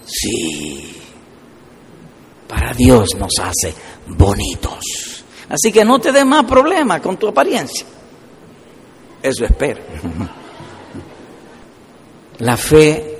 Sí. 0.06 0.96
Para 2.48 2.74
Dios 2.74 3.10
nos 3.18 3.34
hace 3.40 3.74
bonitos. 4.08 5.24
Así 5.50 5.72
que 5.72 5.84
no 5.84 6.00
te 6.00 6.12
dé 6.12 6.24
más 6.24 6.46
problemas 6.46 7.02
con 7.02 7.18
tu 7.18 7.28
apariencia. 7.28 7.86
Eso 9.22 9.46
espero. 9.46 9.82
La 12.40 12.56
fe 12.56 13.18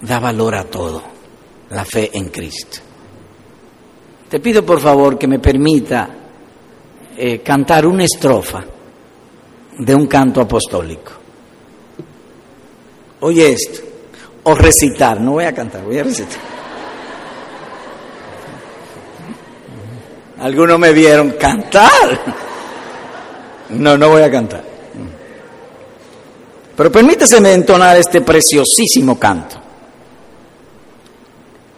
da 0.00 0.18
valor 0.18 0.56
a 0.56 0.64
todo. 0.64 1.02
La 1.70 1.84
fe 1.84 2.10
en 2.12 2.30
Cristo. 2.30 2.80
Te 4.32 4.40
pido 4.40 4.64
por 4.64 4.80
favor 4.80 5.18
que 5.18 5.28
me 5.28 5.38
permita 5.38 6.08
eh, 7.18 7.40
cantar 7.40 7.84
una 7.84 8.04
estrofa 8.04 8.64
de 9.76 9.94
un 9.94 10.06
canto 10.06 10.40
apostólico. 10.40 11.12
Oye 13.20 13.52
esto. 13.52 13.80
O 14.44 14.54
recitar. 14.54 15.20
No 15.20 15.32
voy 15.32 15.44
a 15.44 15.52
cantar, 15.52 15.84
voy 15.84 15.98
a 15.98 16.04
recitar. 16.04 16.40
Algunos 20.38 20.78
me 20.78 20.94
vieron 20.94 21.32
cantar. 21.32 21.90
No, 23.68 23.98
no 23.98 24.08
voy 24.08 24.22
a 24.22 24.30
cantar. 24.30 24.64
Pero 26.74 26.90
permíteseme 26.90 27.52
entonar 27.52 27.98
este 27.98 28.22
preciosísimo 28.22 29.18
canto. 29.18 29.56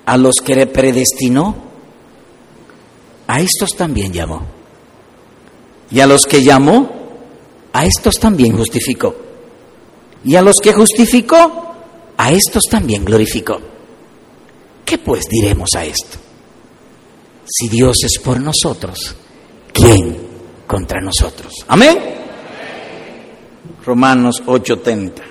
A 0.07 0.17
los 0.17 0.37
que 0.37 0.55
le 0.55 0.69
predestinó, 0.69 1.74
a 3.35 3.41
estos 3.41 3.71
también 3.77 4.13
llamó. 4.13 4.43
Y 5.91 5.99
a 5.99 6.07
los 6.07 6.25
que 6.25 6.45
llamó, 6.45 6.89
a 7.73 7.85
estos 7.85 8.21
también 8.21 8.57
justificó. 8.57 9.13
Y 10.25 10.37
a 10.37 10.43
los 10.43 10.61
que 10.61 10.73
justificó, 10.73 11.75
a 12.17 12.31
estos 12.31 12.63
también 12.71 13.05
glorificó. 13.05 13.59
¿Qué 14.85 14.99
pues 14.99 15.25
diremos 15.29 15.71
a 15.77 15.85
esto? 15.85 16.17
Si 17.45 17.69
Dios 17.69 18.05
es 18.05 18.21
por 18.21 18.39
nosotros, 18.41 19.17
¿quién 19.73 20.17
contra 20.65 21.01
nosotros? 21.01 21.55
Amén. 21.67 21.99
Romanos 23.85 24.45
8:30. 24.47 25.23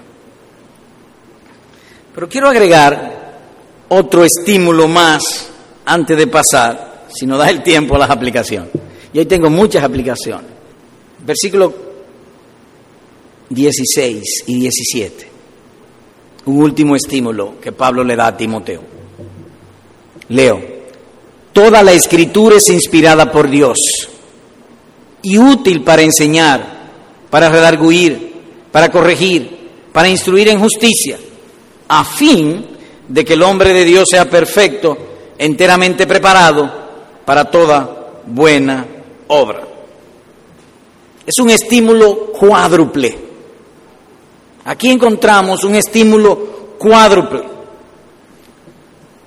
Pero 2.14 2.28
quiero 2.28 2.50
agregar 2.50 3.40
otro 3.88 4.26
estímulo 4.26 4.90
más 4.90 5.48
antes 5.86 6.18
de 6.18 6.28
pasar, 6.28 6.93
si 7.14 7.26
no 7.26 7.38
da 7.38 7.50
el 7.50 7.62
tiempo 7.64 7.96
a 7.96 8.00
las 8.00 8.10
aplicaciones. 8.10 8.70
Y 9.14 9.20
ahí 9.20 9.26
tengo 9.26 9.50
muchas 9.50 9.84
aplicaciones. 9.84 10.48
Versículo 11.26 11.74
16 13.50 14.44
y 14.48 14.60
17. 14.60 15.28
Un 16.46 16.62
último 16.62 16.96
estímulo 16.96 17.60
que 17.62 17.72
Pablo 17.72 18.04
le 18.04 18.16
da 18.16 18.28
a 18.28 18.38
Timoteo. 18.38 18.82
Leo. 20.30 20.74
Toda 21.54 21.84
la 21.84 21.94
escritura 21.94 22.58
es 22.58 22.68
inspirada 22.70 23.32
por 23.32 23.48
Dios 23.48 23.78
y 25.22 25.38
útil 25.38 25.84
para 25.84 26.02
enseñar, 26.02 26.90
para 27.30 27.50
redarguir, 27.50 28.34
para 28.72 28.90
corregir, 28.90 29.70
para 29.92 30.10
instruir 30.10 30.50
en 30.50 30.60
justicia, 30.60 31.20
a 31.88 32.04
fin 32.04 32.66
de 33.08 33.24
que 33.24 33.34
el 33.34 33.44
hombre 33.44 33.72
de 33.72 33.86
Dios 33.86 34.06
sea 34.10 34.28
perfecto, 34.28 34.98
enteramente 35.38 36.08
preparado 36.08 36.83
para 37.26 37.46
toda 37.46 38.22
buena 38.26 38.86
obra. 39.28 39.62
Es 41.26 41.38
un 41.40 41.50
estímulo 41.50 42.32
cuádruple. 42.34 43.18
Aquí 44.66 44.90
encontramos 44.90 45.64
un 45.64 45.76
estímulo 45.76 46.76
cuádruple. 46.78 47.44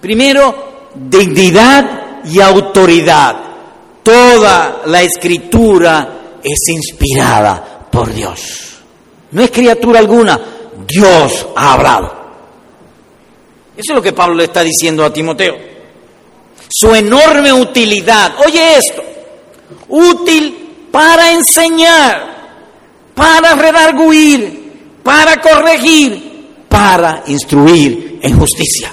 Primero, 0.01 0.91
dignidad 0.95 2.25
y 2.25 2.41
autoridad. 2.41 3.37
Toda 4.03 4.83
la 4.87 5.03
escritura 5.03 6.39
es 6.43 6.69
inspirada 6.69 7.89
por 7.91 8.13
Dios. 8.13 8.77
No 9.33 9.43
es 9.43 9.51
criatura 9.51 9.99
alguna, 9.99 10.39
Dios 10.87 11.49
ha 11.57 11.73
hablado. 11.73 12.17
Eso 13.77 13.93
es 13.93 13.97
lo 13.97 14.03
que 14.03 14.13
Pablo 14.13 14.37
le 14.37 14.45
está 14.45 14.63
diciendo 14.63 15.05
a 15.05 15.13
Timoteo. 15.13 15.76
Su 16.69 16.95
enorme 16.95 17.53
utilidad, 17.53 18.35
oye 18.45 18.77
esto, 18.79 19.03
útil 19.89 20.89
para 20.91 21.33
enseñar, 21.33 22.37
para 23.15 23.55
redarguir, 23.55 24.73
para 25.03 25.41
corregir, 25.41 26.67
para 26.69 27.23
instruir 27.27 28.19
en 28.23 28.39
justicia. 28.39 28.93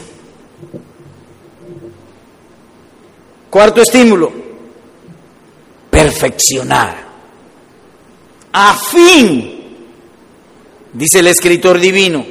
Cuarto 3.49 3.81
estímulo, 3.81 4.31
perfeccionar. 5.89 7.03
A 8.51 8.75
fin, 8.75 9.61
dice 10.93 11.19
el 11.19 11.27
escritor 11.27 11.79
divino, 11.79 12.25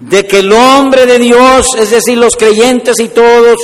de 0.00 0.26
que 0.26 0.40
el 0.40 0.52
hombre 0.52 1.06
de 1.06 1.18
Dios, 1.18 1.74
es 1.76 1.90
decir, 1.90 2.18
los 2.18 2.36
creyentes 2.36 2.98
y 3.00 3.08
todos, 3.08 3.56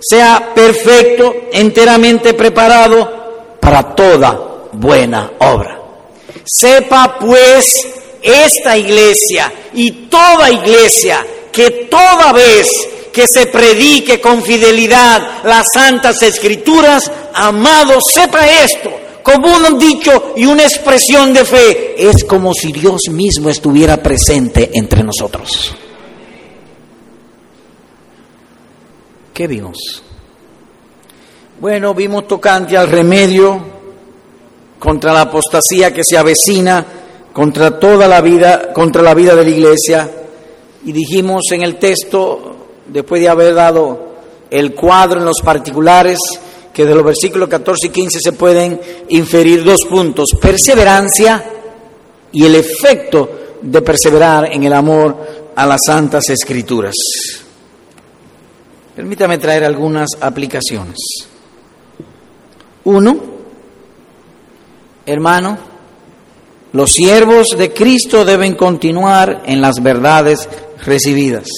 sea 0.00 0.52
perfecto, 0.54 1.34
enteramente 1.52 2.34
preparado 2.34 3.58
para 3.60 3.94
toda 3.94 4.68
buena 4.72 5.32
obra. 5.38 5.78
Sepa 6.44 7.18
pues 7.18 7.66
esta 8.22 8.76
iglesia 8.76 9.52
y 9.74 9.90
toda 10.08 10.50
iglesia 10.50 11.24
que 11.52 11.88
toda 11.90 12.32
vez 12.32 12.68
que 13.12 13.26
se 13.26 13.46
predique 13.46 14.20
con 14.20 14.42
fidelidad 14.42 15.42
las 15.44 15.66
santas 15.72 16.22
escrituras, 16.22 17.10
amado, 17.34 17.98
sepa 18.00 18.46
esto, 18.46 18.90
como 19.22 19.54
un 19.54 19.78
dicho 19.78 20.32
y 20.36 20.46
una 20.46 20.62
expresión 20.62 21.32
de 21.32 21.44
fe, 21.44 21.94
es 21.98 22.24
como 22.24 22.54
si 22.54 22.72
Dios 22.72 23.02
mismo 23.10 23.50
estuviera 23.50 24.02
presente 24.02 24.70
entre 24.74 25.02
nosotros. 25.02 25.74
¿Qué 29.32 29.46
vimos? 29.46 30.02
Bueno, 31.60 31.94
vimos 31.94 32.26
tocante 32.26 32.76
al 32.76 32.88
remedio 32.88 33.60
contra 34.78 35.12
la 35.12 35.22
apostasía 35.22 35.92
que 35.92 36.02
se 36.04 36.16
avecina, 36.16 36.84
contra 37.32 37.78
toda 37.78 38.08
la 38.08 38.20
vida, 38.20 38.72
contra 38.72 39.02
la 39.02 39.14
vida 39.14 39.34
de 39.36 39.44
la 39.44 39.50
iglesia. 39.50 40.10
Y 40.84 40.92
dijimos 40.92 41.42
en 41.52 41.62
el 41.62 41.76
texto, 41.76 42.56
después 42.86 43.20
de 43.20 43.28
haber 43.28 43.54
dado 43.54 44.10
el 44.50 44.74
cuadro 44.74 45.20
en 45.20 45.26
los 45.26 45.40
particulares, 45.42 46.18
que 46.72 46.86
de 46.86 46.94
los 46.94 47.04
versículos 47.04 47.48
14 47.48 47.88
y 47.88 47.90
15 47.90 48.18
se 48.20 48.32
pueden 48.32 48.80
inferir 49.08 49.62
dos 49.62 49.84
puntos, 49.88 50.30
perseverancia 50.40 51.44
y 52.32 52.44
el 52.46 52.54
efecto 52.54 53.30
de 53.60 53.82
perseverar 53.82 54.50
en 54.52 54.64
el 54.64 54.72
amor 54.72 55.16
a 55.54 55.66
las 55.66 55.80
santas 55.86 56.28
escrituras. 56.30 56.94
Permítame 59.00 59.38
traer 59.38 59.64
algunas 59.64 60.10
aplicaciones. 60.20 60.98
Uno, 62.84 63.18
hermano, 65.06 65.56
los 66.74 66.92
siervos 66.92 67.56
de 67.56 67.72
Cristo 67.72 68.26
deben 68.26 68.56
continuar 68.56 69.44
en 69.46 69.62
las 69.62 69.82
verdades 69.82 70.46
recibidas. 70.84 71.48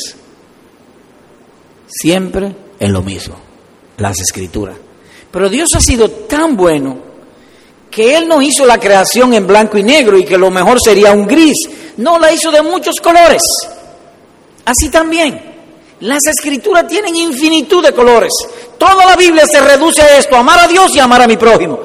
Siempre 1.89 2.55
en 2.79 2.93
lo 2.93 3.03
mismo, 3.03 3.35
las 3.97 4.21
escrituras. 4.21 4.77
Pero 5.33 5.49
Dios 5.49 5.71
ha 5.75 5.81
sido 5.81 6.09
tan 6.13 6.57
bueno 6.57 6.97
que 7.91 8.17
Él 8.17 8.29
no 8.29 8.41
hizo 8.41 8.65
la 8.65 8.79
creación 8.79 9.35
en 9.35 9.49
blanco 9.49 9.77
y 9.77 9.83
negro 9.83 10.17
y 10.17 10.25
que 10.25 10.39
lo 10.39 10.53
mejor 10.53 10.79
sería 10.81 11.11
un 11.11 11.27
gris. 11.27 11.57
No, 11.97 12.21
la 12.21 12.33
hizo 12.33 12.53
de 12.53 12.63
muchos 12.63 13.01
colores. 13.03 13.43
Así 14.65 14.93
también. 14.93 15.52
Las 16.03 16.27
escrituras 16.27 16.89
tienen 16.89 17.15
infinitud 17.15 17.85
de 17.85 17.93
colores. 17.93 18.33
Toda 18.77 19.07
la 19.07 19.15
Biblia 19.15 19.45
se 19.47 19.61
reduce 19.61 20.03
a 20.03 20.19
esto, 20.19 20.35
amar 20.35 20.59
a 20.59 20.67
Dios 20.67 20.91
y 20.97 20.99
amar 20.99 21.23
a 21.23 21.29
mi 21.29 21.37
prójimo. 21.37 21.79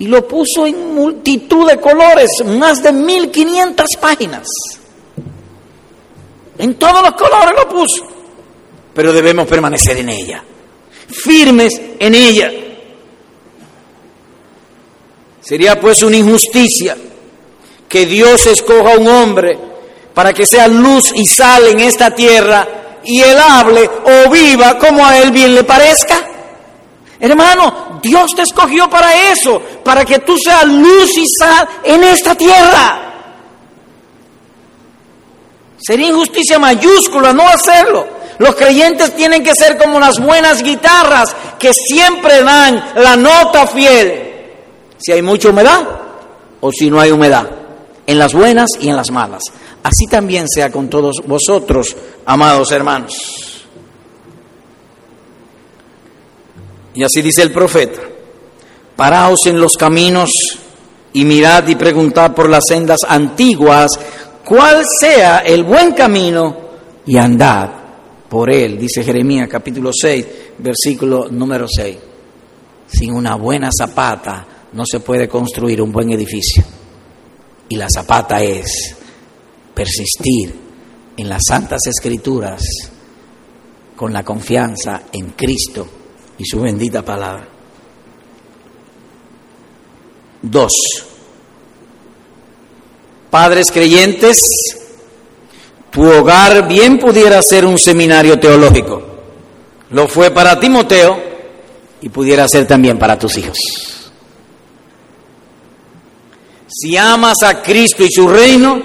Y 0.00 0.08
lo 0.08 0.26
puso 0.26 0.66
en 0.66 0.92
multitud 0.92 1.70
de 1.70 1.78
colores, 1.78 2.28
más 2.44 2.82
de 2.82 2.92
1500 2.92 3.86
páginas. 4.00 4.48
En 6.58 6.74
todos 6.74 7.02
los 7.02 7.12
colores 7.12 7.54
lo 7.56 7.68
puso. 7.68 8.04
Pero 8.92 9.12
debemos 9.12 9.46
permanecer 9.46 9.96
en 9.98 10.08
ella, 10.08 10.42
firmes 11.06 11.80
en 12.00 12.14
ella. 12.16 12.50
Sería 15.40 15.78
pues 15.78 16.02
una 16.02 16.16
injusticia 16.16 16.96
que 17.88 18.06
Dios 18.06 18.44
escoja 18.48 18.94
a 18.94 18.98
un 18.98 19.06
hombre 19.06 19.56
para 20.12 20.32
que 20.32 20.46
sea 20.46 20.66
luz 20.66 21.12
y 21.14 21.26
sal 21.26 21.64
en 21.68 21.78
esta 21.78 22.12
tierra 22.12 22.80
y 23.04 23.20
él 23.20 23.38
hable 23.38 23.88
o 24.04 24.30
viva 24.30 24.78
como 24.78 25.04
a 25.04 25.18
él 25.18 25.30
bien 25.30 25.54
le 25.54 25.64
parezca. 25.64 26.16
Hermano, 27.20 28.00
Dios 28.02 28.32
te 28.34 28.42
escogió 28.42 28.88
para 28.90 29.30
eso, 29.30 29.60
para 29.82 30.04
que 30.04 30.18
tú 30.18 30.36
seas 30.36 30.64
luz 30.66 31.16
y 31.16 31.24
sal 31.38 31.68
en 31.82 32.04
esta 32.04 32.34
tierra. 32.34 33.04
Sería 35.78 36.08
injusticia 36.08 36.58
mayúscula 36.58 37.32
no 37.32 37.48
hacerlo. 37.48 38.06
Los 38.38 38.54
creyentes 38.56 39.14
tienen 39.14 39.44
que 39.44 39.54
ser 39.54 39.78
como 39.78 40.00
las 40.00 40.18
buenas 40.18 40.62
guitarras 40.62 41.34
que 41.58 41.72
siempre 41.72 42.42
dan 42.42 42.92
la 42.96 43.16
nota 43.16 43.66
fiel. 43.66 44.32
Si 44.98 45.12
hay 45.12 45.22
mucha 45.22 45.50
humedad 45.50 45.86
o 46.60 46.72
si 46.72 46.90
no 46.90 47.00
hay 47.00 47.10
humedad, 47.10 47.46
en 48.06 48.18
las 48.18 48.34
buenas 48.34 48.70
y 48.80 48.88
en 48.88 48.96
las 48.96 49.10
malas. 49.10 49.42
Así 49.82 50.06
también 50.06 50.48
sea 50.48 50.70
con 50.70 50.88
todos 50.88 51.22
vosotros, 51.26 51.96
amados 52.24 52.72
hermanos. 52.72 53.14
Y 56.94 57.02
así 57.02 57.22
dice 57.22 57.42
el 57.42 57.52
profeta, 57.52 58.00
paraos 58.96 59.46
en 59.46 59.60
los 59.60 59.76
caminos 59.76 60.30
y 61.12 61.24
mirad 61.24 61.66
y 61.66 61.74
preguntad 61.74 62.32
por 62.34 62.48
las 62.48 62.64
sendas 62.68 63.00
antiguas 63.06 63.90
cuál 64.44 64.84
sea 65.00 65.38
el 65.38 65.64
buen 65.64 65.92
camino 65.92 66.56
y 67.06 67.16
andad 67.16 67.70
por 68.28 68.50
él, 68.50 68.78
dice 68.78 69.02
Jeremías 69.02 69.48
capítulo 69.48 69.90
6, 69.92 70.26
versículo 70.58 71.28
número 71.30 71.66
6. 71.68 71.96
Sin 72.86 73.12
una 73.12 73.34
buena 73.34 73.70
zapata 73.76 74.46
no 74.72 74.84
se 74.86 75.00
puede 75.00 75.28
construir 75.28 75.82
un 75.82 75.92
buen 75.92 76.10
edificio. 76.12 76.64
Y 77.68 77.76
la 77.76 77.88
zapata 77.88 78.42
es 78.42 78.96
persistir 79.74 80.54
en 81.16 81.28
las 81.28 81.42
santas 81.48 81.80
escrituras 81.86 82.62
con 83.96 84.12
la 84.12 84.24
confianza 84.24 85.02
en 85.12 85.30
Cristo 85.30 85.86
y 86.38 86.44
su 86.44 86.60
bendita 86.60 87.02
palabra. 87.02 87.48
Dos, 90.42 90.72
padres 93.30 93.70
creyentes, 93.70 94.38
tu 95.90 96.02
hogar 96.02 96.68
bien 96.68 96.98
pudiera 96.98 97.40
ser 97.40 97.64
un 97.64 97.78
seminario 97.78 98.38
teológico. 98.38 99.02
Lo 99.90 100.08
fue 100.08 100.30
para 100.32 100.58
Timoteo 100.58 101.16
y 102.00 102.08
pudiera 102.08 102.46
ser 102.48 102.66
también 102.66 102.98
para 102.98 103.18
tus 103.18 103.38
hijos. 103.38 103.56
Si 106.76 106.96
amas 106.96 107.42
a 107.44 107.62
Cristo 107.62 108.02
y 108.04 108.10
su 108.10 108.26
reino, 108.26 108.82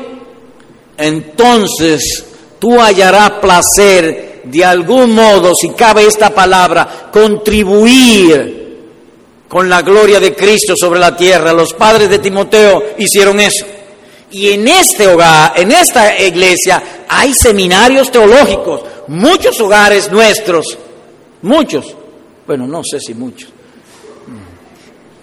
entonces 0.95 2.23
tú 2.59 2.79
hallarás 2.79 3.31
placer 3.41 4.41
de 4.43 4.63
algún 4.63 5.11
modo, 5.11 5.55
si 5.55 5.69
cabe 5.69 6.05
esta 6.05 6.29
palabra, 6.29 7.09
contribuir 7.11 8.59
con 9.47 9.67
la 9.67 9.81
gloria 9.81 10.19
de 10.19 10.35
Cristo 10.35 10.75
sobre 10.79 10.99
la 10.99 11.15
tierra. 11.15 11.51
Los 11.51 11.73
padres 11.73 12.09
de 12.09 12.19
Timoteo 12.19 12.93
hicieron 12.99 13.39
eso. 13.39 13.65
Y 14.31 14.51
en 14.51 14.67
este 14.67 15.07
hogar, 15.07 15.53
en 15.55 15.71
esta 15.71 16.21
iglesia, 16.21 17.05
hay 17.07 17.33
seminarios 17.33 18.11
teológicos, 18.11 18.81
muchos 19.07 19.59
hogares 19.59 20.11
nuestros, 20.11 20.77
muchos, 21.41 21.95
bueno, 22.45 22.67
no 22.67 22.83
sé 22.83 22.99
si 22.99 23.15
muchos, 23.15 23.49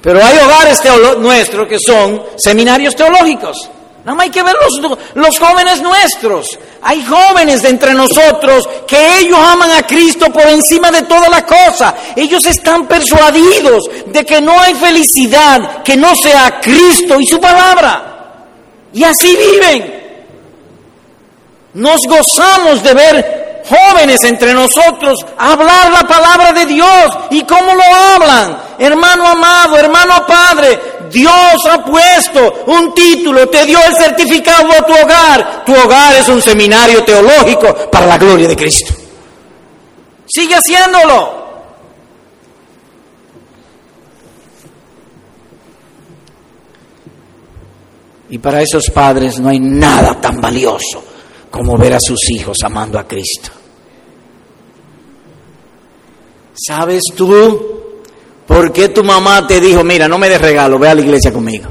pero 0.06 0.24
hay 0.24 0.38
hogares 0.38 0.78
nuestros 1.18 1.66
que 1.66 1.78
son 1.84 2.22
seminarios 2.36 2.94
teológicos. 2.94 3.68
Nada 4.04 4.14
más 4.14 4.26
hay 4.26 4.30
que 4.30 4.42
ver 4.44 4.54
los, 5.16 5.36
jóvenes 5.36 5.82
nuestros. 5.82 6.46
Hay 6.80 7.04
jóvenes 7.04 7.60
de 7.62 7.70
entre 7.70 7.92
nosotros 7.92 8.68
que 8.86 9.18
ellos 9.18 9.36
aman 9.36 9.72
a 9.72 9.82
Cristo 9.84 10.26
por 10.26 10.46
encima 10.46 10.92
de 10.92 11.02
toda 11.02 11.28
la 11.28 11.44
cosa. 11.44 11.92
Ellos 12.14 12.46
están 12.46 12.86
persuadidos 12.86 13.82
de 14.06 14.24
que 14.24 14.40
no 14.40 14.60
hay 14.60 14.74
felicidad 14.74 15.82
que 15.82 15.96
no 15.96 16.14
sea 16.14 16.60
Cristo 16.60 17.18
y 17.18 17.26
su 17.26 17.40
palabra. 17.40 18.36
Y 18.92 19.02
así 19.02 19.36
viven. 19.36 19.92
Nos 21.74 22.02
gozamos 22.06 22.80
de 22.80 22.94
ver 22.94 23.35
jóvenes 23.68 24.22
entre 24.24 24.54
nosotros 24.54 25.18
hablar 25.36 25.90
la 25.90 26.06
palabra 26.06 26.52
de 26.52 26.66
Dios. 26.66 27.10
¿Y 27.30 27.42
cómo 27.42 27.74
lo 27.74 27.82
hablan? 27.82 28.58
Hermano 28.78 29.26
amado, 29.26 29.76
hermano 29.76 30.26
padre, 30.26 30.78
Dios 31.10 31.66
ha 31.70 31.84
puesto 31.84 32.64
un 32.66 32.94
título, 32.94 33.48
te 33.48 33.64
dio 33.64 33.78
el 33.86 33.94
certificado 33.94 34.72
a 34.72 34.82
tu 34.82 34.92
hogar. 34.92 35.64
Tu 35.64 35.74
hogar 35.74 36.14
es 36.16 36.28
un 36.28 36.42
seminario 36.42 37.04
teológico 37.04 37.90
para 37.90 38.06
la 38.06 38.18
gloria 38.18 38.48
de 38.48 38.56
Cristo. 38.56 38.94
Sigue 40.26 40.54
haciéndolo. 40.54 41.46
Y 48.28 48.38
para 48.38 48.60
esos 48.60 48.90
padres 48.90 49.38
no 49.38 49.48
hay 49.48 49.60
nada 49.60 50.20
tan 50.20 50.40
valioso 50.40 51.02
como 51.48 51.78
ver 51.78 51.94
a 51.94 52.00
sus 52.00 52.28
hijos 52.30 52.58
amando 52.64 52.98
a 52.98 53.06
Cristo. 53.06 53.50
¿Sabes 56.56 57.02
tú 57.14 57.76
¿Por 58.46 58.72
qué 58.72 58.88
tu 58.90 59.02
mamá 59.02 59.46
te 59.46 59.60
dijo, 59.60 59.82
mira, 59.82 60.06
no 60.06 60.18
me 60.18 60.28
des 60.28 60.40
regalo, 60.40 60.78
ve 60.78 60.88
a 60.88 60.94
la 60.94 61.00
iglesia 61.00 61.32
conmigo? 61.32 61.66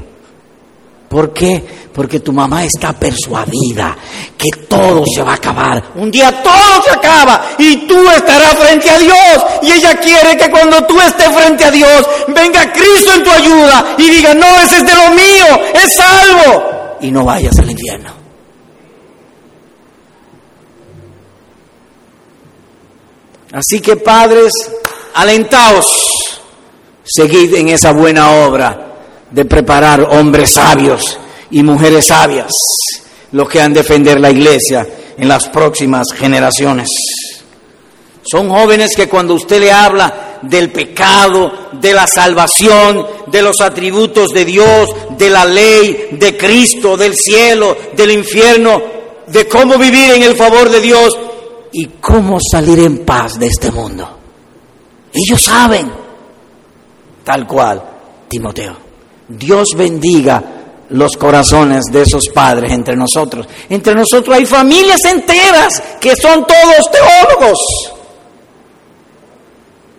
¿Por 1.08 1.32
qué? 1.32 1.86
Porque 1.94 2.20
tu 2.20 2.32
mamá 2.32 2.64
está 2.64 2.92
persuadida 2.92 3.96
que 4.36 4.50
todo 4.68 5.04
se 5.06 5.22
va 5.22 5.32
a 5.32 5.36
acabar. 5.36 5.82
Un 5.94 6.10
día 6.10 6.42
todo 6.42 6.82
se 6.84 6.90
acaba 6.90 7.52
y 7.58 7.86
tú 7.86 7.96
estarás 8.10 8.54
frente 8.56 8.90
a 8.90 8.98
Dios. 8.98 9.44
Y 9.62 9.72
ella 9.72 9.96
quiere 9.98 10.36
que 10.36 10.50
cuando 10.50 10.84
tú 10.84 11.00
estés 11.00 11.34
frente 11.34 11.64
a 11.64 11.70
Dios, 11.70 12.06
venga 12.28 12.70
Cristo 12.70 13.14
en 13.14 13.24
tu 13.24 13.30
ayuda 13.30 13.94
y 13.96 14.10
diga, 14.10 14.34
no, 14.34 14.60
ese 14.60 14.76
es 14.76 14.84
de 14.84 14.94
lo 14.94 15.10
mío, 15.14 15.60
es 15.72 15.94
salvo. 15.94 16.98
Y 17.00 17.10
no 17.10 17.24
vayas 17.24 17.58
al 17.58 17.70
infierno. 17.70 18.15
Así 23.56 23.80
que 23.80 23.96
padres, 23.96 24.52
alentaos, 25.14 25.86
seguid 27.02 27.54
en 27.54 27.70
esa 27.70 27.92
buena 27.92 28.44
obra 28.46 28.96
de 29.30 29.46
preparar 29.46 30.02
hombres 30.10 30.50
sabios 30.50 31.18
y 31.50 31.62
mujeres 31.62 32.08
sabias, 32.08 32.52
los 33.32 33.48
que 33.48 33.62
han 33.62 33.72
de 33.72 33.80
defender 33.80 34.20
la 34.20 34.30
iglesia 34.30 34.86
en 35.16 35.26
las 35.26 35.48
próximas 35.48 36.08
generaciones. 36.14 36.90
Son 38.30 38.50
jóvenes 38.50 38.94
que 38.94 39.08
cuando 39.08 39.32
usted 39.32 39.60
le 39.60 39.72
habla 39.72 40.38
del 40.42 40.70
pecado, 40.70 41.70
de 41.80 41.94
la 41.94 42.06
salvación, 42.06 43.06
de 43.28 43.40
los 43.40 43.62
atributos 43.62 44.34
de 44.34 44.44
Dios, 44.44 44.90
de 45.16 45.30
la 45.30 45.46
ley, 45.46 46.08
de 46.12 46.36
Cristo, 46.36 46.98
del 46.98 47.16
cielo, 47.16 47.74
del 47.96 48.10
infierno, 48.10 48.82
de 49.28 49.48
cómo 49.48 49.78
vivir 49.78 50.10
en 50.10 50.24
el 50.24 50.36
favor 50.36 50.68
de 50.68 50.82
Dios 50.82 51.16
y 51.78 51.86
cómo 52.00 52.38
salir 52.40 52.78
en 52.78 53.04
paz 53.04 53.38
de 53.38 53.48
este 53.48 53.70
mundo. 53.70 54.08
Ellos 55.12 55.42
saben, 55.42 55.92
tal 57.22 57.46
cual, 57.46 57.82
Timoteo. 58.26 58.74
Dios 59.28 59.74
bendiga 59.76 60.42
los 60.88 61.12
corazones 61.18 61.84
de 61.92 62.00
esos 62.00 62.28
padres 62.28 62.72
entre 62.72 62.96
nosotros. 62.96 63.46
Entre 63.68 63.94
nosotros 63.94 64.34
hay 64.34 64.46
familias 64.46 65.04
enteras 65.04 65.82
que 66.00 66.16
son 66.16 66.46
todos 66.46 66.90
teólogos. 66.90 67.58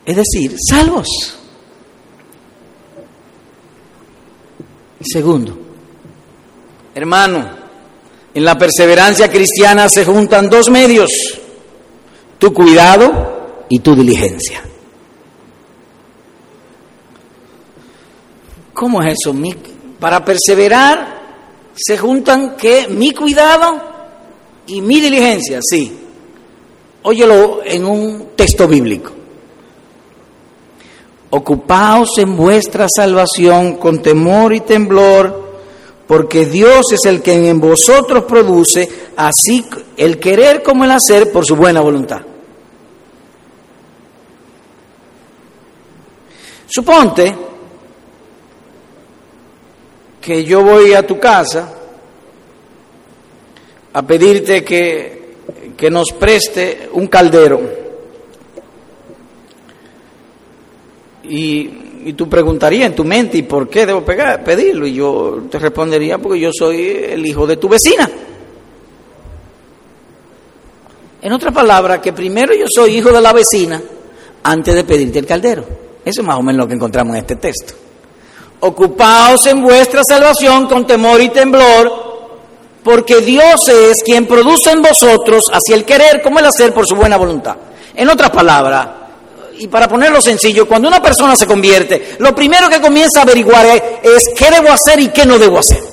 Es 0.03 0.15
decir, 0.15 0.55
salvos. 0.67 1.07
Segundo, 4.99 5.55
hermano, 6.95 7.49
en 8.33 8.43
la 8.43 8.57
perseverancia 8.57 9.29
cristiana 9.29 9.89
se 9.89 10.05
juntan 10.05 10.49
dos 10.49 10.71
medios, 10.71 11.11
tu 12.39 12.53
cuidado 12.53 13.65
y 13.69 13.79
tu 13.79 13.95
diligencia. 13.95 14.63
¿Cómo 18.73 19.01
es 19.01 19.15
eso? 19.19 19.33
para 19.99 20.23
perseverar 20.23 21.17
se 21.75 21.97
juntan 21.97 22.55
que 22.55 22.87
mi 22.87 23.11
cuidado 23.11 23.81
y 24.67 24.81
mi 24.81 24.99
diligencia, 24.99 25.59
sí. 25.61 25.97
Óyelo 27.03 27.61
en 27.63 27.85
un 27.85 28.29
texto 28.35 28.67
bíblico. 28.67 29.11
Ocupaos 31.29 32.17
en 32.17 32.35
vuestra 32.35 32.87
salvación 32.93 33.75
con 33.77 34.01
temor 34.01 34.53
y 34.53 34.61
temblor, 34.61 35.47
porque 36.07 36.45
Dios 36.45 36.91
es 36.91 37.05
el 37.05 37.21
que 37.21 37.49
en 37.49 37.59
vosotros 37.59 38.23
produce 38.25 39.06
así 39.17 39.65
el 39.97 40.19
querer 40.19 40.61
como 40.63 40.85
el 40.85 40.91
hacer 40.91 41.31
por 41.31 41.45
su 41.45 41.55
buena 41.55 41.81
voluntad. 41.81 42.21
Suponte 46.67 47.35
que 50.21 50.43
yo 50.43 50.61
voy 50.63 50.93
a 50.93 51.05
tu 51.05 51.19
casa 51.19 51.73
a 53.93 54.01
pedirte 54.03 54.63
que, 54.63 55.33
que 55.75 55.89
nos 55.89 56.11
preste 56.11 56.89
un 56.91 57.07
caldero. 57.07 57.61
Y, 61.23 61.69
y, 62.05 62.13
tú 62.13 62.29
preguntarías 62.29 62.85
en 62.85 62.95
tu 62.95 63.03
mente, 63.03 63.39
¿y 63.39 63.43
por 63.43 63.67
qué 63.67 63.85
debo 63.85 64.05
pedirlo? 64.05 64.85
Y 64.85 64.93
yo 64.93 65.43
te 65.49 65.59
respondería, 65.59 66.17
porque 66.19 66.39
yo 66.39 66.51
soy 66.53 66.87
el 67.09 67.25
hijo 67.25 67.47
de 67.47 67.57
tu 67.57 67.67
vecina. 67.67 68.09
En 71.27 71.33
otra 71.33 71.51
palabra, 71.51 71.99
que 71.99 72.13
primero 72.13 72.53
yo 72.55 72.67
soy 72.73 72.99
hijo 72.99 73.11
de 73.11 73.19
la 73.19 73.33
vecina 73.33 73.81
antes 74.43 74.73
de 74.73 74.85
pedirte 74.85 75.19
el 75.19 75.25
caldero. 75.25 75.65
Eso 76.05 76.21
es 76.21 76.25
más 76.25 76.37
o 76.37 76.41
menos 76.41 76.59
lo 76.59 76.67
que 76.69 76.75
encontramos 76.75 77.17
en 77.17 77.19
este 77.19 77.35
texto. 77.35 77.73
Ocupaos 78.61 79.45
en 79.47 79.61
vuestra 79.61 80.03
salvación 80.07 80.67
con 80.67 80.87
temor 80.87 81.19
y 81.19 81.27
temblor, 81.27 82.39
porque 82.81 83.19
Dios 83.19 83.67
es 83.67 84.03
quien 84.05 84.25
produce 84.25 84.71
en 84.71 84.81
vosotros 84.81 85.51
así 85.51 85.73
el 85.73 85.83
querer 85.83 86.21
como 86.21 86.39
el 86.39 86.45
hacer 86.45 86.73
por 86.73 86.87
su 86.87 86.95
buena 86.95 87.17
voluntad. 87.17 87.57
En 87.93 88.07
otras 88.07 88.29
palabras, 88.29 88.87
y 89.57 89.67
para 89.67 89.89
ponerlo 89.89 90.21
sencillo, 90.21 90.65
cuando 90.65 90.87
una 90.87 91.01
persona 91.01 91.35
se 91.35 91.45
convierte, 91.45 92.15
lo 92.19 92.33
primero 92.33 92.69
que 92.69 92.79
comienza 92.79 93.19
a 93.19 93.23
averiguar 93.23 93.65
es, 94.01 94.29
qué 94.33 94.49
debo 94.49 94.69
hacer 94.69 95.01
y 95.01 95.09
qué 95.09 95.25
no 95.25 95.37
debo 95.37 95.59
hacer. 95.59 95.83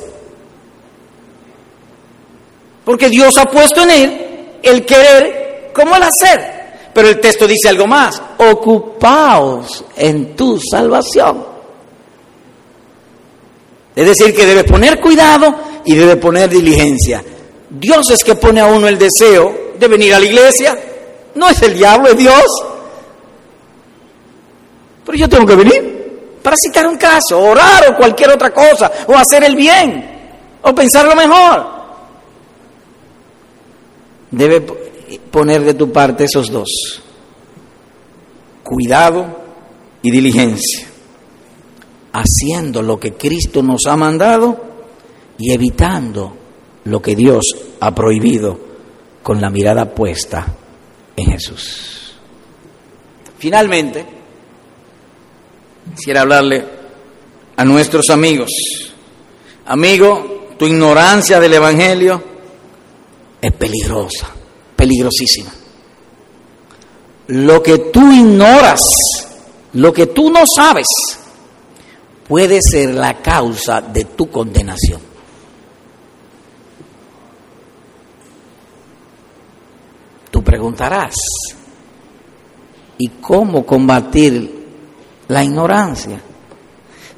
Porque 2.85 3.09
Dios 3.09 3.37
ha 3.37 3.47
puesto 3.47 3.83
en 3.83 3.91
él 3.91 4.24
el 4.65 4.85
querer 4.85 5.71
como 5.75 5.95
el 5.97 6.03
hacer. 6.03 6.55
Pero 6.93 7.09
el 7.09 7.21
texto 7.21 7.47
dice 7.47 7.69
algo 7.69 7.87
más, 7.87 8.23
ocupaos 8.39 9.85
en 9.97 10.37
tu 10.37 10.61
salvación. 10.61 11.45
Es 13.97 14.07
decir, 14.07 14.35
que 14.35 14.47
debe 14.47 14.65
poner 14.65 15.01
cuidado 15.01 15.55
y 15.85 15.95
debe 15.95 16.17
poner 16.17 16.49
diligencia. 16.49 17.23
Dios 17.71 18.11
es 18.11 18.23
que 18.23 18.37
pone 18.37 18.61
a 18.61 18.67
uno 18.67 18.87
el 18.87 18.99
deseo 18.99 19.73
de 19.79 19.89
venir 19.89 20.15
a 20.15 20.21
la 20.21 20.25
iglesia. 20.25 20.79
No 21.35 21.49
es 21.49 21.61
el 21.63 21.75
diablo, 21.75 22.09
es 22.09 22.17
Dios. 22.17 22.45
Pero 25.05 25.19
yo 25.19 25.29
tengo 25.29 25.47
que 25.47 25.57
venir 25.57 25.95
para 26.43 26.57
citar 26.57 26.87
un 26.87 26.97
caso, 26.97 27.41
orar 27.41 27.91
o 27.91 27.97
cualquier 27.97 28.31
otra 28.31 28.53
cosa, 28.53 28.91
o 29.09 29.17
hacer 29.17 29.45
el 29.45 29.57
bien, 29.57 30.59
o 30.63 30.75
pensar 30.75 31.07
lo 31.07 31.17
mejor. 31.17 31.74
Debe 34.37 34.61
poner 35.31 35.63
de 35.63 35.75
tu 35.75 35.93
parte 35.93 36.25
esos 36.25 36.51
dos. 36.51 37.03
Cuidado 38.63 39.27
y 40.03 40.11
diligencia 40.11 40.89
haciendo 42.15 42.81
lo 42.81 42.99
que 42.99 43.15
Cristo 43.15 43.63
nos 43.63 43.87
ha 43.87 43.97
mandado 43.97 44.57
y 45.37 45.53
evitando 45.53 46.37
lo 46.85 47.03
que 47.03 47.17
Dios 47.17 47.45
ha 47.81 47.93
prohibido 47.95 48.59
con 49.23 49.41
la 49.41 49.51
mirada 49.51 49.93
puesta 49.93 50.47
en 51.17 51.27
Jesús. 51.33 52.15
Finalmente, 53.37 54.07
quisiera 55.97 56.21
hablarle 56.21 56.65
a 57.57 57.65
nuestros 57.65 58.09
amigos. 58.11 58.51
Amigo, 59.67 60.51
tu 60.57 60.67
ignorancia 60.67 61.41
del 61.41 61.55
Evangelio 61.55 62.23
es 63.45 63.53
peligrosa, 63.53 64.29
peligrosísima. 64.75 65.51
Lo 67.27 67.63
que 67.63 67.79
tú 67.79 68.11
ignoras, 68.11 68.81
lo 69.75 69.93
que 69.93 70.07
tú 70.07 70.31
no 70.31 70.45
sabes, 70.47 70.87
puede 72.27 72.61
ser 72.63 72.95
la 72.95 73.21
causa 73.21 73.83
de 73.83 74.07
tu 74.07 74.31
condenación. 74.31 75.01
Tú 80.31 80.43
preguntarás, 80.43 81.15
¿y 82.97 83.09
cómo 83.21 83.67
combatir 83.67 84.65
la 85.29 85.45
ignorancia? 85.45 86.19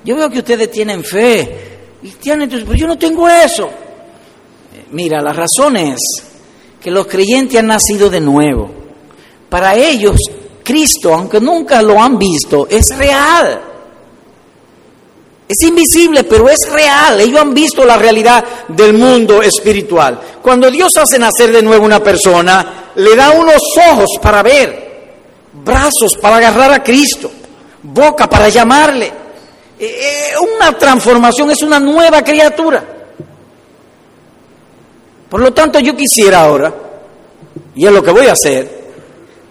Yo 0.05 0.17
veo 0.17 0.29
que 0.29 0.39
ustedes 0.39 0.71
tienen 0.73 1.05
fe, 1.05 1.79
y 2.03 2.11
tienen, 2.11 2.49
pero 2.49 2.75
yo 2.75 2.89
no 2.89 2.99
tengo 2.99 3.29
eso. 3.29 3.86
Mira, 4.93 5.21
la 5.21 5.33
razón 5.33 5.77
es 5.77 5.99
que 6.81 6.91
los 6.91 7.07
creyentes 7.07 7.59
han 7.59 7.67
nacido 7.67 8.09
de 8.09 8.21
nuevo. 8.21 8.71
Para 9.49 9.75
ellos, 9.75 10.21
Cristo, 10.63 11.15
aunque 11.15 11.41
nunca 11.41 11.83
lo 11.83 12.01
han 12.01 12.19
visto, 12.19 12.67
es 12.71 12.85
real. 12.97 13.61
Es 15.49 15.63
invisible, 15.63 16.25
pero 16.25 16.49
es 16.49 16.69
real. 16.71 17.21
Ellos 17.21 17.41
han 17.41 17.55
visto 17.55 17.85
la 17.85 17.97
realidad 17.97 18.45
del 18.69 18.95
mundo 18.95 19.43
espiritual. 19.43 20.21
Cuando 20.43 20.71
Dios 20.71 20.97
hace 20.97 21.19
nacer 21.19 21.53
de 21.53 21.63
nuevo 21.63 21.85
una 21.85 22.03
persona, 22.03 22.91
le 22.97 23.15
da 23.15 23.31
unos 23.31 23.63
ojos 23.93 24.11
para 24.21 24.43
ver, 24.43 24.87
brazos 25.65 26.17
para 26.17 26.37
agarrar 26.37 26.73
a 26.73 26.83
Cristo, 26.83 27.31
boca 27.83 28.29
para 28.29 28.49
llamarle. 28.49 29.07
Eh, 29.79 29.85
eh, 29.85 30.35
una 30.57 30.77
transformación 30.77 31.51
es 31.51 31.63
una 31.63 31.79
nueva 31.79 32.23
criatura. 32.23 32.96
Por 35.37 35.45
lo 35.45 35.53
tanto, 35.53 35.79
yo 35.81 35.95
quisiera 35.95 36.45
ahora, 36.45 36.75
y 37.75 37.85
es 37.85 37.93
lo 37.93 38.03
que 38.03 38.11
voy 38.11 38.25
a 38.25 38.33
hacer, 38.33 38.87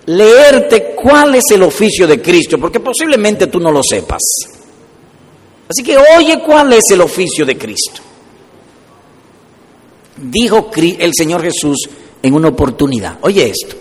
leerte 0.08 0.96
cuál 0.96 1.36
es 1.36 1.44
el 1.52 1.62
oficio 1.62 2.08
de 2.08 2.20
Cristo, 2.24 2.58
porque 2.58 2.80
posiblemente 2.80 3.46
tú 3.46 3.60
no 3.60 3.72
lo 3.72 3.84
sepas. 3.84 4.24
Así 5.70 5.84
que 5.84 5.96
oye 6.18 6.42
cuál 6.44 6.74
es 6.74 6.86
el 6.90 7.02
oficio 7.02 7.46
de 7.46 7.56
Cristo. 7.56 8.02
Dijo 10.18 10.72
el 10.76 11.12
Señor 11.16 11.44
Jesús 11.44 11.88
en 12.24 12.34
una 12.34 12.48
oportunidad. 12.48 13.20
Oye 13.22 13.48
esto. 13.48 13.76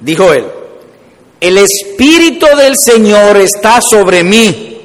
Dijo 0.00 0.32
él, 0.32 0.46
el 1.40 1.58
Espíritu 1.58 2.46
del 2.56 2.74
Señor 2.76 3.36
está 3.36 3.80
sobre 3.80 4.24
mí, 4.24 4.80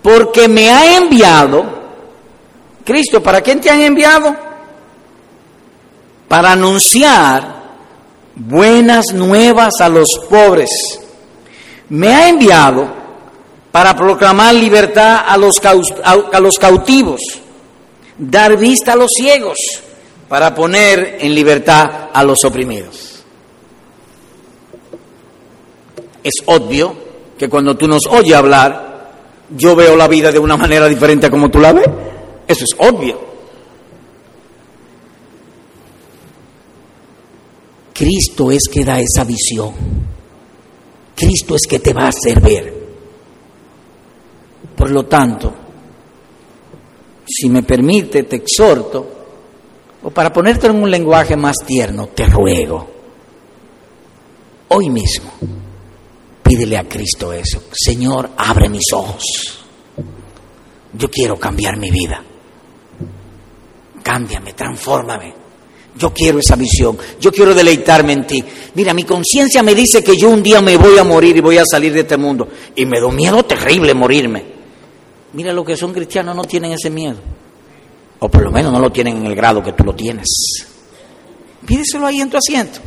porque 0.00 0.48
me 0.48 0.70
ha 0.70 0.96
enviado. 0.96 1.81
Cristo, 2.84 3.22
¿para 3.22 3.40
quién 3.40 3.60
te 3.60 3.70
han 3.70 3.80
enviado? 3.80 4.34
Para 6.28 6.52
anunciar 6.52 7.62
buenas 8.34 9.12
nuevas 9.12 9.80
a 9.80 9.88
los 9.88 10.08
pobres. 10.28 10.70
Me 11.88 12.08
ha 12.08 12.28
enviado 12.28 12.88
para 13.70 13.94
proclamar 13.94 14.54
libertad 14.54 15.24
a 15.26 15.36
los, 15.36 15.60
a 15.64 16.40
los 16.40 16.58
cautivos 16.58 17.20
dar 18.18 18.56
vista 18.56 18.92
a 18.92 18.96
los 18.96 19.10
ciegos, 19.12 19.58
para 20.28 20.54
poner 20.54 21.18
en 21.20 21.34
libertad 21.34 22.08
a 22.12 22.24
los 22.24 22.44
oprimidos. 22.44 23.24
Es 26.22 26.34
obvio 26.46 26.94
que 27.36 27.48
cuando 27.48 27.76
tú 27.76 27.88
nos 27.88 28.06
oyes 28.06 28.34
hablar, 28.34 29.10
yo 29.50 29.74
veo 29.74 29.96
la 29.96 30.08
vida 30.08 30.30
de 30.30 30.38
una 30.38 30.56
manera 30.56 30.88
diferente 30.88 31.26
a 31.26 31.30
como 31.30 31.50
tú 31.50 31.58
la 31.58 31.72
ves. 31.72 31.88
Eso 32.52 32.64
es 32.64 32.76
obvio. 32.76 33.18
Cristo 37.94 38.50
es 38.50 38.64
que 38.70 38.84
da 38.84 39.00
esa 39.00 39.24
visión. 39.24 39.72
Cristo 41.14 41.54
es 41.54 41.62
que 41.66 41.78
te 41.78 41.94
va 41.94 42.04
a 42.04 42.08
hacer 42.08 42.42
ver. 42.42 42.74
Por 44.76 44.90
lo 44.90 45.06
tanto, 45.06 45.54
si 47.26 47.48
me 47.48 47.62
permite, 47.62 48.24
te 48.24 48.36
exhorto, 48.36 49.08
o 50.02 50.10
para 50.10 50.30
ponerte 50.30 50.66
en 50.66 50.82
un 50.82 50.90
lenguaje 50.90 51.36
más 51.36 51.56
tierno, 51.64 52.08
te 52.08 52.26
ruego, 52.26 52.86
hoy 54.68 54.90
mismo, 54.90 55.30
pídele 56.42 56.76
a 56.76 56.88
Cristo 56.88 57.32
eso, 57.32 57.62
Señor, 57.72 58.30
abre 58.36 58.68
mis 58.68 58.92
ojos, 58.92 59.22
yo 60.92 61.08
quiero 61.08 61.38
cambiar 61.38 61.76
mi 61.78 61.90
vida, 61.90 62.22
cámbiame, 64.02 64.52
transfórmame. 64.52 65.34
Yo 65.94 66.12
quiero 66.12 66.38
esa 66.38 66.56
visión, 66.56 66.96
yo 67.20 67.30
quiero 67.30 67.54
deleitarme 67.54 68.14
en 68.14 68.26
ti. 68.26 68.44
Mira, 68.74 68.94
mi 68.94 69.04
conciencia 69.04 69.62
me 69.62 69.74
dice 69.74 70.02
que 70.02 70.16
yo 70.16 70.30
un 70.30 70.42
día 70.42 70.60
me 70.62 70.76
voy 70.76 70.96
a 70.98 71.04
morir 71.04 71.36
y 71.36 71.40
voy 71.40 71.58
a 71.58 71.64
salir 71.70 71.92
de 71.92 72.00
este 72.00 72.16
mundo. 72.16 72.48
Y 72.74 72.86
me 72.86 72.98
da 72.98 73.08
miedo 73.08 73.44
terrible 73.44 73.92
morirme. 73.92 74.42
Mira, 75.34 75.52
los 75.52 75.64
que 75.66 75.76
son 75.76 75.92
cristianos 75.92 76.34
no 76.34 76.44
tienen 76.44 76.72
ese 76.72 76.88
miedo. 76.88 77.18
O 78.20 78.28
por 78.28 78.42
lo 78.42 78.50
menos 78.50 78.72
no 78.72 78.78
lo 78.78 78.90
tienen 78.90 79.18
en 79.18 79.26
el 79.26 79.34
grado 79.34 79.62
que 79.62 79.72
tú 79.72 79.84
lo 79.84 79.94
tienes. 79.94 80.28
Pídeselo 81.66 82.06
ahí 82.06 82.20
en 82.20 82.30
tu 82.30 82.36
asiento. 82.36 82.80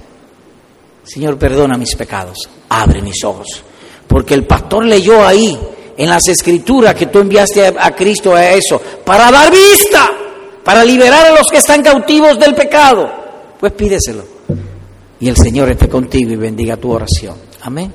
Señor, 1.03 1.37
perdona 1.37 1.77
mis 1.77 1.95
pecados. 1.95 2.37
Abre 2.69 3.01
mis 3.01 3.23
ojos. 3.23 3.63
Porque 4.07 4.33
el 4.33 4.45
pastor 4.45 4.85
leyó 4.85 5.25
ahí, 5.25 5.57
en 5.97 6.09
las 6.09 6.27
escrituras, 6.27 6.95
que 6.95 7.07
tú 7.07 7.19
enviaste 7.19 7.65
a, 7.65 7.95
Cristo 7.95 8.35
a 8.35 8.49
eso, 8.51 8.81
para 9.03 9.31
dar 9.31 9.51
vista, 9.51 10.11
para 10.65 10.83
liberar 10.83 11.27
a 11.27 11.29
los 11.29 11.47
que 11.49 11.59
están 11.59 11.81
cautivos 11.81 12.37
del 12.39 12.55
pecado. 12.55 13.09
Pues 13.59 13.71
pídeselo. 13.71 14.25
Y 15.19 15.29
el 15.29 15.37
Señor 15.37 15.69
esté 15.69 15.87
contigo 15.87 16.31
y 16.31 16.35
bendiga 16.35 16.75
tu 16.75 16.91
oración. 16.91 17.35
Amén. 17.61 17.93